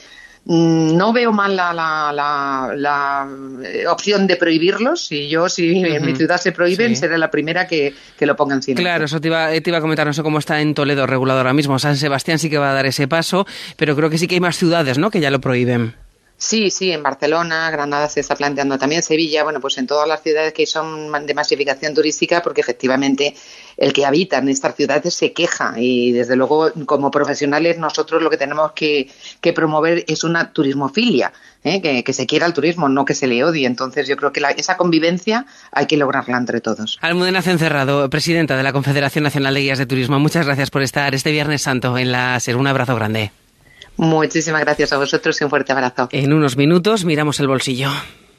Mm, 0.45 0.95
no 0.95 1.11
veo 1.11 1.31
mal 1.31 1.55
la, 1.55 1.73
la, 1.73 3.27
eh, 3.63 3.87
opción 3.87 4.27
de 4.27 4.35
prohibirlos. 4.35 5.07
Si 5.07 5.27
yo, 5.27 5.49
si 5.49 5.83
en 5.83 6.05
mi 6.05 6.15
ciudad 6.15 6.39
se 6.39 6.51
prohíben, 6.51 6.95
seré 6.95 7.17
la 7.17 7.31
primera 7.31 7.67
que, 7.67 7.93
lo 8.19 8.35
pongan 8.35 8.61
sin. 8.61 8.75
Claro, 8.75 9.05
eso 9.05 9.19
te 9.19 9.27
iba, 9.27 9.49
te 9.49 9.69
iba, 9.69 9.79
a 9.79 9.81
comentar. 9.81 10.05
No 10.05 10.13
sé 10.13 10.21
cómo 10.21 10.37
está 10.37 10.61
en 10.61 10.75
Toledo 10.75 11.07
regulado 11.07 11.39
ahora 11.39 11.53
mismo. 11.53 11.79
San 11.79 11.97
Sebastián 11.97 12.37
sí 12.37 12.49
que 12.49 12.59
va 12.59 12.71
a 12.71 12.73
dar 12.73 12.85
ese 12.85 13.07
paso, 13.07 13.47
pero 13.75 13.95
creo 13.95 14.09
que 14.09 14.19
sí 14.19 14.27
que 14.27 14.35
hay 14.35 14.41
más 14.41 14.57
ciudades 14.57 14.99
¿no? 14.99 15.09
que 15.09 15.19
ya 15.19 15.31
lo 15.31 15.41
prohíben. 15.41 15.95
Sí, 16.37 16.69
sí, 16.69 16.91
en 16.91 17.01
Barcelona, 17.01 17.71
Granada 17.71 18.09
se 18.09 18.19
está 18.19 18.35
planteando 18.35 18.77
también, 18.77 19.01
Sevilla, 19.01 19.43
bueno, 19.43 19.61
pues 19.61 19.77
en 19.77 19.87
todas 19.87 20.05
las 20.05 20.21
ciudades 20.21 20.53
que 20.53 20.65
son 20.65 21.11
de 21.25 21.33
masificación 21.33 21.93
turística, 21.93 22.41
porque 22.41 22.59
efectivamente 22.59 23.33
el 23.77 23.93
que 23.93 24.05
habita 24.05 24.37
en 24.39 24.49
estas 24.49 24.75
ciudades 24.75 25.13
se 25.13 25.31
queja 25.31 25.75
y 25.77 26.11
desde 26.11 26.35
luego 26.35 26.71
como 26.85 27.09
profesionales 27.09 27.77
nosotros 27.77 28.21
lo 28.21 28.29
que 28.29 28.37
tenemos 28.37 28.73
que, 28.73 29.09
promover 29.55 30.03
es 30.07 30.25
una 30.25 30.51
turismofilia, 30.51 31.31
¿eh? 31.63 32.03
que, 32.03 32.13
se 32.13 32.25
quiera 32.25 32.45
el 32.45 32.53
turismo, 32.53 32.89
no 32.89 33.05
que 33.05 33.13
se 33.13 33.27
le 33.27 33.41
odie. 33.43 33.65
Entonces 33.65 34.05
yo 34.05 34.17
creo 34.17 34.33
que 34.33 34.41
esa 34.57 34.75
convivencia 34.75 35.45
hay 35.71 35.85
que 35.85 35.95
lograrla 35.95 36.37
entre 36.37 36.59
todos. 36.59 36.97
Almudena 37.01 37.41
Cencerrado, 37.41 38.09
presidenta 38.09 38.57
de 38.57 38.63
la 38.63 38.73
Confederación 38.73 39.23
Nacional 39.23 39.53
de 39.53 39.61
Guías 39.61 39.79
de 39.79 39.85
Turismo, 39.85 40.19
muchas 40.19 40.45
gracias 40.45 40.69
por 40.69 40.81
estar 40.81 41.15
este 41.15 41.31
Viernes 41.31 41.61
Santo 41.61 41.97
en 41.97 42.11
la 42.11 42.37
SER. 42.41 42.57
Un 42.57 42.67
abrazo 42.67 42.93
grande. 42.95 43.31
Muchísimas 43.97 44.61
gracias 44.61 44.93
a 44.93 44.97
vosotros 44.97 45.39
y 45.39 45.43
un 45.43 45.49
fuerte 45.49 45.71
abrazo. 45.71 46.09
En 46.11 46.33
unos 46.33 46.57
minutos 46.57 47.05
miramos 47.05 47.39
el 47.39 47.47
bolsillo. 47.47 47.89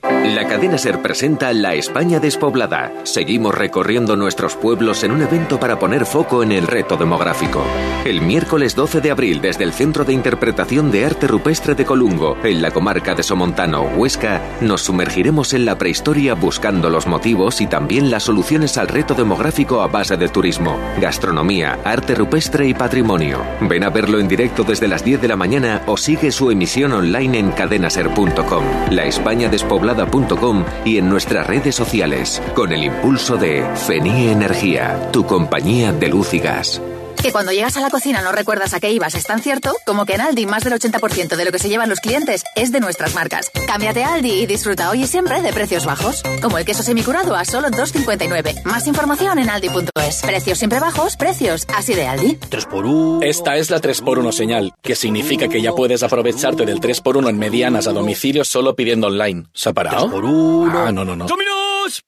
La 0.09 0.47
cadena 0.47 0.79
Ser 0.79 1.03
presenta 1.03 1.53
La 1.53 1.75
España 1.75 2.21
despoblada. 2.21 2.93
Seguimos 3.05 3.55
recorriendo 3.55 4.17
nuestros 4.17 4.55
pueblos 4.55 5.03
en 5.03 5.13
un 5.13 5.23
evento 5.23 5.59
para 5.59 5.79
poner 5.79 6.07
foco 6.07 6.43
en 6.43 6.53
el 6.53 6.67
reto 6.67 6.97
demográfico. 6.97 7.65
El 8.05 8.21
miércoles 8.21 8.77
12 8.77 9.01
de 9.01 9.11
abril, 9.11 9.41
desde 9.41 9.65
el 9.65 9.73
Centro 9.73 10.05
de 10.05 10.13
Interpretación 10.13 10.91
de 10.91 11.07
Arte 11.07 11.27
Rupestre 11.27 11.75
de 11.75 11.85
Colungo, 11.85 12.37
en 12.45 12.63
la 12.63 12.71
comarca 12.71 13.15
de 13.15 13.23
Somontano, 13.23 13.83
Huesca, 13.97 14.41
nos 14.61 14.83
sumergiremos 14.83 15.55
en 15.55 15.65
la 15.65 15.79
prehistoria 15.79 16.35
buscando 16.35 16.91
los 16.91 17.07
motivos 17.07 17.61
y 17.61 17.67
también 17.67 18.11
las 18.11 18.25
soluciones 18.25 18.79
al 18.79 18.89
reto 18.89 19.15
demográfico 19.15 19.81
a 19.81 19.89
base 19.89 20.17
de 20.17 20.29
turismo, 20.29 20.79
gastronomía, 21.01 21.79
arte 21.85 22.15
rupestre 22.15 22.69
y 22.69 22.75
patrimonio. 22.75 23.43
Ven 23.63 23.85
a 23.85 23.91
verlo 23.91 24.21
en 24.21 24.29
directo 24.29 24.63
desde 24.63 24.87
las 24.87 25.05
10 25.05 25.21
de 25.21 25.29
la 25.29 25.37
mañana 25.37 25.83
o 25.87 25.97
sigue 25.97 26.31
su 26.31 26.51
emisión 26.51 26.93
online 26.93 27.39
en 27.39 27.51
cadenaser.com. 27.51 28.65
La 28.91 29.05
España 29.05 29.49
despoblada 29.49 29.96
y 30.85 30.99
en 30.99 31.09
nuestras 31.09 31.47
redes 31.47 31.75
sociales, 31.75 32.43
con 32.55 32.73
el 32.73 32.85
impulso 32.85 33.37
de 33.37 33.65
FENIE 33.75 34.33
Energía, 34.33 35.11
tu 35.13 35.25
compañía 35.25 35.93
de 35.93 36.09
luz 36.09 36.35
y 36.35 36.39
gas. 36.39 36.81
Que 37.23 37.33
cuando 37.33 37.53
llegas 37.53 37.77
a 37.77 37.81
la 37.81 37.91
cocina 37.91 38.23
no 38.23 38.33
recuerdas 38.33 38.75
a 38.75 38.81
qué 38.81 38.91
ibas 38.91 39.15
es 39.15 39.27
tan 39.27 39.41
cierto 39.41 39.75
como 39.85 40.07
que 40.07 40.15
en 40.15 40.21
Aldi 40.21 40.47
más 40.47 40.65
del 40.65 40.75
80% 40.75 41.37
de 41.37 41.45
lo 41.45 41.53
que 41.53 41.59
se 41.59 41.69
llevan 41.69 41.89
los 41.89 42.01
clientes 42.01 42.45
es 42.55 42.73
de 42.73 42.81
nuestras 42.81 43.15
marcas. 43.15 43.51
Cámbiate 43.67 44.05
a 44.05 44.15
Aldi 44.15 44.31
y 44.43 44.47
disfruta 44.47 44.91
hoy 44.91 45.03
y 45.03 45.07
siempre 45.07 45.43
de 45.43 45.53
precios 45.53 45.87
bajos. 45.87 46.23
Como 46.43 46.59
el 46.59 46.65
queso 46.65 46.83
semicurado 46.83 47.35
a 47.35 47.45
solo 47.45 47.69
2,59. 47.69 48.65
Más 48.65 48.87
información 48.87 49.39
en 49.39 49.51
aldi.es. 49.51 50.23
Precios 50.23 50.59
siempre 50.59 50.81
bajos, 50.81 51.17
precios 51.17 51.67
así 51.75 51.95
de 51.95 52.07
Aldi. 52.07 52.39
3x1. 52.51 53.25
Esta 53.25 53.57
es 53.57 53.71
la 53.71 53.81
3x1 53.81 54.33
señal, 54.33 54.73
que 54.83 54.95
significa 54.95 55.49
que 55.49 55.61
ya 55.63 55.73
puedes 55.73 56.03
aprovecharte 56.03 56.65
del 56.65 56.81
3x1 56.81 57.29
en 57.29 57.39
medianas 57.39 57.87
a 57.87 57.93
domicilio 57.93 58.45
solo 58.45 58.77
pidiendo 58.77 59.09
online. 59.09 59.47
¿Se 59.53 59.71
ha 59.71 59.73
parado? 59.73 60.09
3x1. 60.09 60.73
Ah, 60.73 60.93
no, 60.93 61.05
no, 61.05 61.17
no. 61.17 61.27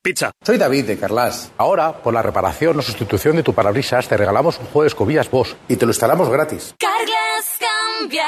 Pizza. 0.02 0.32
Soy 0.44 0.58
David 0.58 0.86
de 0.86 0.98
Carlas. 0.98 1.52
Ahora, 1.56 2.02
por 2.02 2.12
la 2.14 2.22
reparación 2.22 2.78
o 2.78 2.82
sustitución 2.82 3.36
de 3.36 3.42
tu 3.42 3.54
parabrisas, 3.54 4.08
te 4.08 4.16
regalamos 4.16 4.58
un 4.58 4.66
juego 4.66 4.82
de 4.82 4.88
escobillas 4.88 5.30
Bosch 5.30 5.54
y 5.68 5.76
te 5.76 5.86
lo 5.86 5.90
instalamos 5.90 6.28
gratis. 6.28 6.74
Carglass 6.78 7.58
cambia. 7.58 8.26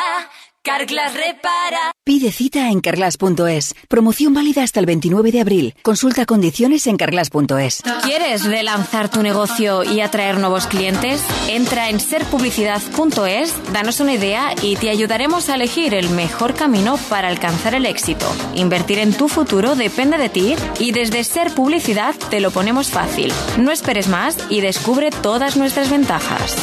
Carglass 0.62 1.14
repara. 1.14 1.92
Pide 2.04 2.30
cita 2.32 2.68
en 2.68 2.80
carglass.es. 2.80 3.74
Promoción 3.88 4.34
válida 4.34 4.62
hasta 4.62 4.78
el 4.78 4.84
29 4.84 5.32
de 5.32 5.40
abril. 5.40 5.74
Consulta 5.82 6.26
condiciones 6.26 6.86
en 6.86 6.98
carglass.es. 6.98 7.82
¿Quieres 8.02 8.44
relanzar 8.44 9.10
tu 9.10 9.22
negocio 9.22 9.84
y 9.84 10.00
atraer 10.00 10.38
nuevos 10.38 10.66
clientes? 10.66 11.22
Entra 11.48 11.88
en 11.88 11.98
serpublicidad.es, 11.98 13.72
danos 13.72 14.00
una 14.00 14.12
idea 14.12 14.54
y 14.60 14.76
te 14.76 14.90
ayudaremos 14.90 15.48
a 15.48 15.54
elegir 15.54 15.94
el 15.94 16.10
mejor 16.10 16.54
camino 16.54 16.98
para 17.08 17.28
alcanzar 17.28 17.74
el 17.74 17.86
éxito. 17.86 18.26
Invertir 18.54 18.98
en 18.98 19.14
tu 19.14 19.28
futuro 19.28 19.76
depende 19.76 20.18
de 20.18 20.28
ti 20.28 20.56
y 20.78 20.92
desde 20.92 21.24
Ser 21.24 21.54
Publicidad 21.54 22.14
te 22.28 22.40
lo 22.40 22.50
ponemos 22.50 22.90
fácil. 22.90 23.32
No 23.58 23.70
esperes 23.70 24.08
más 24.08 24.36
y 24.50 24.60
descubre 24.60 25.10
todas 25.10 25.56
nuestras 25.56 25.90
ventajas. 25.90 26.54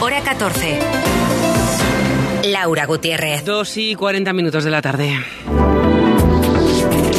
Hora 0.00 0.22
14. 0.22 0.80
Laura 2.44 2.86
Gutiérrez. 2.86 3.44
2 3.44 3.76
y 3.76 3.94
40 3.94 4.32
minutos 4.32 4.64
de 4.64 4.70
la 4.70 4.82
tarde. 4.82 5.18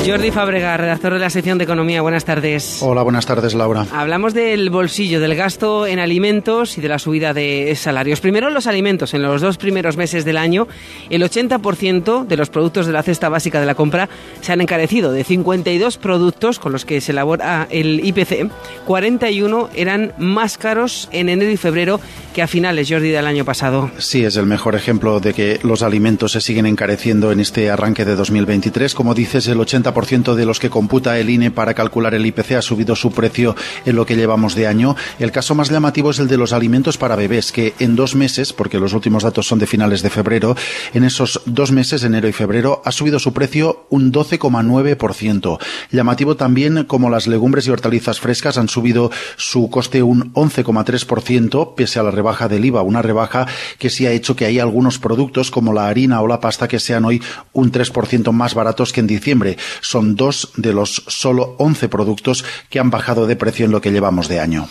Jordi 0.05 0.31
Fábrega, 0.31 0.75
redactor 0.75 1.13
de 1.13 1.19
la 1.19 1.29
sección 1.29 1.57
de 1.57 1.63
Economía. 1.63 2.01
Buenas 2.01 2.25
tardes. 2.25 2.79
Hola, 2.81 3.03
buenas 3.03 3.25
tardes, 3.25 3.53
Laura. 3.53 3.87
Hablamos 3.93 4.33
del 4.33 4.69
bolsillo, 4.69 5.21
del 5.21 5.33
gasto 5.33 5.87
en 5.87 5.97
alimentos 5.97 6.77
y 6.77 6.81
de 6.81 6.89
la 6.89 6.99
subida 6.99 7.33
de 7.33 7.73
salarios. 7.77 8.19
Primero, 8.19 8.49
los 8.49 8.67
alimentos. 8.67 9.13
En 9.13 9.21
los 9.21 9.39
dos 9.39 9.57
primeros 9.57 9.95
meses 9.95 10.25
del 10.25 10.35
año, 10.35 10.67
el 11.09 11.23
80% 11.23 12.27
de 12.27 12.35
los 12.35 12.49
productos 12.49 12.85
de 12.85 12.91
la 12.91 13.01
cesta 13.01 13.29
básica 13.29 13.61
de 13.61 13.65
la 13.65 13.75
compra 13.75 14.09
se 14.41 14.51
han 14.51 14.59
encarecido. 14.59 15.13
De 15.13 15.23
52 15.23 15.97
productos 15.97 16.59
con 16.59 16.73
los 16.73 16.83
que 16.83 16.99
se 16.99 17.13
elabora 17.13 17.67
el 17.69 18.01
IPC, 18.03 18.51
41 18.85 19.69
eran 19.73 20.11
más 20.17 20.57
caros 20.57 21.07
en 21.13 21.29
enero 21.29 21.49
y 21.49 21.55
febrero 21.55 22.01
que 22.33 22.41
a 22.41 22.47
finales, 22.47 22.89
Jordi, 22.89 23.09
del 23.09 23.27
año 23.27 23.45
pasado. 23.45 23.89
Sí, 23.99 24.25
es 24.25 24.35
el 24.35 24.47
mejor 24.47 24.75
ejemplo 24.75 25.21
de 25.21 25.33
que 25.33 25.59
los 25.63 25.81
alimentos 25.81 26.33
se 26.33 26.41
siguen 26.41 26.65
encareciendo 26.65 27.31
en 27.31 27.39
este 27.39 27.69
arranque 27.69 28.03
de 28.03 28.15
2023. 28.15 28.95
Como 28.95 29.13
dices, 29.13 29.47
el 29.47 29.59
80% 29.59 29.92
de 29.93 30.45
los 30.45 30.59
que 30.59 30.69
computa 30.69 31.17
el 31.19 31.29
INE 31.29 31.51
para 31.51 31.73
calcular 31.73 32.13
el 32.13 32.25
IPC 32.25 32.53
ha 32.53 32.61
subido 32.61 32.95
su 32.95 33.11
precio 33.11 33.55
en 33.85 33.95
lo 33.95 34.05
que 34.05 34.15
llevamos 34.15 34.55
de 34.55 34.67
año. 34.67 34.95
El 35.19 35.31
caso 35.31 35.55
más 35.55 35.69
llamativo 35.69 36.11
es 36.11 36.19
el 36.19 36.27
de 36.27 36.37
los 36.37 36.51
alimentos 36.51 36.97
para 36.97 37.15
bebés, 37.15 37.51
que 37.51 37.73
en 37.79 37.95
dos 37.95 38.15
meses, 38.15 38.53
porque 38.53 38.79
los 38.79 38.93
últimos 38.93 39.23
datos 39.23 39.47
son 39.47 39.59
de 39.59 39.67
finales 39.67 40.01
de 40.01 40.09
febrero, 40.09 40.55
en 40.93 41.03
esos 41.03 41.41
dos 41.45 41.71
meses, 41.71 42.03
enero 42.03 42.27
y 42.27 42.33
febrero, 42.33 42.81
ha 42.85 42.91
subido 42.91 43.19
su 43.19 43.33
precio 43.33 43.85
un 43.89 44.11
12,9%. 44.11 45.59
Llamativo 45.91 46.35
también 46.35 46.83
como 46.85 47.09
las 47.09 47.27
legumbres 47.27 47.67
y 47.67 47.71
hortalizas 47.71 48.19
frescas 48.19 48.57
han 48.57 48.67
subido 48.67 49.11
su 49.37 49.69
coste 49.69 50.03
un 50.03 50.33
11,3%, 50.33 51.75
pese 51.75 51.99
a 51.99 52.03
la 52.03 52.11
rebaja 52.11 52.47
del 52.47 52.65
IVA, 52.65 52.81
una 52.81 53.01
rebaja 53.01 53.47
que 53.77 53.89
sí 53.89 54.05
ha 54.05 54.11
hecho 54.11 54.35
que 54.35 54.45
hay 54.45 54.59
algunos 54.59 54.99
productos 54.99 55.51
como 55.51 55.71
la 55.71 55.87
harina 55.87 56.21
o 56.21 56.27
la 56.27 56.39
pasta 56.39 56.67
que 56.67 56.79
sean 56.79 57.05
hoy 57.05 57.21
un 57.53 57.71
3% 57.71 58.31
más 58.31 58.53
baratos 58.53 58.91
que 58.91 58.99
en 58.99 59.07
diciembre 59.07 59.57
son 59.83 60.15
dos 60.15 60.51
de 60.55 60.73
los 60.73 61.03
solo 61.07 61.55
11 61.59 61.89
productos 61.89 62.43
que 62.69 62.79
han 62.79 62.89
bajado 62.89 63.27
de 63.27 63.35
precio 63.35 63.65
en 63.65 63.71
lo 63.71 63.81
que 63.81 63.91
llevamos 63.91 64.27
de 64.27 64.39
año. 64.39 64.67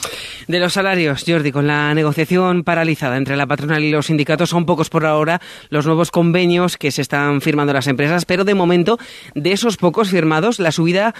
De 0.49 0.59
los 0.59 0.73
salarios, 0.73 1.25
Jordi, 1.27 1.53
con 1.53 1.67
la 1.67 1.95
negociación 1.95 2.65
paralizada 2.65 3.17
entre 3.17 3.37
la 3.37 3.47
patronal 3.47 3.85
y 3.85 3.91
los 3.91 4.07
sindicatos, 4.07 4.51
son 4.51 4.67
pocos 4.67 4.91
por 4.91 5.07
ahora 5.07 5.41
los 5.69 5.87
nuevos 5.87 6.11
convenios 6.11 6.77
que 6.77 6.91
se 6.91 7.03
están 7.03 7.41
firmando 7.41 7.73
las 7.73 7.87
empresas, 7.87 8.25
pero 8.25 8.45
de 8.45 8.55
momento, 8.55 8.99
de 9.35 9.53
esos 9.53 9.77
pocos 9.77 10.11
firmados, 10.11 10.59
la 10.59 10.73
subida 10.73 11.15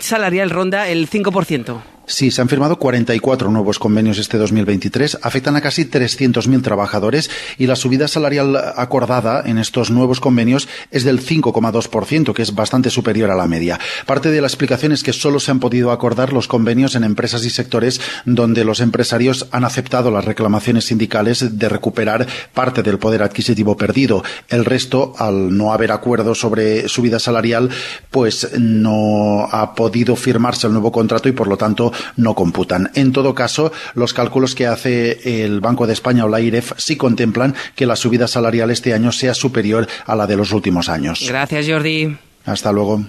salarial 0.00 0.50
ronda 0.50 0.88
el 0.88 1.10
5%. 1.10 1.82
Sí, 2.12 2.30
se 2.30 2.42
han 2.42 2.48
firmado 2.50 2.76
44 2.76 3.50
nuevos 3.50 3.78
convenios 3.78 4.18
este 4.18 4.36
2023, 4.36 5.20
afectan 5.22 5.56
a 5.56 5.62
casi 5.62 5.86
300.000 5.86 6.62
trabajadores 6.62 7.30
y 7.56 7.66
la 7.66 7.74
subida 7.74 8.06
salarial 8.06 8.54
acordada 8.76 9.42
en 9.46 9.56
estos 9.56 9.90
nuevos 9.90 10.20
convenios 10.20 10.68
es 10.90 11.04
del 11.04 11.24
5,2%, 11.24 12.34
que 12.34 12.42
es 12.42 12.54
bastante 12.54 12.90
superior 12.90 13.30
a 13.30 13.34
la 13.34 13.46
media. 13.46 13.80
Parte 14.04 14.30
de 14.30 14.42
la 14.42 14.46
explicación 14.46 14.92
es 14.92 15.02
que 15.02 15.14
solo 15.14 15.40
se 15.40 15.52
han 15.52 15.58
podido 15.58 15.90
acordar 15.90 16.34
los 16.34 16.48
convenios 16.48 16.96
en 16.96 17.04
empresas 17.04 17.46
y 17.46 17.50
sectores 17.50 17.98
donde 18.26 18.66
los 18.66 18.80
empresarios 18.80 19.48
han 19.50 19.64
aceptado 19.64 20.10
las 20.10 20.26
reclamaciones 20.26 20.84
sindicales 20.84 21.58
de 21.58 21.68
recuperar 21.70 22.26
parte 22.52 22.82
del 22.82 22.98
poder 22.98 23.22
adquisitivo 23.22 23.78
perdido. 23.78 24.22
El 24.50 24.66
resto, 24.66 25.14
al 25.16 25.56
no 25.56 25.72
haber 25.72 25.92
acuerdo 25.92 26.34
sobre 26.34 26.90
subida 26.90 27.18
salarial, 27.18 27.70
pues 28.10 28.50
no 28.58 29.48
ha 29.50 29.74
podido 29.74 30.14
firmarse 30.14 30.66
el 30.66 30.74
nuevo 30.74 30.92
contrato 30.92 31.30
y 31.30 31.32
por 31.32 31.48
lo 31.48 31.56
tanto 31.56 31.90
no 32.16 32.34
computan. 32.34 32.90
En 32.94 33.12
todo 33.12 33.34
caso, 33.34 33.72
los 33.94 34.12
cálculos 34.12 34.54
que 34.54 34.66
hace 34.66 35.44
el 35.44 35.60
Banco 35.60 35.86
de 35.86 35.92
España 35.92 36.24
o 36.24 36.28
la 36.28 36.40
IREF 36.40 36.72
sí 36.76 36.96
contemplan 36.96 37.54
que 37.74 37.86
la 37.86 37.96
subida 37.96 38.28
salarial 38.28 38.70
este 38.70 38.94
año 38.94 39.12
sea 39.12 39.34
superior 39.34 39.86
a 40.06 40.16
la 40.16 40.26
de 40.26 40.36
los 40.36 40.52
últimos 40.52 40.88
años. 40.88 41.24
Gracias, 41.26 41.66
Jordi. 41.68 42.16
Hasta 42.44 42.72
luego. 42.72 43.04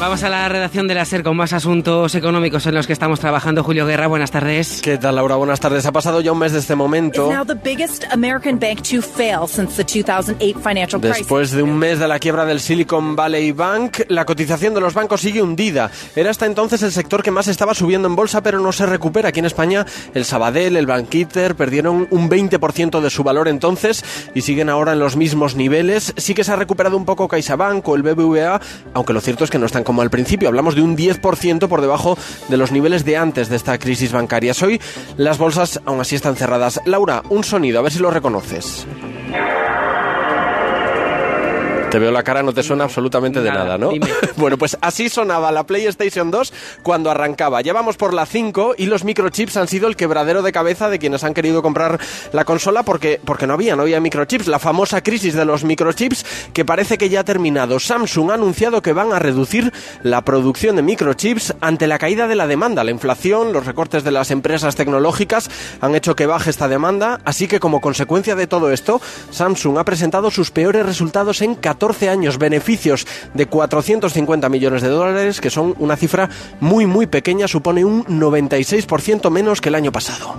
Vamos 0.00 0.24
a 0.24 0.28
la 0.28 0.48
redacción 0.48 0.88
de 0.88 0.94
la 0.94 1.04
SER 1.04 1.22
con 1.22 1.36
más 1.36 1.52
asuntos 1.52 2.16
económicos 2.16 2.66
en 2.66 2.74
los 2.74 2.86
que 2.86 2.92
estamos 2.92 3.20
trabajando. 3.20 3.62
Julio 3.62 3.86
Guerra, 3.86 4.08
buenas 4.08 4.32
tardes. 4.32 4.82
¿Qué 4.82 4.98
tal, 4.98 5.14
Laura? 5.14 5.36
Buenas 5.36 5.60
tardes. 5.60 5.86
Ha 5.86 5.92
pasado 5.92 6.20
ya 6.20 6.32
un 6.32 6.38
mes 6.40 6.52
de 6.52 6.58
este 6.58 6.74
momento. 6.74 7.28
Después 11.20 11.52
de 11.52 11.62
un 11.62 11.78
mes 11.78 12.00
de 12.00 12.08
la 12.08 12.18
quiebra 12.18 12.44
del 12.44 12.58
Silicon 12.58 13.14
Valley 13.14 13.52
Bank, 13.52 14.00
la 14.08 14.24
cotización 14.24 14.74
de 14.74 14.80
los 14.80 14.94
bancos 14.94 15.20
sigue 15.20 15.40
hundida. 15.40 15.92
Era 16.16 16.30
hasta 16.30 16.46
entonces 16.46 16.82
el 16.82 16.90
sector 16.90 17.22
que 17.22 17.30
más 17.30 17.46
estaba 17.46 17.72
subiendo 17.72 18.08
en 18.08 18.16
bolsa, 18.16 18.42
pero 18.42 18.58
no 18.58 18.72
se 18.72 18.86
recupera. 18.86 19.28
Aquí 19.28 19.38
en 19.38 19.46
España, 19.46 19.86
el 20.12 20.24
Sabadell, 20.24 20.76
el 20.76 20.86
Banquiter 20.86 21.54
perdieron 21.54 22.08
un 22.10 22.28
20% 22.28 23.00
de 23.00 23.10
su 23.10 23.22
valor 23.22 23.46
entonces 23.46 24.04
y 24.34 24.40
siguen 24.40 24.70
ahora 24.70 24.92
en 24.92 24.98
los 24.98 25.16
mismos 25.16 25.54
niveles. 25.54 26.12
Sí 26.16 26.34
que 26.34 26.42
se 26.42 26.50
ha 26.52 26.56
recuperado 26.56 26.96
un 26.96 27.04
poco 27.04 27.28
CaixaBank 27.28 27.88
o 27.88 27.94
el 27.94 28.02
BBVA, 28.02 28.60
aunque 28.92 29.12
lo 29.12 29.20
cierto 29.20 29.44
es 29.44 29.50
que 29.50 29.58
no 29.60 29.66
están 29.66 29.83
como 29.84 30.02
al 30.02 30.10
principio. 30.10 30.48
Hablamos 30.48 30.74
de 30.74 30.82
un 30.82 30.96
10% 30.96 31.68
por 31.68 31.80
debajo 31.80 32.18
de 32.48 32.56
los 32.56 32.72
niveles 32.72 33.04
de 33.04 33.16
antes 33.16 33.48
de 33.48 33.56
esta 33.56 33.78
crisis 33.78 34.12
bancaria. 34.12 34.52
Hoy 34.62 34.80
las 35.16 35.38
bolsas 35.38 35.80
aún 35.84 36.00
así 36.00 36.16
están 36.16 36.36
cerradas. 36.36 36.80
Laura, 36.84 37.22
un 37.28 37.44
sonido, 37.44 37.78
a 37.78 37.82
ver 37.82 37.92
si 37.92 37.98
lo 37.98 38.10
reconoces. 38.10 38.86
Te 41.94 42.00
veo 42.00 42.10
la 42.10 42.24
cara, 42.24 42.42
no 42.42 42.52
te 42.52 42.64
suena 42.64 42.82
absolutamente 42.82 43.40
de 43.40 43.52
nada, 43.52 43.78
¿no? 43.78 43.92
bueno, 44.36 44.58
pues 44.58 44.76
así 44.80 45.08
sonaba 45.08 45.52
la 45.52 45.62
PlayStation 45.62 46.28
2 46.28 46.52
cuando 46.82 47.08
arrancaba. 47.08 47.60
Ya 47.60 47.72
vamos 47.72 47.96
por 47.96 48.12
la 48.12 48.26
5 48.26 48.74
y 48.76 48.86
los 48.86 49.04
microchips 49.04 49.56
han 49.56 49.68
sido 49.68 49.86
el 49.86 49.94
quebradero 49.94 50.42
de 50.42 50.50
cabeza 50.50 50.88
de 50.88 50.98
quienes 50.98 51.22
han 51.22 51.34
querido 51.34 51.62
comprar 51.62 52.00
la 52.32 52.44
consola 52.44 52.82
porque, 52.82 53.20
porque 53.24 53.46
no 53.46 53.54
había, 53.54 53.76
no 53.76 53.82
había 53.82 54.00
microchips. 54.00 54.48
La 54.48 54.58
famosa 54.58 55.04
crisis 55.04 55.34
de 55.34 55.44
los 55.44 55.62
microchips 55.62 56.26
que 56.52 56.64
parece 56.64 56.98
que 56.98 57.10
ya 57.10 57.20
ha 57.20 57.24
terminado. 57.24 57.78
Samsung 57.78 58.32
ha 58.32 58.34
anunciado 58.34 58.82
que 58.82 58.92
van 58.92 59.12
a 59.12 59.20
reducir 59.20 59.72
la 60.02 60.22
producción 60.22 60.74
de 60.74 60.82
microchips 60.82 61.54
ante 61.60 61.86
la 61.86 62.00
caída 62.00 62.26
de 62.26 62.34
la 62.34 62.48
demanda. 62.48 62.82
La 62.82 62.90
inflación, 62.90 63.52
los 63.52 63.66
recortes 63.66 64.02
de 64.02 64.10
las 64.10 64.32
empresas 64.32 64.74
tecnológicas 64.74 65.48
han 65.80 65.94
hecho 65.94 66.16
que 66.16 66.26
baje 66.26 66.50
esta 66.50 66.66
demanda, 66.66 67.20
así 67.24 67.46
que 67.46 67.60
como 67.60 67.80
consecuencia 67.80 68.34
de 68.34 68.48
todo 68.48 68.72
esto, 68.72 69.00
Samsung 69.30 69.78
ha 69.78 69.84
presentado 69.84 70.32
sus 70.32 70.50
peores 70.50 70.84
resultados 70.84 71.40
en 71.40 71.54
14 71.54 71.83
años, 72.08 72.38
beneficios 72.38 73.06
de 73.34 73.46
450 73.46 74.48
millones 74.48 74.82
de 74.82 74.88
dólares, 74.88 75.40
que 75.40 75.50
son 75.50 75.74
una 75.78 75.96
cifra 75.96 76.28
muy 76.60 76.86
muy 76.86 77.06
pequeña, 77.06 77.46
supone 77.46 77.84
un 77.84 78.04
96% 78.04 79.30
menos 79.30 79.60
que 79.60 79.68
el 79.68 79.74
año 79.74 79.92
pasado. 79.92 80.34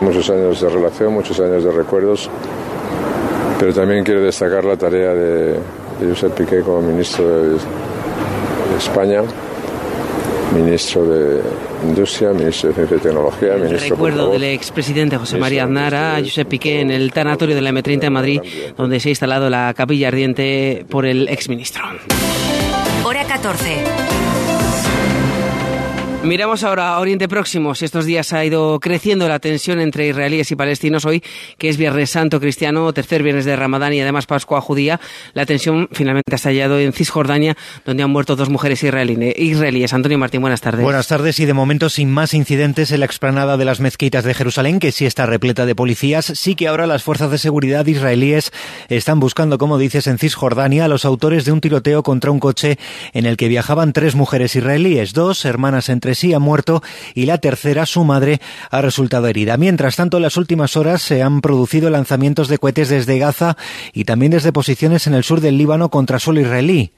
Muchos 0.00 0.30
años 0.30 0.60
de 0.60 0.68
relación, 0.68 1.12
muchos 1.12 1.38
años 1.40 1.64
de 1.64 1.70
recuerdos, 1.72 2.30
pero 3.58 3.72
también 3.74 4.04
quiero 4.04 4.22
destacar 4.22 4.64
la 4.64 4.76
tarea 4.76 5.14
de, 5.14 5.58
Josep 6.00 6.32
Piqué 6.32 6.60
como 6.60 6.80
ministro 6.80 7.26
de, 7.26 7.48
de 7.50 8.78
España, 8.78 9.22
ministro 10.52 11.04
de 11.04 11.42
Industria, 11.84 12.32
ministro 12.32 12.68
de 12.70 12.74
Ciencia 12.74 12.96
y 12.96 13.00
Tecnología, 13.00 13.54
ministro 13.54 13.96
Recuerdo 13.96 14.30
del 14.30 14.44
expresidente 14.44 15.16
José 15.16 15.38
María 15.38 15.64
Aznar 15.64 15.94
a 15.94 16.18
Josep 16.18 16.48
Piqué 16.48 16.80
en 16.80 16.90
el 16.90 17.12
tanatorio 17.12 17.54
de 17.54 17.62
la 17.62 17.70
M30 17.70 18.04
en 18.04 18.12
Madrid, 18.12 18.40
donde 18.76 19.00
se 19.00 19.08
ha 19.08 19.10
instalado 19.10 19.50
la 19.50 19.72
capilla 19.74 20.08
ardiente 20.08 20.84
por 20.88 21.06
el 21.06 21.28
exministro. 21.28 21.82
hora 23.04 23.24
14. 23.24 24.27
Miramos 26.24 26.64
ahora 26.64 26.94
a 26.94 26.98
Oriente 26.98 27.28
Próximo. 27.28 27.72
Estos 27.72 28.04
días 28.04 28.32
ha 28.32 28.44
ido 28.44 28.80
creciendo 28.80 29.28
la 29.28 29.38
tensión 29.38 29.80
entre 29.80 30.08
israelíes 30.08 30.50
y 30.50 30.56
palestinos, 30.56 31.04
hoy, 31.06 31.22
que 31.58 31.68
es 31.68 31.76
Viernes 31.76 32.10
Santo 32.10 32.40
cristiano, 32.40 32.92
tercer 32.92 33.22
viernes 33.22 33.44
de 33.44 33.54
Ramadán 33.54 33.94
y 33.94 34.00
además 34.00 34.26
Pascua 34.26 34.60
judía, 34.60 35.00
la 35.32 35.46
tensión 35.46 35.88
finalmente 35.92 36.32
ha 36.32 36.34
estallado 36.34 36.80
en 36.80 36.92
Cisjordania, 36.92 37.56
donde 37.86 38.02
han 38.02 38.10
muerto 38.10 38.34
dos 38.34 38.50
mujeres 38.50 38.82
israelíes. 38.82 39.92
Antonio 39.92 40.18
Martín, 40.18 40.40
buenas 40.40 40.60
tardes. 40.60 40.82
Buenas 40.82 41.06
tardes 41.06 41.38
y 41.38 41.46
de 41.46 41.54
momento 41.54 41.88
sin 41.88 42.10
más 42.10 42.34
incidentes 42.34 42.90
en 42.90 43.00
la 43.00 43.06
explanada 43.06 43.56
de 43.56 43.64
las 43.64 43.78
mezquitas 43.78 44.24
de 44.24 44.34
Jerusalén, 44.34 44.80
que 44.80 44.90
sí 44.90 45.06
está 45.06 45.24
repleta 45.24 45.66
de 45.66 45.76
policías. 45.76 46.26
Sí 46.34 46.56
que 46.56 46.66
ahora 46.66 46.88
las 46.88 47.04
fuerzas 47.04 47.30
de 47.30 47.38
seguridad 47.38 47.86
israelíes 47.86 48.52
están 48.88 49.20
buscando, 49.20 49.56
como 49.56 49.78
dices, 49.78 50.08
en 50.08 50.18
Cisjordania 50.18 50.86
a 50.86 50.88
los 50.88 51.04
autores 51.04 51.44
de 51.44 51.52
un 51.52 51.60
tiroteo 51.60 52.02
contra 52.02 52.32
un 52.32 52.40
coche 52.40 52.76
en 53.12 53.24
el 53.24 53.36
que 53.36 53.48
viajaban 53.48 53.92
tres 53.92 54.16
mujeres 54.16 54.56
israelíes, 54.56 55.12
dos 55.12 55.44
hermanas 55.44 55.88
entre 55.88 56.07
sí 56.14 56.32
ha 56.34 56.38
muerto 56.38 56.82
y 57.14 57.26
la 57.26 57.38
tercera, 57.38 57.86
su 57.86 58.04
madre, 58.04 58.40
ha 58.70 58.80
resultado 58.80 59.26
herida. 59.26 59.56
Mientras 59.56 59.96
tanto, 59.96 60.16
en 60.18 60.22
las 60.22 60.36
últimas 60.36 60.76
horas 60.76 61.02
se 61.02 61.22
han 61.22 61.40
producido 61.40 61.90
lanzamientos 61.90 62.48
de 62.48 62.58
cohetes 62.58 62.88
desde 62.88 63.18
Gaza 63.18 63.56
y 63.92 64.04
también 64.04 64.32
desde 64.32 64.52
posiciones 64.52 65.06
en 65.06 65.14
el 65.14 65.24
sur 65.24 65.40
del 65.40 65.58
Líbano 65.58 65.88
contra 65.90 66.18
suelo 66.18 66.40
israelí. 66.40 66.92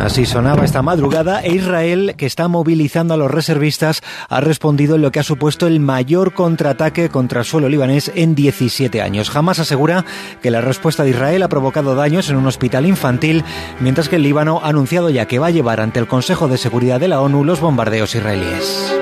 Así 0.00 0.26
sonaba 0.26 0.64
esta 0.64 0.82
madrugada 0.82 1.40
e 1.40 1.54
Israel, 1.54 2.14
que 2.16 2.26
está 2.26 2.48
movilizando 2.48 3.14
a 3.14 3.16
los 3.16 3.30
reservistas, 3.30 4.02
ha 4.28 4.40
respondido 4.40 4.96
en 4.96 5.02
lo 5.02 5.10
que 5.12 5.20
ha 5.20 5.22
supuesto 5.22 5.66
el 5.66 5.80
mayor 5.80 6.34
contraataque 6.34 7.08
contra 7.08 7.40
el 7.40 7.46
suelo 7.46 7.68
libanés 7.68 8.12
en 8.14 8.34
17 8.34 9.00
años. 9.00 9.30
Jamás 9.30 9.58
asegura 9.58 10.04
que 10.42 10.50
la 10.50 10.60
respuesta 10.60 11.04
de 11.04 11.10
Israel 11.10 11.42
ha 11.42 11.48
provocado 11.48 11.94
daños 11.94 12.28
en 12.28 12.36
un 12.36 12.46
hospital 12.46 12.86
infantil, 12.86 13.44
mientras 13.80 14.08
que 14.08 14.16
el 14.16 14.22
Líbano 14.22 14.60
ha 14.62 14.68
anunciado 14.68 15.10
ya 15.10 15.26
que 15.26 15.38
va 15.38 15.46
a 15.46 15.50
llevar 15.50 15.80
ante 15.80 16.00
el 16.00 16.08
Consejo 16.08 16.48
de 16.48 16.58
Seguridad 16.58 17.00
de 17.00 17.08
la 17.08 17.20
ONU 17.20 17.44
los 17.44 17.60
bombardeos 17.60 18.14
israelíes. 18.14 18.94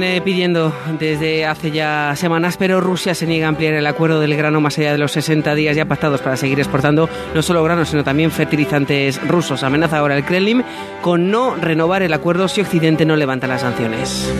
Viene 0.00 0.20
pidiendo 0.22 0.72
desde 0.98 1.44
hace 1.44 1.70
ya 1.70 2.14
semanas, 2.16 2.56
pero 2.56 2.80
Rusia 2.80 3.14
se 3.14 3.26
niega 3.26 3.44
a 3.44 3.48
ampliar 3.50 3.74
el 3.74 3.86
acuerdo 3.86 4.18
del 4.18 4.34
grano 4.34 4.58
más 4.58 4.78
allá 4.78 4.92
de 4.92 4.98
los 4.98 5.12
60 5.12 5.54
días 5.54 5.76
ya 5.76 5.84
pactados 5.84 6.22
para 6.22 6.38
seguir 6.38 6.58
exportando 6.58 7.06
no 7.34 7.42
solo 7.42 7.62
granos, 7.62 7.90
sino 7.90 8.02
también 8.02 8.30
fertilizantes 8.30 9.20
rusos. 9.28 9.62
Amenaza 9.62 9.98
ahora 9.98 10.16
el 10.16 10.24
Kremlin 10.24 10.64
con 11.02 11.30
no 11.30 11.54
renovar 11.54 12.02
el 12.02 12.14
acuerdo 12.14 12.48
si 12.48 12.62
Occidente 12.62 13.04
no 13.04 13.14
levanta 13.14 13.46
las 13.46 13.60
sanciones. 13.60 14.32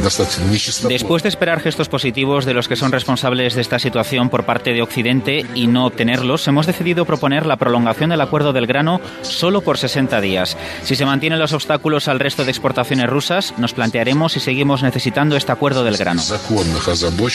Después 0.89 1.23
de 1.23 1.29
esperar 1.29 1.61
gestos 1.61 1.91
positivos 1.91 2.47
de 2.47 2.55
los 2.55 2.67
que 2.67 2.77
son 2.77 2.91
responsables 2.91 3.55
de 3.55 3.61
esta 3.61 3.79
situación 3.79 4.31
por 4.31 4.45
parte 4.45 4.73
de 4.73 4.81
Occidente 4.81 5.45
y 5.55 5.67
no 5.67 5.85
obtenerlos, 5.85 6.49
hemos 6.49 6.67
decidido 6.67 7.05
proponer 7.05 7.45
la 7.45 7.57
prolongación 7.57 8.11
del 8.11 8.23
acuerdo 8.23 8.55
del 8.55 8.67
grano 8.67 9.01
solo 9.21 9.61
por 9.61 9.77
60 9.77 10.23
días. 10.23 10.57
Si 10.85 10.97
se 10.97 11.05
mantienen 11.05 11.39
los 11.39 11.53
obstáculos 11.53 12.09
al 12.09 12.19
resto 12.19 12.45
de 12.45 12.51
exportaciones 12.51 13.11
rusas, 13.11 13.53
nos 13.59 13.75
plantearemos 13.75 14.33
si 14.33 14.41
seguimos 14.41 14.83
necesitando 14.83 15.37
este 15.51 15.57
acuerdo 15.57 15.83
del 15.83 15.97
grano. 15.97 16.23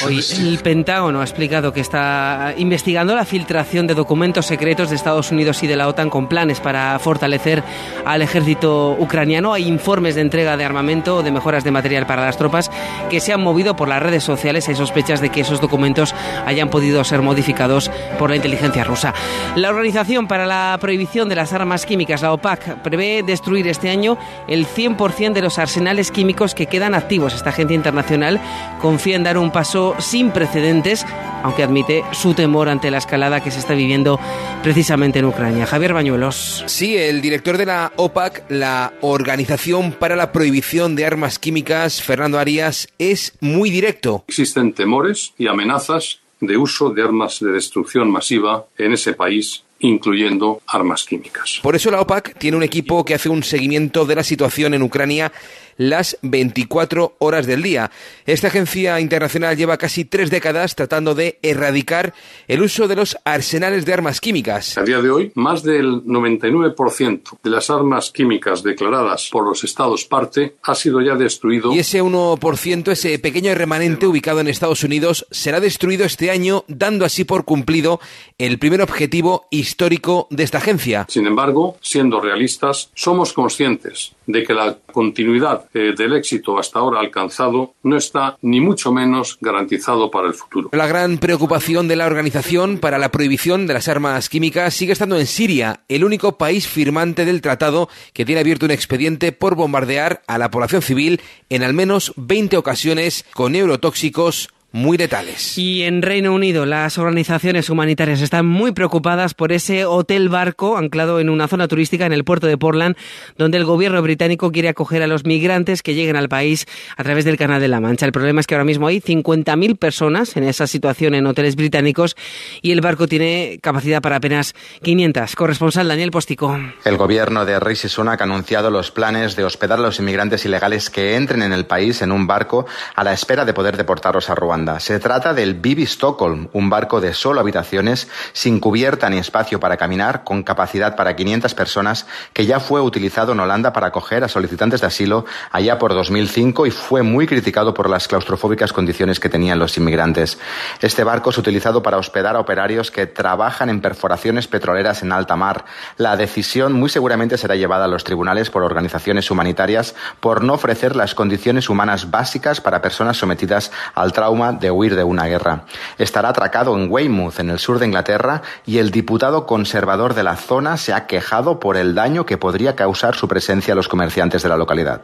Hoy 0.06 0.24
el 0.38 0.60
Pentágono 0.60 1.20
ha 1.20 1.24
explicado 1.24 1.74
que 1.74 1.82
está 1.82 2.54
investigando 2.56 3.14
la 3.14 3.26
filtración 3.26 3.88
de 3.88 3.94
documentos 3.94 4.46
secretos 4.46 4.90
de 4.90 4.96
Estados 4.96 5.34
Unidos 5.34 5.62
y 5.64 5.68
de 5.68 5.76
la 5.76 5.90
OTAN 5.90 6.10
con 6.10 6.28
planes 6.28 6.62
para 6.62 6.98
fortalecer 7.00 7.62
al 8.06 8.22
ejército 8.22 8.96
ucraniano. 8.98 9.52
Hay 9.52 9.68
informes 9.68 10.16
de 10.16 10.22
entrega 10.22 10.56
de 10.56 10.64
armamento 10.64 11.18
o 11.18 11.24
de 11.24 11.32
mejoras 11.32 11.66
de 11.66 11.72
material 11.72 12.08
para 12.08 12.24
las 12.24 12.38
tropas 12.38 12.72
que 13.10 13.20
se 13.20 13.34
han 13.34 13.42
movido 13.42 13.76
por 13.76 13.90
las 13.90 14.02
redes 14.02 14.24
sociales. 14.24 14.70
Hay 14.70 14.76
sospechas 14.76 15.20
de 15.20 15.30
que 15.30 15.42
esos 15.42 15.60
documentos 15.60 16.16
hayan 16.46 16.70
podido 16.70 17.04
ser 17.04 17.22
modificados 17.22 17.92
por 18.18 18.30
la 18.30 18.38
inteligencia 18.38 18.86
rusa. 18.86 19.14
La 19.58 19.72
Organización 19.72 20.28
para 20.28 20.46
la 20.46 20.78
Prohibición 20.80 21.28
de 21.28 21.36
las 21.36 21.52
Armas 21.52 21.86
Químicas, 21.86 22.22
la 22.22 22.32
OPAC, 22.32 22.82
prevé 22.82 23.24
destruir 23.24 23.68
este 23.68 23.90
año 23.90 24.18
el 24.48 24.66
100% 24.66 25.34
de 25.34 25.42
los 25.42 25.60
arsenales 25.60 26.12
químicos 26.12 26.56
que 26.56 26.68
quedan 26.68 26.96
activos. 26.96 27.34
Esta 27.34 27.50
agencia 27.50 27.76
internacional 27.76 28.05
Nacional 28.06 28.40
confía 28.80 29.16
en 29.16 29.24
dar 29.24 29.40
un 29.40 29.52
paso 29.52 29.96
sin 29.98 30.30
precedentes, 30.30 31.04
aunque 31.42 31.64
admite 31.64 32.04
su 32.12 32.36
temor 32.36 32.70
ante 32.70 32.92
la 32.92 33.00
escalada 33.00 33.42
que 33.42 33.50
se 33.50 33.58
está 33.58 33.74
viviendo 33.74 34.20
precisamente 34.62 35.18
en 35.18 35.26
Ucrania. 35.26 35.66
Javier 35.66 35.94
Bañuelos. 35.94 36.64
Sí, 36.68 36.96
el 36.96 37.20
director 37.20 37.58
de 37.58 37.66
la 37.66 37.92
OPAC, 37.96 38.44
la 38.50 38.94
Organización 39.02 39.92
para 39.92 40.16
la 40.16 40.32
Prohibición 40.32 40.96
de 40.96 41.08
Armas 41.08 41.40
Químicas, 41.40 42.00
Fernando 42.04 42.38
Arias, 42.38 42.88
es 43.00 43.34
muy 43.42 43.72
directo. 43.72 44.24
Existen 44.28 44.74
temores 44.74 45.34
y 45.40 45.48
amenazas 45.48 46.20
de 46.40 46.56
uso 46.56 46.92
de 46.92 47.02
armas 47.02 47.40
de 47.40 47.54
destrucción 47.54 48.12
masiva 48.12 48.68
en 48.78 48.94
ese 48.94 49.14
país 49.14 49.64
incluyendo 49.80 50.62
armas 50.68 51.06
químicas. 51.06 51.60
Por 51.62 51.76
eso 51.76 51.92
la 51.92 52.02
OPAC 52.02 52.38
tiene 52.38 52.58
un 52.58 52.64
equipo 52.64 53.04
que 53.04 53.14
hace 53.14 53.30
un 53.30 53.44
seguimiento 53.44 54.06
de 54.06 54.16
la 54.16 54.24
situación 54.24 54.74
en 54.74 54.82
Ucrania 54.82 55.32
las 55.78 56.18
24 56.22 57.16
horas 57.20 57.46
del 57.46 57.62
día. 57.62 57.92
Esta 58.26 58.48
agencia 58.48 59.00
internacional 59.00 59.58
lleva 59.58 59.78
casi 59.78 60.06
tres 60.06 60.30
décadas 60.30 60.76
tratando 60.76 61.16
de 61.16 61.40
erradicar 61.42 62.14
el 62.48 62.62
uso 62.62 62.88
de 62.88 62.96
los 62.96 63.18
arsenales 63.26 63.86
de 63.86 63.94
armas 63.94 64.22
químicas. 64.22 64.78
A 64.78 64.84
día 64.84 65.02
de 65.02 65.10
hoy, 65.10 65.32
más 65.36 65.64
del 65.64 66.04
99% 66.04 67.40
de 67.44 67.50
las 67.50 67.70
armas 67.70 68.12
químicas 68.12 68.64
declaradas 68.64 69.30
por 69.32 69.46
los 69.46 69.64
estados 69.64 70.06
parte 70.06 70.56
ha 70.64 70.76
sido 70.76 71.02
ya 71.02 71.16
destruido. 71.16 71.74
Y 71.74 71.80
ese 71.80 72.02
1%, 72.02 72.92
ese 72.92 73.20
pequeño 73.20 73.54
remanente 73.56 74.08
ubicado 74.08 74.40
en 74.40 74.48
Estados 74.48 74.84
Unidos, 74.84 75.26
será 75.32 75.60
destruido 75.60 76.06
este 76.06 76.32
año, 76.32 76.64
dando 76.68 77.06
así 77.06 77.24
por 77.24 77.46
cumplido 77.46 78.00
el 78.38 78.60
primer 78.60 78.82
objetivo 78.82 79.48
histórico 79.50 80.28
de 80.30 80.44
esta 80.44 80.60
agencia. 80.60 81.06
Sin 81.10 81.28
embargo, 81.28 81.78
siendo 81.82 82.22
realistas, 82.22 82.90
somos 82.94 83.34
conscientes 83.34 84.14
de 84.28 84.44
que 84.44 84.54
la 84.54 84.78
continuidad 84.92 85.65
del 85.74 86.14
éxito 86.14 86.58
hasta 86.58 86.80
ahora 86.80 87.00
alcanzado 87.00 87.74
no 87.84 87.98
está 87.98 88.38
ni 88.42 88.62
mucho 88.62 88.92
menos 88.92 89.38
garantizado 89.42 90.10
para 90.12 90.28
el 90.28 90.34
futuro. 90.34 90.70
La 90.72 90.88
gran 90.88 91.18
preocupación 91.18 91.88
de 91.88 91.96
la 91.96 92.06
Organización 92.06 92.78
para 92.78 92.98
la 92.98 93.10
Prohibición 93.10 93.68
de 93.68 93.74
las 93.74 93.88
Armas 93.88 94.30
Químicas 94.30 94.74
sigue 94.74 94.94
estando 94.94 95.18
en 95.18 95.28
Siria, 95.28 95.82
el 95.88 96.04
único 96.04 96.38
país 96.38 96.68
firmante 96.68 97.26
del 97.26 97.42
tratado 97.42 97.90
que 98.14 98.26
tiene 98.26 98.42
abierto 98.42 98.66
un 98.66 98.72
expediente 98.72 99.32
por 99.32 99.56
bombardear 99.56 100.22
a 100.28 100.38
la 100.38 100.52
población 100.52 100.82
civil 100.82 101.22
en 101.50 101.64
al 101.64 101.74
menos 101.74 102.14
20 102.16 102.58
ocasiones 102.58 103.26
con 103.34 103.54
neurotóxicos 103.54 104.50
muy 104.76 104.98
letales. 104.98 105.58
Y 105.58 105.84
en 105.84 106.02
Reino 106.02 106.34
Unido, 106.34 106.66
las 106.66 106.98
organizaciones 106.98 107.70
humanitarias 107.70 108.22
están 108.22 108.46
muy 108.46 108.74
preocupadas 108.74 109.34
por 109.34 109.54
ese 109.54 109.86
hotel 109.86 110.28
barco 110.28 110.78
anclado 110.78 111.22
en 111.22 111.30
una 111.30 111.48
zona 111.48 111.70
turística 111.70 112.06
en 112.06 112.12
el 112.12 112.26
puerto 112.26 112.46
de 112.46 112.58
Portland, 112.58 112.98
donde 113.38 113.58
el 113.58 113.64
gobierno 113.64 114.02
británico 114.02 114.52
quiere 114.52 114.68
acoger 114.68 115.02
a 115.02 115.08
los 115.08 115.24
migrantes 115.24 115.82
que 115.82 115.94
lleguen 115.94 116.18
al 116.18 116.28
país 116.28 116.66
a 116.98 117.04
través 117.06 117.24
del 117.24 117.38
Canal 117.38 117.62
de 117.62 117.70
la 117.70 117.80
Mancha. 117.80 118.06
El 118.06 118.12
problema 118.12 118.42
es 118.42 118.48
que 118.48 118.56
ahora 118.56 118.66
mismo 118.66 118.88
hay 118.88 119.00
50.000 119.00 119.78
personas 119.78 120.36
en 120.36 120.44
esa 120.44 120.68
situación 120.68 121.16
en 121.16 121.26
hoteles 121.26 121.56
británicos 121.56 122.18
y 122.62 122.74
el 122.74 122.82
barco 122.82 123.08
tiene 123.08 123.60
capacidad 123.62 124.02
para 124.02 124.18
apenas 124.18 124.56
500. 124.82 125.38
Corresponsal 125.38 125.88
Daniel 125.88 126.12
Postico. 126.12 126.60
El 126.84 126.98
gobierno 126.98 127.46
de 127.46 127.62
Rishi 127.62 127.88
Sunak 127.88 128.20
ha 128.20 128.26
anunciado 128.26 128.70
los 128.70 128.92
planes 128.92 129.38
de 129.38 129.46
hospedar 129.46 129.80
a 129.80 129.84
los 129.84 130.00
inmigrantes 130.00 130.44
ilegales 130.44 130.90
que 130.90 131.16
entren 131.16 131.44
en 131.44 131.54
el 131.54 131.66
país 131.66 132.02
en 132.02 132.12
un 132.12 132.28
barco 132.28 132.66
a 132.94 133.06
la 133.06 133.14
espera 133.14 133.46
de 133.46 133.54
poder 133.54 133.78
deportarlos 133.78 134.30
a 134.30 134.36
Ruanda. 134.36 134.65
Se 134.80 135.00
trata 135.00 135.34
del 135.34 135.54
Bibi 135.54 135.84
Stockholm, 135.84 136.50
un 136.54 136.70
barco 136.70 137.00
de 137.00 137.14
solo 137.14 137.40
habitaciones, 137.40 138.08
sin 138.34 138.60
cubierta 138.60 139.10
ni 139.10 139.18
espacio 139.18 139.60
para 139.60 139.78
caminar, 139.78 140.24
con 140.24 140.44
capacidad 140.44 140.96
para 140.96 141.16
500 141.16 141.54
personas, 141.54 142.08
que 142.34 142.46
ya 142.46 142.60
fue 142.60 142.82
utilizado 142.82 143.34
en 143.34 143.40
Holanda 143.40 143.74
para 143.74 143.88
acoger 143.88 144.24
a 144.24 144.28
solicitantes 144.28 144.82
de 144.82 144.88
asilo 144.88 145.26
allá 145.52 145.78
por 145.78 145.94
2005 145.94 146.66
y 146.66 146.72
fue 146.72 147.04
muy 147.04 147.28
criticado 147.28 147.74
por 147.74 147.90
las 147.90 148.08
claustrofóbicas 148.08 148.74
condiciones 148.74 149.20
que 149.20 149.30
tenían 149.30 149.60
los 149.60 149.78
inmigrantes. 149.78 150.40
Este 150.82 151.04
barco 151.04 151.30
es 151.30 151.38
utilizado 151.38 151.84
para 151.84 151.98
hospedar 151.98 152.36
a 152.36 152.40
operarios 152.40 152.92
que 152.92 153.06
trabajan 153.06 153.70
en 153.70 153.82
perforaciones 153.82 154.48
petroleras 154.48 155.04
en 155.04 155.12
alta 155.12 155.36
mar. 155.36 155.66
La 155.98 156.18
decisión 156.18 156.74
muy 156.74 156.90
seguramente 156.90 157.38
será 157.38 157.56
llevada 157.56 157.86
a 157.86 157.90
los 157.90 158.04
tribunales 158.04 158.50
por 158.50 158.64
organizaciones 158.64 159.30
humanitarias 159.30 159.96
por 160.20 160.44
no 160.44 160.54
ofrecer 160.54 160.96
las 160.96 161.16
condiciones 161.16 161.70
humanas 161.70 162.12
básicas 162.12 162.62
para 162.62 162.82
personas 162.82 163.18
sometidas 163.18 163.72
al 163.94 164.12
trauma 164.12 164.55
de 164.60 164.72
huir 164.72 164.96
de 164.96 165.04
una 165.04 165.26
guerra. 165.26 165.66
Estará 165.98 166.30
atracado 166.30 166.76
en 166.78 166.92
Weymouth, 166.92 167.40
en 167.40 167.50
el 167.50 167.60
sur 167.60 167.80
de 167.80 167.86
Inglaterra, 167.86 168.42
y 168.66 168.78
el 168.80 168.92
diputado 168.92 169.46
conservador 169.46 170.14
de 170.14 170.24
la 170.24 170.36
zona 170.36 170.78
se 170.78 170.94
ha 170.94 171.08
quejado 171.08 171.60
por 171.60 171.78
el 171.78 171.96
daño 171.96 172.26
que 172.26 172.38
podría 172.38 172.76
causar 172.76 173.16
su 173.16 173.28
presencia 173.28 173.74
a 173.74 173.76
los 173.76 173.88
comerciantes 173.88 174.44
de 174.44 174.50
la 174.50 174.58
localidad. 174.58 175.02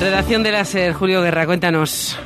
Redacción 0.00 0.42
de 0.42 0.52
láser, 0.52 0.92
Julio 0.92 1.22
Guerra, 1.22 1.46
cuéntanos. 1.46 2.18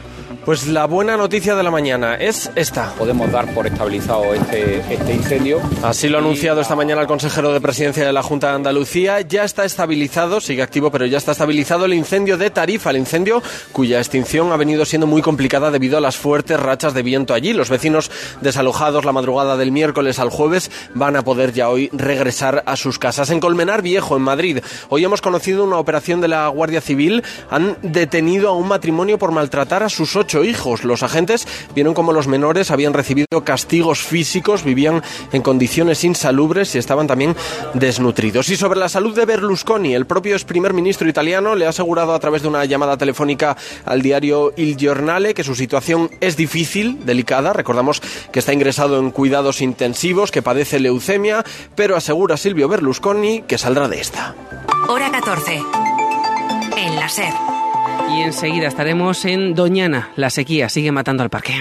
Pues 0.48 0.66
la 0.66 0.86
buena 0.86 1.18
noticia 1.18 1.54
de 1.56 1.62
la 1.62 1.70
mañana 1.70 2.14
es 2.14 2.50
esta. 2.54 2.94
Podemos 2.94 3.30
dar 3.30 3.52
por 3.52 3.66
estabilizado 3.66 4.32
este, 4.32 4.78
este 4.90 5.12
incendio. 5.12 5.60
Así 5.82 6.08
lo 6.08 6.16
ha 6.16 6.20
anunciado 6.22 6.62
esta 6.62 6.74
mañana 6.74 7.02
el 7.02 7.06
consejero 7.06 7.52
de 7.52 7.60
presidencia 7.60 8.06
de 8.06 8.14
la 8.14 8.22
Junta 8.22 8.48
de 8.48 8.54
Andalucía. 8.54 9.20
Ya 9.20 9.44
está 9.44 9.66
estabilizado, 9.66 10.40
sigue 10.40 10.62
activo, 10.62 10.90
pero 10.90 11.04
ya 11.04 11.18
está 11.18 11.32
estabilizado 11.32 11.84
el 11.84 11.92
incendio 11.92 12.38
de 12.38 12.48
Tarifa, 12.48 12.88
el 12.88 12.96
incendio 12.96 13.42
cuya 13.72 13.98
extinción 13.98 14.50
ha 14.50 14.56
venido 14.56 14.86
siendo 14.86 15.06
muy 15.06 15.20
complicada 15.20 15.70
debido 15.70 15.98
a 15.98 16.00
las 16.00 16.16
fuertes 16.16 16.58
rachas 16.58 16.94
de 16.94 17.02
viento 17.02 17.34
allí. 17.34 17.52
Los 17.52 17.68
vecinos 17.68 18.10
desalojados 18.40 19.04
la 19.04 19.12
madrugada 19.12 19.58
del 19.58 19.70
miércoles 19.70 20.18
al 20.18 20.30
jueves 20.30 20.70
van 20.94 21.16
a 21.16 21.24
poder 21.24 21.52
ya 21.52 21.68
hoy 21.68 21.90
regresar 21.92 22.62
a 22.64 22.76
sus 22.76 22.98
casas. 22.98 23.28
En 23.28 23.40
Colmenar 23.40 23.82
Viejo, 23.82 24.16
en 24.16 24.22
Madrid, 24.22 24.60
hoy 24.88 25.04
hemos 25.04 25.20
conocido 25.20 25.62
una 25.64 25.76
operación 25.76 26.22
de 26.22 26.28
la 26.28 26.48
Guardia 26.48 26.80
Civil. 26.80 27.22
Han 27.50 27.76
detenido 27.82 28.48
a 28.48 28.52
un 28.52 28.68
matrimonio 28.68 29.18
por 29.18 29.30
maltratar 29.30 29.82
a 29.82 29.90
sus 29.90 30.16
ocho 30.16 30.37
hijos. 30.44 30.84
Los 30.84 31.02
agentes 31.02 31.46
vieron 31.74 31.94
como 31.94 32.12
los 32.12 32.28
menores 32.28 32.70
habían 32.70 32.94
recibido 32.94 33.44
castigos 33.44 34.00
físicos, 34.00 34.64
vivían 34.64 35.02
en 35.32 35.42
condiciones 35.42 36.04
insalubres 36.04 36.74
y 36.74 36.78
estaban 36.78 37.06
también 37.06 37.36
desnutridos. 37.74 38.48
Y 38.48 38.56
sobre 38.56 38.78
la 38.78 38.88
salud 38.88 39.14
de 39.14 39.24
Berlusconi, 39.24 39.94
el 39.94 40.06
propio 40.06 40.34
ex 40.34 40.44
primer 40.44 40.72
ministro 40.72 41.08
italiano 41.08 41.54
le 41.54 41.66
ha 41.66 41.70
asegurado 41.70 42.14
a 42.14 42.20
través 42.20 42.42
de 42.42 42.48
una 42.48 42.64
llamada 42.64 42.96
telefónica 42.96 43.56
al 43.84 44.02
diario 44.02 44.52
Il 44.56 44.76
Giornale 44.76 45.34
que 45.34 45.44
su 45.44 45.54
situación 45.54 46.10
es 46.20 46.36
difícil, 46.36 47.04
delicada. 47.04 47.52
Recordamos 47.52 48.00
que 48.32 48.38
está 48.38 48.52
ingresado 48.52 48.98
en 48.98 49.10
cuidados 49.10 49.60
intensivos, 49.60 50.30
que 50.30 50.42
padece 50.42 50.80
leucemia, 50.80 51.44
pero 51.74 51.96
asegura 51.96 52.36
Silvio 52.36 52.68
Berlusconi 52.68 53.42
que 53.42 53.58
saldrá 53.58 53.88
de 53.88 54.00
esta. 54.00 54.34
Hora 54.88 55.10
14. 55.10 55.62
En 56.76 56.96
la 56.96 57.08
SER. 57.08 57.57
Y 58.16 58.22
enseguida 58.22 58.68
estaremos 58.68 59.24
en 59.24 59.54
Doñana. 59.54 60.10
La 60.16 60.30
sequía 60.30 60.68
sigue 60.68 60.92
matando 60.92 61.22
al 61.22 61.30
parque. 61.30 61.54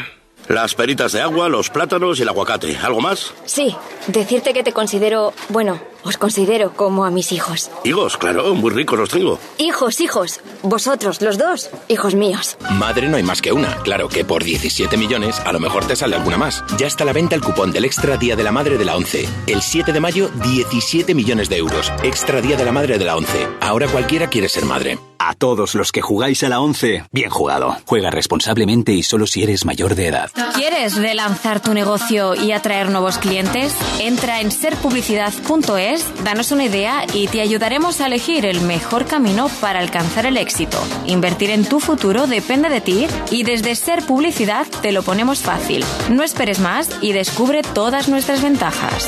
Las 0.48 0.76
peritas 0.76 1.12
de 1.12 1.20
agua, 1.20 1.50
los 1.50 1.70
plátanos 1.70 2.20
y 2.20 2.22
el 2.22 2.30
aguacate. 2.30 2.78
¿Algo 2.78 3.02
más? 3.02 3.34
Sí, 3.44 3.76
decirte 4.08 4.54
que 4.54 4.64
te 4.64 4.72
considero, 4.72 5.34
bueno, 5.50 5.78
os 6.04 6.16
considero 6.18 6.72
como 6.72 7.04
a 7.04 7.12
mis 7.12 7.34
hijos. 7.34 7.70
Higos, 7.84 8.16
claro, 8.16 8.56
muy 8.56 8.72
ricos 8.72 8.98
los 8.98 9.10
tengo. 9.10 9.40
Hijos, 9.58 10.00
hijos. 10.00 10.40
Vosotros, 10.64 11.22
los 11.22 11.38
dos, 11.38 11.70
hijos 11.90 12.16
míos. 12.16 12.58
Madre 12.72 13.10
no 13.10 13.18
hay 13.18 13.24
más 13.24 13.42
que 13.42 13.52
una. 13.52 13.76
Claro 13.84 14.08
que 14.08 14.24
por 14.24 14.46
17 14.46 14.96
millones 14.96 15.38
a 15.42 15.52
lo 15.52 15.60
mejor 15.60 15.86
te 15.86 15.98
sale 15.98 16.16
alguna 16.16 16.38
más. 16.38 16.64
Ya 16.78 16.88
está 16.88 17.04
a 17.04 17.08
la 17.08 17.14
venta 17.14 17.36
el 17.36 17.42
cupón 17.42 17.74
del 17.74 17.84
Extra 17.84 18.16
Día 18.16 18.38
de 18.38 18.44
la 18.44 18.54
Madre 18.54 18.78
de 18.78 18.86
la 18.86 18.96
ONCE. 18.96 19.28
El 19.48 19.62
7 19.62 19.92
de 19.92 20.00
mayo, 20.00 20.30
17 20.46 21.14
millones 21.14 21.50
de 21.50 21.58
euros. 21.58 21.92
Extra 22.04 22.40
Día 22.40 22.56
de 22.56 22.64
la 22.64 22.72
Madre 22.72 22.98
de 22.98 23.04
la 23.04 23.18
ONCE. 23.18 23.48
Ahora 23.60 23.88
cualquiera 23.90 24.28
quiere 24.28 24.48
ser 24.48 24.64
madre. 24.64 24.98
A 25.20 25.34
todos 25.34 25.76
los 25.76 25.92
que 25.92 26.02
jugáis 26.02 26.44
a 26.44 26.50
la 26.50 26.60
11, 26.60 27.04
bien 27.12 27.30
jugado. 27.30 27.78
Juega 27.86 28.10
responsablemente 28.10 28.92
y 28.94 29.04
solo 29.04 29.28
si 29.28 29.44
eres 29.44 29.66
mayor 29.66 29.96
de 29.96 30.08
edad. 30.08 30.30
¿Quieres 30.56 30.96
relanzar 30.96 31.60
tu 31.60 31.74
negocio 31.74 32.36
y 32.36 32.52
atraer 32.52 32.90
nuevos 32.90 33.18
clientes? 33.18 33.76
Entra 34.00 34.42
en 34.42 34.52
serpublicidad.es, 34.52 36.24
danos 36.24 36.52
una 36.52 36.66
idea 36.66 37.06
y 37.14 37.28
te 37.28 37.42
ayudaremos 37.42 38.02
a 38.02 38.08
elegir 38.08 38.46
el 38.46 38.62
mejor 38.62 39.06
camino 39.06 39.50
para 39.62 39.80
alcanzar 39.80 40.26
el 40.26 40.38
éxito. 40.38 40.80
Invertir 41.06 41.50
en 41.50 41.66
tu 41.66 41.80
futuro 41.80 42.28
depende 42.28 42.70
de 42.70 42.82
ti 42.82 43.08
y 43.32 43.44
desde 43.44 43.76
Ser 43.76 44.06
Publicidad 44.06 44.68
te 44.82 44.92
lo 44.92 45.04
ponemos 45.04 45.40
fácil. 45.40 45.84
No 46.10 46.24
esperes 46.24 46.60
más 46.60 46.90
y 47.02 47.14
descubre 47.14 47.62
todas 47.62 48.08
nuestras 48.10 48.42
ventajas. 48.42 49.08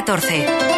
Hora 0.00 0.18
14. 0.18 0.69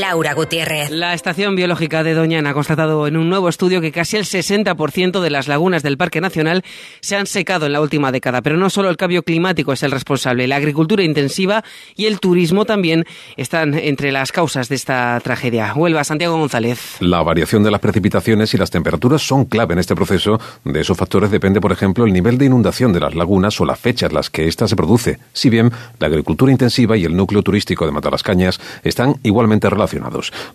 Laura 0.00 0.34
Gutiérrez. 0.34 0.90
La 0.90 1.14
estación 1.14 1.54
biológica 1.54 2.02
de 2.02 2.14
Doñana 2.14 2.50
ha 2.50 2.54
constatado 2.54 3.06
en 3.06 3.16
un 3.16 3.28
nuevo 3.28 3.48
estudio 3.48 3.80
que 3.80 3.92
casi 3.92 4.16
el 4.16 4.24
60% 4.24 5.20
de 5.20 5.30
las 5.30 5.46
lagunas 5.46 5.84
del 5.84 5.96
Parque 5.96 6.20
Nacional 6.20 6.64
se 7.00 7.16
han 7.16 7.26
secado 7.26 7.66
en 7.66 7.72
la 7.72 7.80
última 7.80 8.10
década. 8.10 8.42
Pero 8.42 8.56
no 8.56 8.70
solo 8.70 8.90
el 8.90 8.96
cambio 8.96 9.22
climático 9.22 9.72
es 9.72 9.82
el 9.84 9.92
responsable, 9.92 10.48
la 10.48 10.56
agricultura 10.56 11.04
intensiva 11.04 11.62
y 11.94 12.06
el 12.06 12.18
turismo 12.18 12.64
también 12.64 13.04
están 13.36 13.74
entre 13.74 14.10
las 14.10 14.32
causas 14.32 14.68
de 14.68 14.74
esta 14.74 15.20
tragedia. 15.20 15.72
Huelva, 15.74 16.02
Santiago 16.02 16.38
González. 16.38 16.96
La 17.00 17.22
variación 17.22 17.62
de 17.62 17.70
las 17.70 17.80
precipitaciones 17.80 18.52
y 18.54 18.58
las 18.58 18.70
temperaturas 18.70 19.22
son 19.22 19.44
clave 19.44 19.74
en 19.74 19.78
este 19.78 19.94
proceso. 19.94 20.40
De 20.64 20.80
esos 20.80 20.98
factores 20.98 21.30
depende, 21.30 21.60
por 21.60 21.70
ejemplo, 21.70 22.04
el 22.04 22.12
nivel 22.12 22.36
de 22.36 22.46
inundación 22.46 22.92
de 22.92 23.00
las 23.00 23.14
lagunas 23.14 23.60
o 23.60 23.64
la 23.64 23.76
fecha 23.76 24.06
en 24.06 24.14
las 24.14 24.28
que 24.28 24.48
ésta 24.48 24.66
se 24.66 24.74
produce. 24.74 25.18
Si 25.32 25.50
bien 25.50 25.70
la 26.00 26.08
agricultura 26.08 26.50
intensiva 26.50 26.96
y 26.96 27.04
el 27.04 27.16
núcleo 27.16 27.42
turístico 27.42 27.86
de 27.86 27.92
Matalascañas 27.92 28.60
están 28.82 29.16
igualmente 29.22 29.70
relacionados. 29.70 29.83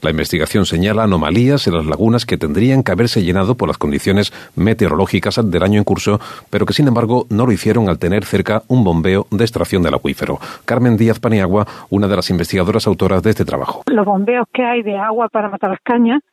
La 0.02 0.10
investigación 0.10 0.66
señala 0.66 1.04
anomalías 1.04 1.68
en 1.68 1.76
las 1.76 1.86
lagunas 1.86 2.26
que 2.26 2.38
tendrían 2.38 2.84
que 2.84 2.92
haberse 2.92 3.24
llenado 3.24 3.56
por 3.56 3.68
las 3.68 3.78
condiciones 3.78 4.32
meteorológicas 4.56 5.40
del 5.44 5.64
año 5.64 5.78
en 5.80 5.84
curso, 5.84 6.20
pero 6.50 6.66
que 6.66 6.74
sin 6.74 6.88
embargo 6.88 7.26
no 7.30 7.46
lo 7.46 7.52
hicieron 7.52 7.90
al 7.90 8.00
tener 8.00 8.26
cerca 8.26 8.64
un 8.68 8.84
bombeo 8.84 9.28
de 9.32 9.44
extracción 9.44 9.84
del 9.84 9.96
acuífero. 9.96 10.40
Carmen 10.66 10.98
Díaz 10.98 11.20
Paniagua, 11.20 11.66
una 11.90 12.08
de 12.08 12.16
las 12.16 12.30
investigadoras 12.30 12.88
autoras 12.88 13.24
de 13.24 13.32
este 13.32 13.46
trabajo. 13.46 13.84
Los 13.88 14.06
bombeos 14.06 14.48
que 14.54 14.64
hay 14.64 14.82
de 14.84 14.98
agua 14.98 15.28
para 15.30 15.50
matar 15.50 15.80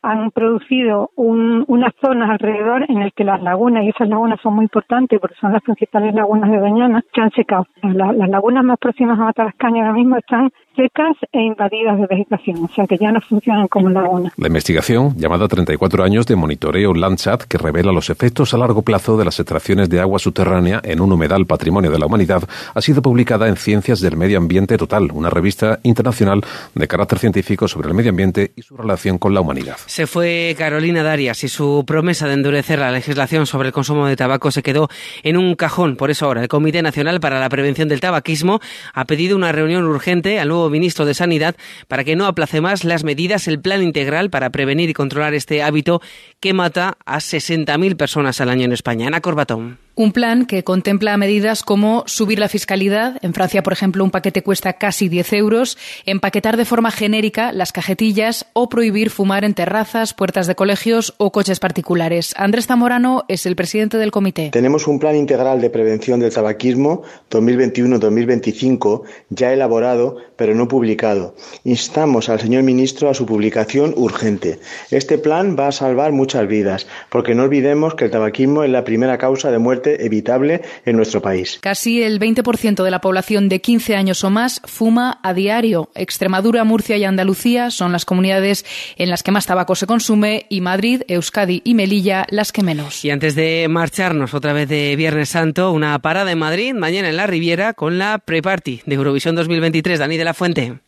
han 0.03 0.31
producido 0.31 1.11
unas 1.17 1.93
zonas 2.01 2.31
alrededor 2.31 2.85
en 2.89 3.03
el 3.03 3.13
que 3.13 3.25
las 3.25 3.43
lagunas, 3.43 3.85
y 3.85 3.89
esas 3.89 4.09
lagunas 4.09 4.39
son 4.43 4.55
muy 4.55 4.65
importantes 4.65 5.19
porque 5.21 5.37
son 5.41 5.53
las 5.53 5.63
principales 5.63 6.15
lagunas 6.15 6.51
de 6.51 6.59
Doñana, 6.59 7.03
se 7.15 7.21
han 7.21 7.31
secado. 7.31 7.67
las 7.83 8.29
lagunas 8.29 8.65
más 8.65 8.79
próximas 8.79 9.19
a 9.19 9.25
matar 9.25 9.47
las 9.47 9.55
cañas 9.57 9.87
ahora 9.87 9.99
mismo 9.99 10.17
están 10.17 10.51
secas 10.77 11.17
e 11.33 11.41
invadidas 11.41 11.99
de 11.99 12.07
vegetación, 12.07 12.65
o 12.65 12.69
sea 12.75 12.87
que 12.87 12.99
ya 12.99 13.11
no 13.11 13.21
funcionan 13.21 13.67
como 13.69 13.91
laguna. 13.91 14.33
La 14.37 14.47
investigación, 14.49 15.17
llamada 15.17 15.49
34 15.49 16.05
años 16.05 16.27
de 16.27 16.37
monitoreo 16.37 16.95
Landsat, 16.95 17.45
que 17.45 17.59
revela 17.59 17.93
los 17.93 18.11
efectos 18.11 18.55
a 18.55 18.59
largo 18.59 18.83
plazo 18.83 19.17
de 19.17 19.25
las 19.25 19.41
extracciones 19.41 19.89
de 19.89 20.01
agua 20.01 20.19
subterránea 20.19 20.81
en 20.85 21.01
un 21.01 21.13
humedal 21.13 21.47
patrimonio 21.47 21.91
de 21.91 21.99
la 21.99 22.07
humanidad, 22.07 22.43
ha 22.75 22.81
sido 22.81 23.03
publicada 23.03 23.49
en 23.49 23.57
Ciencias 23.57 24.01
del 24.01 24.17
Medio 24.17 24.39
Ambiente 24.39 24.77
Total, 24.77 25.11
una 25.13 25.31
revista 25.31 25.81
internacional 25.83 26.43
de 26.75 26.89
carácter 26.89 27.19
científico 27.19 27.67
sobre 27.69 27.89
el 27.89 27.95
medio 27.95 28.11
ambiente 28.11 28.53
y 28.55 28.63
su 28.63 28.77
relación 28.77 29.19
con 29.19 29.35
la 29.35 29.41
humanidad. 29.41 29.77
Se 29.87 30.07
fue 30.07 30.55
Carolina 30.59 31.03
Darias 31.03 31.43
y 31.45 31.49
su 31.49 31.85
promesa 31.87 32.29
de 32.29 32.35
endurecer 32.35 32.79
la 32.79 32.91
legislación 32.91 33.47
sobre 33.47 33.69
el 33.69 33.73
consumo 33.73 34.07
de 34.07 34.17
tabaco 34.17 34.51
se 34.51 34.63
quedó 34.63 34.89
en 35.23 35.37
un 35.37 35.55
cajón. 35.55 35.97
Por 35.97 36.11
eso 36.11 36.27
ahora 36.27 36.43
el 36.43 36.49
Comité 36.49 36.83
Nacional 36.83 37.21
para 37.21 37.41
la 37.41 37.49
Prevención 37.49 37.89
del 37.89 38.01
Tabaquismo 38.01 38.61
ha 38.93 39.05
pedido 39.05 39.37
una 39.37 39.53
reunión 39.53 39.85
urgente 39.85 40.39
al 40.39 40.49
nuevo 40.49 40.66
ministro 40.71 41.05
de 41.05 41.15
Sanidad 41.15 41.57
para 41.89 42.05
que 42.05 42.17
no 42.17 42.27
aplace 42.27 42.61
más 42.61 42.85
las 42.85 43.05
medidas, 43.05 43.49
el 43.49 43.61
plan 43.61 43.83
integral 43.83 44.31
para 44.31 44.51
prevenir 44.51 44.91
y 44.91 44.95
controlar 44.95 45.35
este 45.35 45.63
hábito 45.63 46.01
que 46.41 46.53
mata 46.53 46.99
a 47.05 47.19
60.000 47.19 47.97
personas 47.97 48.41
al 48.41 48.51
año 48.51 48.65
en 48.65 48.73
España. 48.73 49.07
Ana 49.07 49.21
Corbatón. 49.21 49.86
Un 49.99 50.13
plan 50.13 50.45
que 50.45 50.63
contempla 50.63 51.17
medidas 51.17 51.63
como 51.63 52.05
subir 52.05 52.39
la 52.39 52.51
fiscalidad. 52.51 53.17
En 53.23 53.33
Francia, 53.33 53.63
por 53.63 53.73
ejemplo, 53.73 54.05
un 54.05 54.11
paquete 54.11 54.43
cuesta 54.43 54.75
casi 54.75 55.09
10 55.09 55.33
euros. 55.33 55.79
Empaquetar 56.05 56.59
de 56.59 56.67
forma 56.67 56.91
genérica 56.91 57.51
las 57.51 57.73
cajetillas 57.73 58.45
o 58.53 58.69
prohibir 58.69 59.09
fumar 59.09 59.43
en 59.43 59.55
terrazas, 59.55 60.13
puertas 60.13 60.47
de 60.47 60.55
colegios 60.55 61.15
o 61.17 61.33
coches 61.33 61.61
particulares. 61.61 62.35
Andrés 62.37 62.67
Zamorano 62.67 63.25
es 63.29 63.47
el 63.47 63.57
presidente 63.57 63.97
del 63.97 64.11
comité. 64.11 64.51
Tenemos 64.51 64.87
un 64.87 64.99
plan 64.99 65.17
integral 65.17 65.63
de 65.63 65.71
prevención 65.71 66.21
del 66.21 66.31
tabaquismo 66.31 67.01
2021-2025 67.31 69.01
ya 69.31 69.55
elaborado, 69.55 70.19
pero 70.37 70.55
no 70.55 70.69
publicado. 70.69 71.35
Instamos 71.65 72.29
al 72.29 72.41
señor 72.41 72.65
ministro 72.65 73.09
a 73.09 73.15
su 73.15 73.25
publicación 73.25 73.95
urgente. 73.97 74.61
Este 74.91 75.17
plan 75.17 75.57
va 75.59 75.69
a 75.69 75.73
salvar 75.73 76.13
muchas 76.13 76.47
vidas, 76.47 76.87
porque 77.09 77.35
no 77.35 77.45
olvidemos 77.45 77.95
que 77.95 78.05
el 78.05 78.11
tabaquismo 78.11 78.63
es 78.63 78.69
la 78.69 78.85
primera 78.85 79.17
causa 79.17 79.51
de 79.51 79.59
muerte 79.59 79.86
evitable 79.95 80.63
en 80.85 80.97
nuestro 80.97 81.23
país. 81.23 81.59
Casi 81.61 82.03
el 82.03 82.19
20% 82.19 82.83
de 82.83 82.91
la 82.91 83.01
población 83.01 83.49
de 83.49 83.61
15 83.61 83.97
años 83.97 84.25
o 84.25 84.31
más 84.31 84.61
fuma 84.65 85.21
a 85.23 85.35
diario. 85.35 85.91
Extremadura, 85.95 86.65
Murcia 86.65 86.97
y 86.97 87.05
Andalucía 87.05 87.71
son 87.71 87.93
las 87.93 88.05
comunidades 88.05 88.65
en 88.97 89.11
las 89.11 89.23
que 89.23 89.33
más 89.33 89.47
tabaco 89.47 89.75
se 89.75 89.87
consume 89.87 90.47
y 90.49 90.61
Madrid, 90.61 91.03
Euskadi 91.09 91.63
y 91.65 91.75
Melilla 91.75 92.27
las 92.31 92.53
que 92.53 92.63
menos. 92.63 93.05
Y 93.05 93.11
antes 93.11 93.35
de 93.35 93.67
marcharnos 93.69 94.35
otra 94.35 94.53
vez 94.53 94.69
de 94.69 94.97
Viernes 94.97 95.29
Santo, 95.29 95.73
una 95.73 95.99
parada 96.01 96.33
en 96.33 96.39
Madrid, 96.39 96.75
mañana 96.75 97.09
en 97.09 97.17
la 97.17 97.27
Riviera 97.27 97.75
con 97.75 97.99
la 97.99 98.19
pre-party 98.19 98.83
de 98.85 98.95
Eurovisión 98.95 99.35
2023. 99.35 99.99
Dani 99.99 100.17
de 100.17 100.25
la 100.25 100.35
Fuente. 100.35 100.79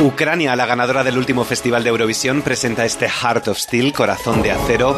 Ucrania, 0.00 0.54
la 0.54 0.66
ganadora 0.66 1.02
del 1.02 1.18
último 1.18 1.44
festival 1.44 1.82
de 1.82 1.90
Eurovisión, 1.90 2.42
presenta 2.42 2.84
este 2.84 3.08
Heart 3.08 3.48
of 3.48 3.58
Steel, 3.58 3.92
corazón 3.92 4.42
de 4.42 4.52
acero, 4.52 4.96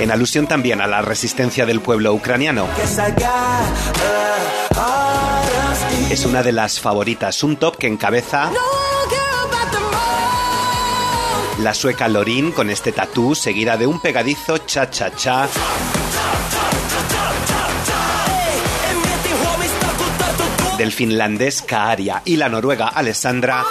en 0.00 0.10
alusión 0.10 0.46
también 0.46 0.80
a 0.80 0.86
la 0.86 1.02
resistencia 1.02 1.66
del 1.66 1.80
pueblo 1.80 2.12
ucraniano. 2.12 2.66
Es 6.10 6.24
una 6.24 6.42
de 6.42 6.52
las 6.52 6.80
favoritas, 6.80 7.42
un 7.42 7.56
top 7.56 7.76
que 7.76 7.86
encabeza 7.86 8.50
la 11.62 11.72
sueca 11.72 12.06
Lorin 12.06 12.52
con 12.52 12.68
este 12.70 12.92
tatú, 12.92 13.34
seguida 13.34 13.76
de 13.76 13.86
un 13.86 14.00
pegadizo 14.00 14.58
cha-cha-cha. 14.58 15.48
Del 20.76 20.92
finlandés 20.92 21.62
Kaaria 21.62 22.22
y 22.24 22.36
la 22.36 22.48
noruega 22.48 22.88
Alessandra. 22.88 23.64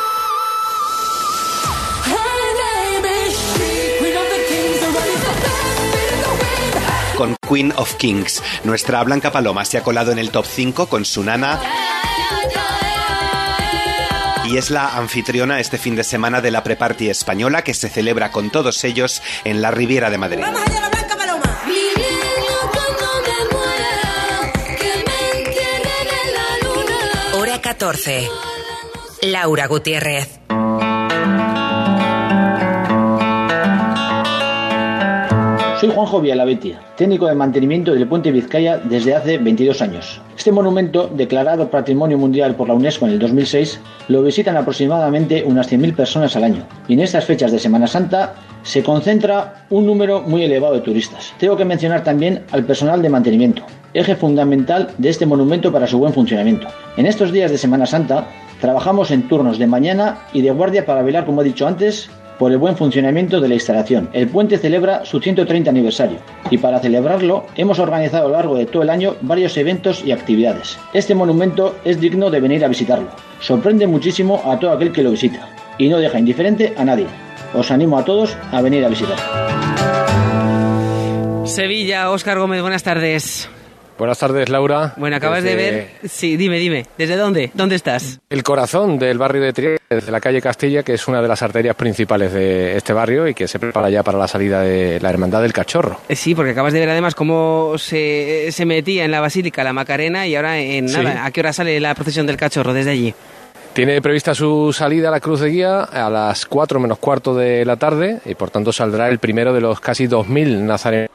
Con 7.18 7.36
Queen 7.48 7.74
of 7.78 7.96
Kings. 7.96 8.42
Nuestra 8.64 9.04
Blanca 9.04 9.32
Paloma 9.32 9.66
se 9.66 9.78
ha 9.78 9.84
colado 9.84 10.12
en 10.12 10.20
el 10.20 10.32
top 10.32 10.46
5 10.46 10.88
con 10.88 11.06
su 11.06 11.24
nana 11.24 11.62
y 14.46 14.58
es 14.58 14.70
la 14.70 14.98
anfitriona 14.98 15.60
este 15.60 15.78
fin 15.78 15.96
de 15.96 16.04
semana 16.04 16.42
de 16.42 16.52
la 16.52 16.64
Preparty 16.64 17.10
española 17.10 17.64
que 17.64 17.74
se 17.74 17.90
celebra 17.90 18.32
con 18.32 18.52
todos 18.52 18.84
ellos 18.84 19.22
en 19.44 19.62
la 19.62 19.72
Riviera 19.72 20.10
de 20.10 20.18
Madrid. 20.18 20.44
Hora 27.34 27.62
14. 27.62 28.30
Laura 29.24 29.68
Gutiérrez. 29.68 30.45
Soy 35.86 35.94
Juanjo 35.94 36.20
Villavetia, 36.20 36.80
técnico 36.98 37.28
de 37.28 37.36
mantenimiento 37.36 37.94
del 37.94 38.08
puente 38.08 38.32
Vizcaya 38.32 38.80
desde 38.80 39.14
hace 39.14 39.38
22 39.38 39.84
años. 39.84 40.20
Este 40.36 40.52
monumento, 40.52 41.12
declarado 41.16 41.70
Patrimonio 41.70 42.18
Mundial 42.18 42.56
por 42.56 42.68
la 42.68 42.74
UNESCO 42.74 43.06
en 43.06 43.12
el 43.12 43.20
2006, 43.20 43.80
lo 44.08 44.24
visitan 44.24 44.58
aproximadamente 44.58 45.44
unas 45.46 45.72
100.000 45.72 45.96
personas 45.96 46.36
al 46.36 46.46
año. 46.46 46.66
Y 46.88 46.94
en 46.94 47.02
estas 47.02 47.26
fechas 47.26 47.52
de 47.52 47.60
Semana 47.60 47.86
Santa 47.86 48.34
se 48.64 48.82
concentra 48.82 49.68
un 49.70 49.86
número 49.86 50.24
muy 50.24 50.44
elevado 50.44 50.74
de 50.74 50.82
turistas. 50.82 51.36
Tengo 51.38 51.56
que 51.56 51.66
mencionar 51.66 52.04
también 52.04 52.42
al 52.52 52.66
personal 52.66 53.04
de 53.04 53.10
mantenimiento, 53.10 53.62
eje 53.94 54.16
fundamental 54.16 54.90
de 54.98 55.10
este 55.10 55.28
monumento 55.28 55.72
para 55.72 55.86
su 55.86 56.00
buen 56.00 56.14
funcionamiento. 56.14 56.66
En 56.98 57.06
estos 57.06 57.32
días 57.32 57.52
de 57.52 57.60
Semana 57.60 57.86
Santa 57.86 58.28
trabajamos 58.60 59.12
en 59.12 59.28
turnos 59.28 59.60
de 59.60 59.68
mañana 59.68 60.18
y 60.34 60.42
de 60.42 60.50
guardia 60.50 60.84
para 60.84 61.04
velar, 61.04 61.28
como 61.28 61.44
he 61.44 61.46
dicho 61.46 61.68
antes, 61.68 62.10
por 62.38 62.52
el 62.52 62.58
buen 62.58 62.78
funcionamiento 62.78 63.40
de 63.40 63.48
la 63.48 63.56
instalación. 63.56 64.10
El 64.14 64.28
puente 64.28 64.58
celebra 64.58 65.06
su 65.06 65.20
130 65.20 65.70
aniversario 65.70 66.18
y 66.50 66.58
para 66.58 66.80
celebrarlo 66.80 67.46
hemos 67.56 67.80
organizado 67.80 68.26
a 68.26 68.30
lo 68.30 68.36
largo 68.36 68.56
de 68.56 68.66
todo 68.66 68.84
el 68.84 68.90
año 68.90 69.16
varios 69.22 69.58
eventos 69.58 70.04
y 70.04 70.12
actividades. 70.12 70.78
Este 70.94 71.16
monumento 71.16 71.76
es 71.84 72.00
digno 72.00 72.30
de 72.30 72.40
venir 72.40 72.64
a 72.66 72.68
visitarlo. 72.68 73.10
Sorprende 73.40 73.88
muchísimo 73.88 74.42
a 74.46 74.60
todo 74.60 74.72
aquel 74.72 74.92
que 74.92 75.04
lo 75.04 75.12
visita 75.12 75.50
y 75.78 75.90
no 75.90 75.98
deja 75.98 76.20
indiferente 76.20 76.74
a 76.78 76.86
nadie. 76.86 77.08
Os 77.54 77.72
animo 77.72 77.98
a 77.98 78.06
todos 78.06 78.36
a 78.52 78.62
venir 78.62 78.84
a 78.84 78.90
visitar. 78.90 79.18
Sevilla, 81.46 82.10
Óscar 82.12 82.40
Gómez, 82.40 82.62
buenas 82.62 82.84
tardes. 82.84 83.50
Buenas 83.98 84.20
tardes, 84.20 84.50
Laura. 84.50 84.94
Bueno, 84.98 85.16
acabas 85.16 85.42
de 85.44 85.56
ver. 85.56 85.88
Sí, 86.10 86.36
dime, 86.36 86.60
dime. 86.60 86.86
¿Desde 86.98 87.16
dónde? 87.16 87.52
¿Dónde 87.54 87.76
estás? 87.76 88.20
El 88.30 88.44
corazón 88.44 89.00
del 89.00 89.18
barrio 89.18 89.42
de 89.42 89.54
Trieste, 89.54 89.82
desde 89.90 90.12
la 90.12 90.20
calle 90.20 90.42
Castilla, 90.42 90.84
que 90.84 90.94
es 90.96 91.08
una 91.08 91.22
de 91.22 91.28
las 91.30 91.42
arterias 91.42 91.76
principales 91.78 92.34
de 92.34 92.76
este 92.76 92.92
barrio 92.92 93.26
y 93.28 93.34
que 93.34 93.48
se 93.48 93.58
prepara 93.58 93.90
ya 93.90 94.04
para 94.04 94.18
la 94.18 94.28
salida 94.28 94.62
de 94.62 95.00
la 95.00 95.10
Hermandad 95.10 95.42
del 95.42 95.54
Cachorro. 95.54 96.02
Eh, 96.10 96.16
Sí, 96.18 96.36
porque 96.36 96.52
acabas 96.52 96.74
de 96.74 96.80
ver 96.82 96.90
además 96.90 97.16
cómo 97.16 97.76
se, 97.78 98.52
se 98.52 98.66
metía 98.66 99.06
en 99.06 99.12
la 99.12 99.22
Basílica 99.22 99.64
la 99.64 99.72
Macarena 99.72 100.28
y 100.28 100.36
ahora 100.36 100.60
en 100.60 100.90
Sí. 100.90 100.98
nada. 100.98 101.26
¿A 101.26 101.32
qué 101.32 101.40
hora 101.40 101.54
sale 101.54 101.80
la 101.80 101.96
procesión 101.96 102.28
del 102.28 102.36
Cachorro 102.36 102.74
desde 102.74 102.92
allí? 102.92 103.14
Tiene 103.74 104.02
prevista 104.02 104.34
su 104.34 104.72
salida 104.74 105.08
a 105.10 105.12
la 105.12 105.20
Cruz 105.20 105.40
de 105.42 105.50
Guía 105.50 105.82
a 105.84 106.10
las 106.10 106.46
4 106.46 106.80
menos 106.80 106.98
cuarto 106.98 107.36
de 107.36 107.64
la 107.66 107.76
tarde 107.78 108.20
y 108.26 108.36
por 108.36 108.50
tanto 108.50 108.72
saldrá 108.74 109.08
el 109.10 109.20
primero 109.20 109.54
de 109.54 109.62
los 109.62 109.80
casi 109.80 110.08
2.000 110.08 110.64
nazarenos. 110.64 111.10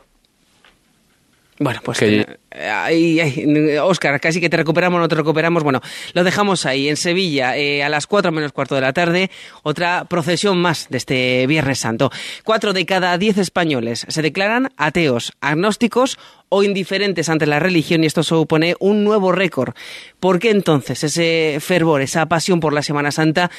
Bueno, 1.62 1.80
pues 1.84 1.98
Que- 1.98 2.38
ay, 2.58 3.20
ay, 3.20 3.76
Óscar, 3.82 4.18
casi 4.18 4.40
que 4.40 4.48
te 4.48 4.56
recuperamos, 4.56 4.98
no 4.98 5.08
te 5.08 5.14
recuperamos. 5.14 5.62
Bueno, 5.62 5.82
lo 6.14 6.24
dejamos 6.24 6.64
ahí, 6.64 6.88
en 6.88 6.96
Sevilla, 6.96 7.54
eh, 7.54 7.84
a 7.84 7.90
las 7.90 8.06
cuatro 8.06 8.32
menos 8.32 8.52
cuarto 8.52 8.74
de 8.76 8.80
la 8.80 8.94
tarde, 8.94 9.30
otra 9.62 10.06
procesión 10.06 10.56
más 10.58 10.88
de 10.88 10.96
este 10.96 11.46
Viernes 11.46 11.78
Santo. 11.78 12.10
Cuatro 12.44 12.72
de 12.72 12.86
cada 12.86 13.18
diez 13.18 13.36
españoles 13.36 14.06
se 14.08 14.22
declaran 14.22 14.70
ateos, 14.78 15.34
agnósticos 15.42 16.18
o 16.50 16.62
indiferentes 16.62 17.28
ante 17.28 17.46
la 17.46 17.58
religión 17.58 18.04
y 18.04 18.06
esto 18.06 18.22
supone 18.22 18.74
un 18.78 19.04
nuevo 19.04 19.32
récord. 19.32 19.74
¿Por 20.18 20.38
qué 20.38 20.50
entonces 20.50 21.02
ese 21.02 21.58
fervor, 21.60 22.02
esa 22.02 22.26
pasión 22.26 22.60
por 22.60 22.74
la 22.74 22.82
Semana 22.82 23.10
Santa 23.10 23.50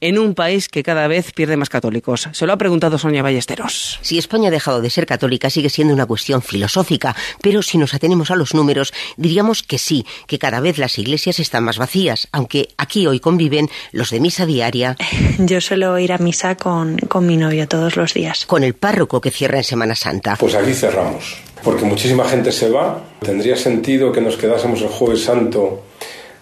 en 0.00 0.18
un 0.18 0.34
país 0.34 0.68
que 0.68 0.82
cada 0.82 1.06
vez 1.06 1.32
pierde 1.32 1.56
más 1.56 1.68
católicos? 1.68 2.28
Se 2.32 2.46
lo 2.46 2.52
ha 2.52 2.56
preguntado 2.56 2.98
Sonia 2.98 3.22
Ballesteros. 3.22 4.00
Si 4.02 4.18
España 4.18 4.48
ha 4.48 4.50
dejado 4.50 4.80
de 4.80 4.90
ser 4.90 5.06
católica 5.06 5.50
sigue 5.50 5.70
siendo 5.70 5.94
una 5.94 6.06
cuestión 6.06 6.42
filosófica, 6.42 7.14
pero 7.42 7.62
si 7.62 7.78
nos 7.78 7.94
atenemos 7.94 8.30
a 8.30 8.36
los 8.36 8.54
números, 8.54 8.92
diríamos 9.16 9.62
que 9.62 9.78
sí, 9.78 10.06
que 10.26 10.38
cada 10.38 10.60
vez 10.60 10.78
las 10.78 10.98
iglesias 10.98 11.38
están 11.38 11.64
más 11.64 11.78
vacías, 11.78 12.28
aunque 12.32 12.68
aquí 12.78 13.06
hoy 13.06 13.20
conviven 13.20 13.68
los 13.92 14.10
de 14.10 14.20
misa 14.20 14.46
diaria. 14.46 14.96
Yo 15.38 15.60
suelo 15.60 15.98
ir 15.98 16.12
a 16.12 16.18
misa 16.18 16.56
con, 16.56 16.96
con 16.96 17.26
mi 17.26 17.36
novio 17.36 17.68
todos 17.68 17.96
los 17.96 18.14
días. 18.14 18.46
Con 18.46 18.64
el 18.64 18.74
párroco 18.74 19.20
que 19.20 19.30
cierra 19.30 19.58
en 19.58 19.64
Semana 19.64 19.94
Santa. 19.94 20.36
Pues 20.36 20.54
aquí 20.54 20.72
cerramos, 20.72 21.36
porque 21.62 21.84
muchísima 21.84 22.28
gente 22.28 22.52
se 22.52 22.70
va. 22.70 23.02
Tendría 23.20 23.56
sentido 23.56 24.12
que 24.12 24.20
nos 24.20 24.36
quedásemos 24.36 24.80
el 24.82 24.88
jueves 24.88 25.22
santo 25.22 25.82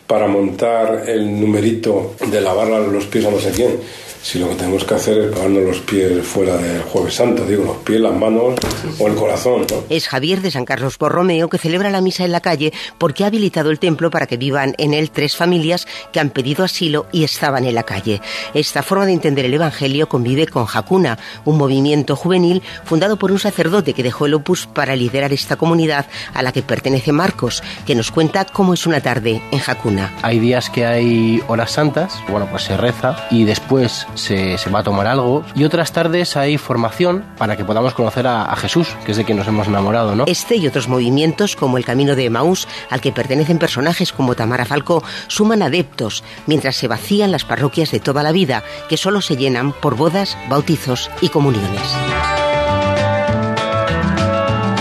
para 0.07 0.29
montar 0.29 1.05
el 1.09 1.41
numerito 1.41 2.15
de 2.31 2.41
lavar 2.41 2.69
los 2.69 3.07
pies 3.07 3.27
a 3.27 3.31
no 3.31 3.41
sé 3.41 3.51
quién. 3.51 3.79
Si 4.27 4.41
lo 4.41 4.49
que 4.49 4.57
tenemos 4.57 4.85
que 4.85 4.93
hacer 4.93 5.19
es 5.19 5.31
lavarnos 5.31 5.63
los 5.63 5.79
pies 5.83 6.27
fuera 6.27 6.57
del 6.57 6.83
jueves 6.83 7.15
santo, 7.15 7.47
digo, 7.47 7.63
los 7.63 7.77
pies, 7.77 8.01
las 8.01 8.13
manos 8.13 8.55
o 8.99 9.07
el 9.07 9.15
corazón, 9.15 9.65
¿no? 9.71 9.85
Es 9.89 10.09
Javier 10.09 10.41
de 10.41 10.51
San 10.51 10.65
Carlos 10.65 10.99
Borromeo 10.99 11.49
que 11.49 11.59
celebra 11.59 11.91
la 11.91 12.01
misa 12.01 12.25
en 12.25 12.33
la 12.33 12.41
calle 12.41 12.73
porque 12.99 13.23
ha 13.23 13.29
habilitado 13.29 13.71
el 13.71 13.79
templo 13.79 14.11
para 14.11 14.27
que 14.27 14.37
vivan 14.37 14.75
en 14.79 14.95
él 14.95 15.13
tres 15.13 15.37
familias 15.37 15.87
que 16.13 16.19
han 16.19 16.31
pedido 16.31 16.65
asilo 16.65 17.07
y 17.13 17.23
estaban 17.23 17.67
en 17.67 17.77
la 17.77 17.85
calle. 17.85 18.21
Esta 18.53 18.83
forma 18.83 19.07
de 19.07 19.13
entender 19.13 19.45
el 19.45 19.55
Evangelio 19.55 20.09
convive 20.09 20.49
con 20.49 20.67
Hakuna, 20.75 21.21
un 21.45 21.57
movimiento 21.57 22.17
juvenil 22.17 22.65
fundado 22.85 23.19
por 23.19 23.31
un 23.31 23.39
sacerdote 23.39 23.95
que 23.95 24.03
dejó 24.03 24.27
el 24.27 24.35
opus 24.35 24.67
para 24.67 24.97
liderar 24.97 25.33
esta 25.33 25.55
comunidad 25.55 26.07
a 26.35 26.43
la 26.43 26.51
que 26.51 26.63
pertenece 26.63 27.13
Marcos, 27.13 27.63
que 27.87 27.95
nos 27.95 28.11
cuenta 28.11 28.45
cómo 28.45 28.75
es 28.75 28.89
una 28.89 29.01
tarde 29.01 29.41
en 29.53 29.61
Hakuna. 29.65 30.13
Hay 30.23 30.41
días 30.41 30.69
que 30.69 30.85
hay 30.85 31.41
horas 31.47 31.71
santas, 31.71 32.13
bueno, 32.29 32.49
pues 32.51 32.65
se 32.65 32.77
reza 32.77 33.29
y 33.31 33.45
después 33.45 34.05
se, 34.17 34.59
se 34.59 34.71
va 34.71 34.81
a 34.81 34.83
tomar 34.83 35.07
algo. 35.07 35.45
Y 35.55 35.65
otras 35.65 35.93
tardes 35.93 36.37
hay 36.37 36.59
formación 36.59 37.25
para 37.39 37.57
que 37.57 37.65
podamos 37.65 37.95
conocer 37.95 38.27
a, 38.27 38.45
a 38.45 38.57
Jesús, 38.57 38.89
que 39.05 39.13
es 39.13 39.17
de 39.17 39.25
quien 39.25 39.39
nos 39.39 39.47
hemos 39.49 39.69
enamorado, 39.69 40.15
¿no? 40.15 40.25
Este 40.27 40.57
y 40.57 40.67
otros 40.67 40.89
movimientos, 40.89 41.57
como 41.57 41.79
el 41.79 41.85
Camino 41.85 42.17
de 42.17 42.25
Emaús, 42.25 42.67
al 42.91 43.01
que 43.01 43.13
pertenecen 43.13 43.59
personajes 43.59 44.13
como 44.13 44.35
Tamara 44.35 44.65
Falcó, 44.65 45.03
suman 45.29 45.63
adeptos, 45.63 46.25
mientras 46.47 46.77
se 46.77 46.89
vacían 46.89 47.33
las 47.33 47.45
parroquias 47.45 47.91
de 47.91 48.01
toda 48.01 48.23
la 48.23 48.33
vida, 48.33 48.63
que 48.89 48.97
solo 48.97 49.21
se 49.21 49.37
llenan 49.37 49.73
por 49.73 49.97
bodas, 49.97 50.37
bautizos 50.49 51.11
y 51.21 51.29
comuniones. 51.29 51.83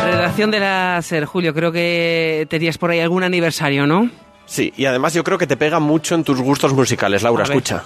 Redacción 0.04 0.52
de 0.52 0.60
la 0.60 1.02
SER, 1.02 1.26
Julio, 1.26 1.54
creo 1.54 1.72
que 1.72 2.48
tenías 2.50 2.78
por 2.78 2.92
ahí 2.92 3.00
algún 3.00 3.24
aniversario, 3.24 3.86
¿no? 3.88 4.10
Sí, 4.46 4.74
y 4.78 4.86
además 4.86 5.14
yo 5.14 5.24
creo 5.24 5.38
que 5.38 5.48
te 5.48 5.58
pega 5.58 5.80
mucho 5.80 6.16
en 6.16 6.24
tus 6.24 6.40
gustos 6.42 6.74
musicales, 6.74 7.24
Laura, 7.24 7.44
escucha. 7.44 7.84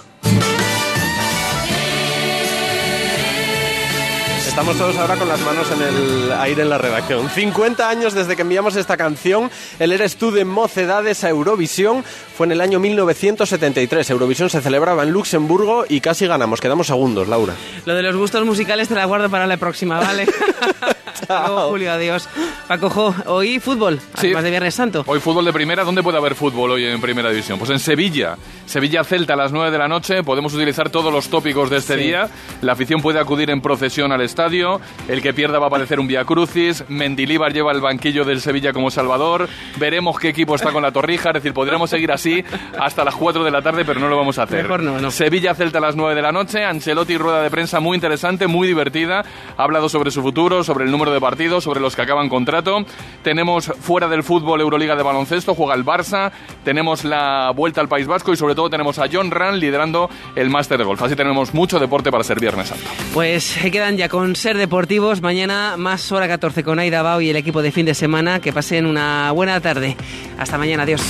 Estamos 4.60 4.76
todos 4.76 4.98
ahora 4.98 5.16
con 5.16 5.26
las 5.26 5.40
manos 5.40 5.66
en 5.72 5.80
el 5.80 6.32
aire 6.32 6.60
en 6.60 6.68
la 6.68 6.76
redacción. 6.76 7.30
50 7.30 7.88
años 7.88 8.12
desde 8.12 8.36
que 8.36 8.42
enviamos 8.42 8.76
esta 8.76 8.98
canción, 8.98 9.50
el 9.78 9.90
Eres 9.90 10.16
tú 10.16 10.32
de 10.32 10.44
Mocedades 10.44 11.24
a 11.24 11.30
Eurovisión, 11.30 12.04
fue 12.36 12.44
en 12.44 12.52
el 12.52 12.60
año 12.60 12.78
1973. 12.78 14.10
Eurovisión 14.10 14.50
se 14.50 14.60
celebraba 14.60 15.04
en 15.04 15.12
Luxemburgo 15.12 15.86
y 15.88 16.02
casi 16.02 16.26
ganamos, 16.26 16.60
quedamos 16.60 16.88
segundos, 16.88 17.26
Laura. 17.26 17.54
Lo 17.86 17.94
de 17.94 18.02
los 18.02 18.14
gustos 18.14 18.44
musicales 18.44 18.88
te 18.88 18.94
la 18.94 19.06
guardo 19.06 19.30
para 19.30 19.46
la 19.46 19.56
próxima, 19.56 19.98
¿vale? 19.98 20.26
Chao. 21.26 21.70
Julio, 21.70 21.92
adiós. 21.92 22.28
Paco, 22.68 23.14
hoy 23.26 23.58
fútbol, 23.58 24.00
además 24.14 24.44
de 24.44 24.50
Viernes 24.50 24.74
Santo. 24.74 25.04
Hoy 25.06 25.20
fútbol 25.20 25.44
de 25.44 25.52
primera, 25.52 25.84
¿dónde 25.84 26.02
puede 26.02 26.18
haber 26.18 26.34
fútbol 26.34 26.72
hoy 26.72 26.84
en 26.84 27.00
primera 27.00 27.30
división? 27.30 27.58
Pues 27.58 27.70
en 27.70 27.78
Sevilla. 27.78 28.36
Sevilla-Celta 28.66 29.34
a 29.34 29.36
las 29.36 29.52
9 29.52 29.70
de 29.70 29.78
la 29.78 29.88
noche. 29.88 30.22
Podemos 30.22 30.54
utilizar 30.54 30.90
todos 30.90 31.12
los 31.12 31.28
tópicos 31.28 31.70
de 31.70 31.78
este 31.78 31.96
día. 31.96 32.28
La 32.62 32.72
afición 32.72 33.02
puede 33.02 33.18
acudir 33.18 33.50
en 33.50 33.60
procesión 33.60 34.12
al 34.12 34.20
estadio. 34.20 34.80
El 35.08 35.22
que 35.22 35.34
pierda 35.34 35.58
va 35.58 35.66
a 35.66 35.68
aparecer 35.68 35.98
un 35.98 36.06
Via 36.06 36.24
Crucis. 36.24 36.84
Mendilíbar 36.88 37.52
lleva 37.52 37.72
el 37.72 37.80
banquillo 37.80 38.24
del 38.24 38.40
Sevilla 38.40 38.72
como 38.72 38.90
Salvador. 38.90 39.48
Veremos 39.76 40.18
qué 40.18 40.28
equipo 40.28 40.54
está 40.54 40.70
con 40.70 40.82
la 40.82 40.92
Torrija. 40.92 41.30
Es 41.30 41.34
decir, 41.34 41.52
podríamos 41.52 41.90
seguir 41.90 42.12
así 42.12 42.44
hasta 42.78 43.04
las 43.04 43.16
4 43.16 43.42
de 43.42 43.50
la 43.50 43.62
tarde, 43.62 43.84
pero 43.84 43.98
no 43.98 44.08
lo 44.08 44.16
vamos 44.16 44.38
a 44.38 44.44
hacer. 44.44 44.62
Mejor 44.62 44.82
no, 44.82 45.00
no. 45.00 45.10
Sevilla-Celta 45.10 45.78
a 45.78 45.80
las 45.80 45.96
9 45.96 46.14
de 46.14 46.22
la 46.22 46.30
noche. 46.30 46.64
Ancelotti 46.64 47.18
rueda 47.18 47.42
de 47.42 47.50
prensa 47.50 47.80
muy 47.80 47.96
interesante, 47.96 48.46
muy 48.46 48.68
divertida. 48.68 49.24
Ha 49.56 49.62
hablado 49.62 49.88
sobre 49.88 50.10
su 50.10 50.22
futuro, 50.22 50.62
sobre 50.62 50.84
el 50.84 50.90
número 50.90 50.99
de 51.08 51.20
partidos, 51.20 51.64
sobre 51.64 51.80
los 51.80 51.96
que 51.96 52.02
acaban 52.02 52.28
contrato. 52.28 52.84
Tenemos 53.22 53.72
fuera 53.80 54.08
del 54.08 54.22
fútbol 54.22 54.60
Euroliga 54.60 54.96
de 54.96 55.02
baloncesto, 55.02 55.54
juega 55.54 55.74
el 55.74 55.84
Barça. 55.84 56.32
Tenemos 56.64 57.04
la 57.04 57.52
vuelta 57.54 57.80
al 57.80 57.88
País 57.88 58.06
Vasco 58.06 58.32
y 58.32 58.36
sobre 58.36 58.54
todo 58.54 58.68
tenemos 58.68 58.98
a 58.98 59.06
John 59.10 59.30
Rand 59.30 59.58
liderando 59.58 60.10
el 60.36 60.50
máster 60.50 60.76
de 60.76 60.84
golf. 60.84 61.02
Así 61.02 61.16
tenemos 61.16 61.54
mucho 61.54 61.78
deporte 61.78 62.10
para 62.10 62.24
ser 62.24 62.38
Viernes 62.40 62.68
Santo. 62.68 62.84
Pues 63.14 63.44
se 63.44 63.70
quedan 63.70 63.96
ya 63.96 64.08
con 64.08 64.36
Ser 64.36 64.58
Deportivos. 64.58 65.22
Mañana 65.22 65.76
más 65.76 66.10
hora 66.12 66.28
14 66.28 66.62
con 66.64 66.78
Aida 66.78 67.02
Bao 67.02 67.20
y 67.20 67.30
el 67.30 67.36
equipo 67.36 67.62
de 67.62 67.72
fin 67.72 67.86
de 67.86 67.94
semana. 67.94 68.40
Que 68.40 68.52
pasen 68.52 68.86
una 68.86 69.32
buena 69.32 69.60
tarde. 69.60 69.96
Hasta 70.38 70.58
mañana. 70.58 70.82
Adiós. 70.82 71.02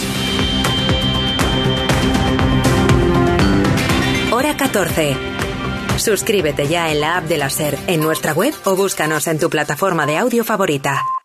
Hora 4.32 4.56
14. 4.56 5.29
Suscríbete 6.00 6.66
ya 6.66 6.90
en 6.90 7.02
la 7.02 7.18
app 7.18 7.28
de 7.28 7.36
la 7.36 7.50
SER, 7.50 7.78
en 7.86 8.00
nuestra 8.00 8.32
web 8.32 8.54
o 8.64 8.74
búscanos 8.74 9.26
en 9.26 9.38
tu 9.38 9.50
plataforma 9.50 10.06
de 10.06 10.16
audio 10.16 10.44
favorita. 10.44 11.19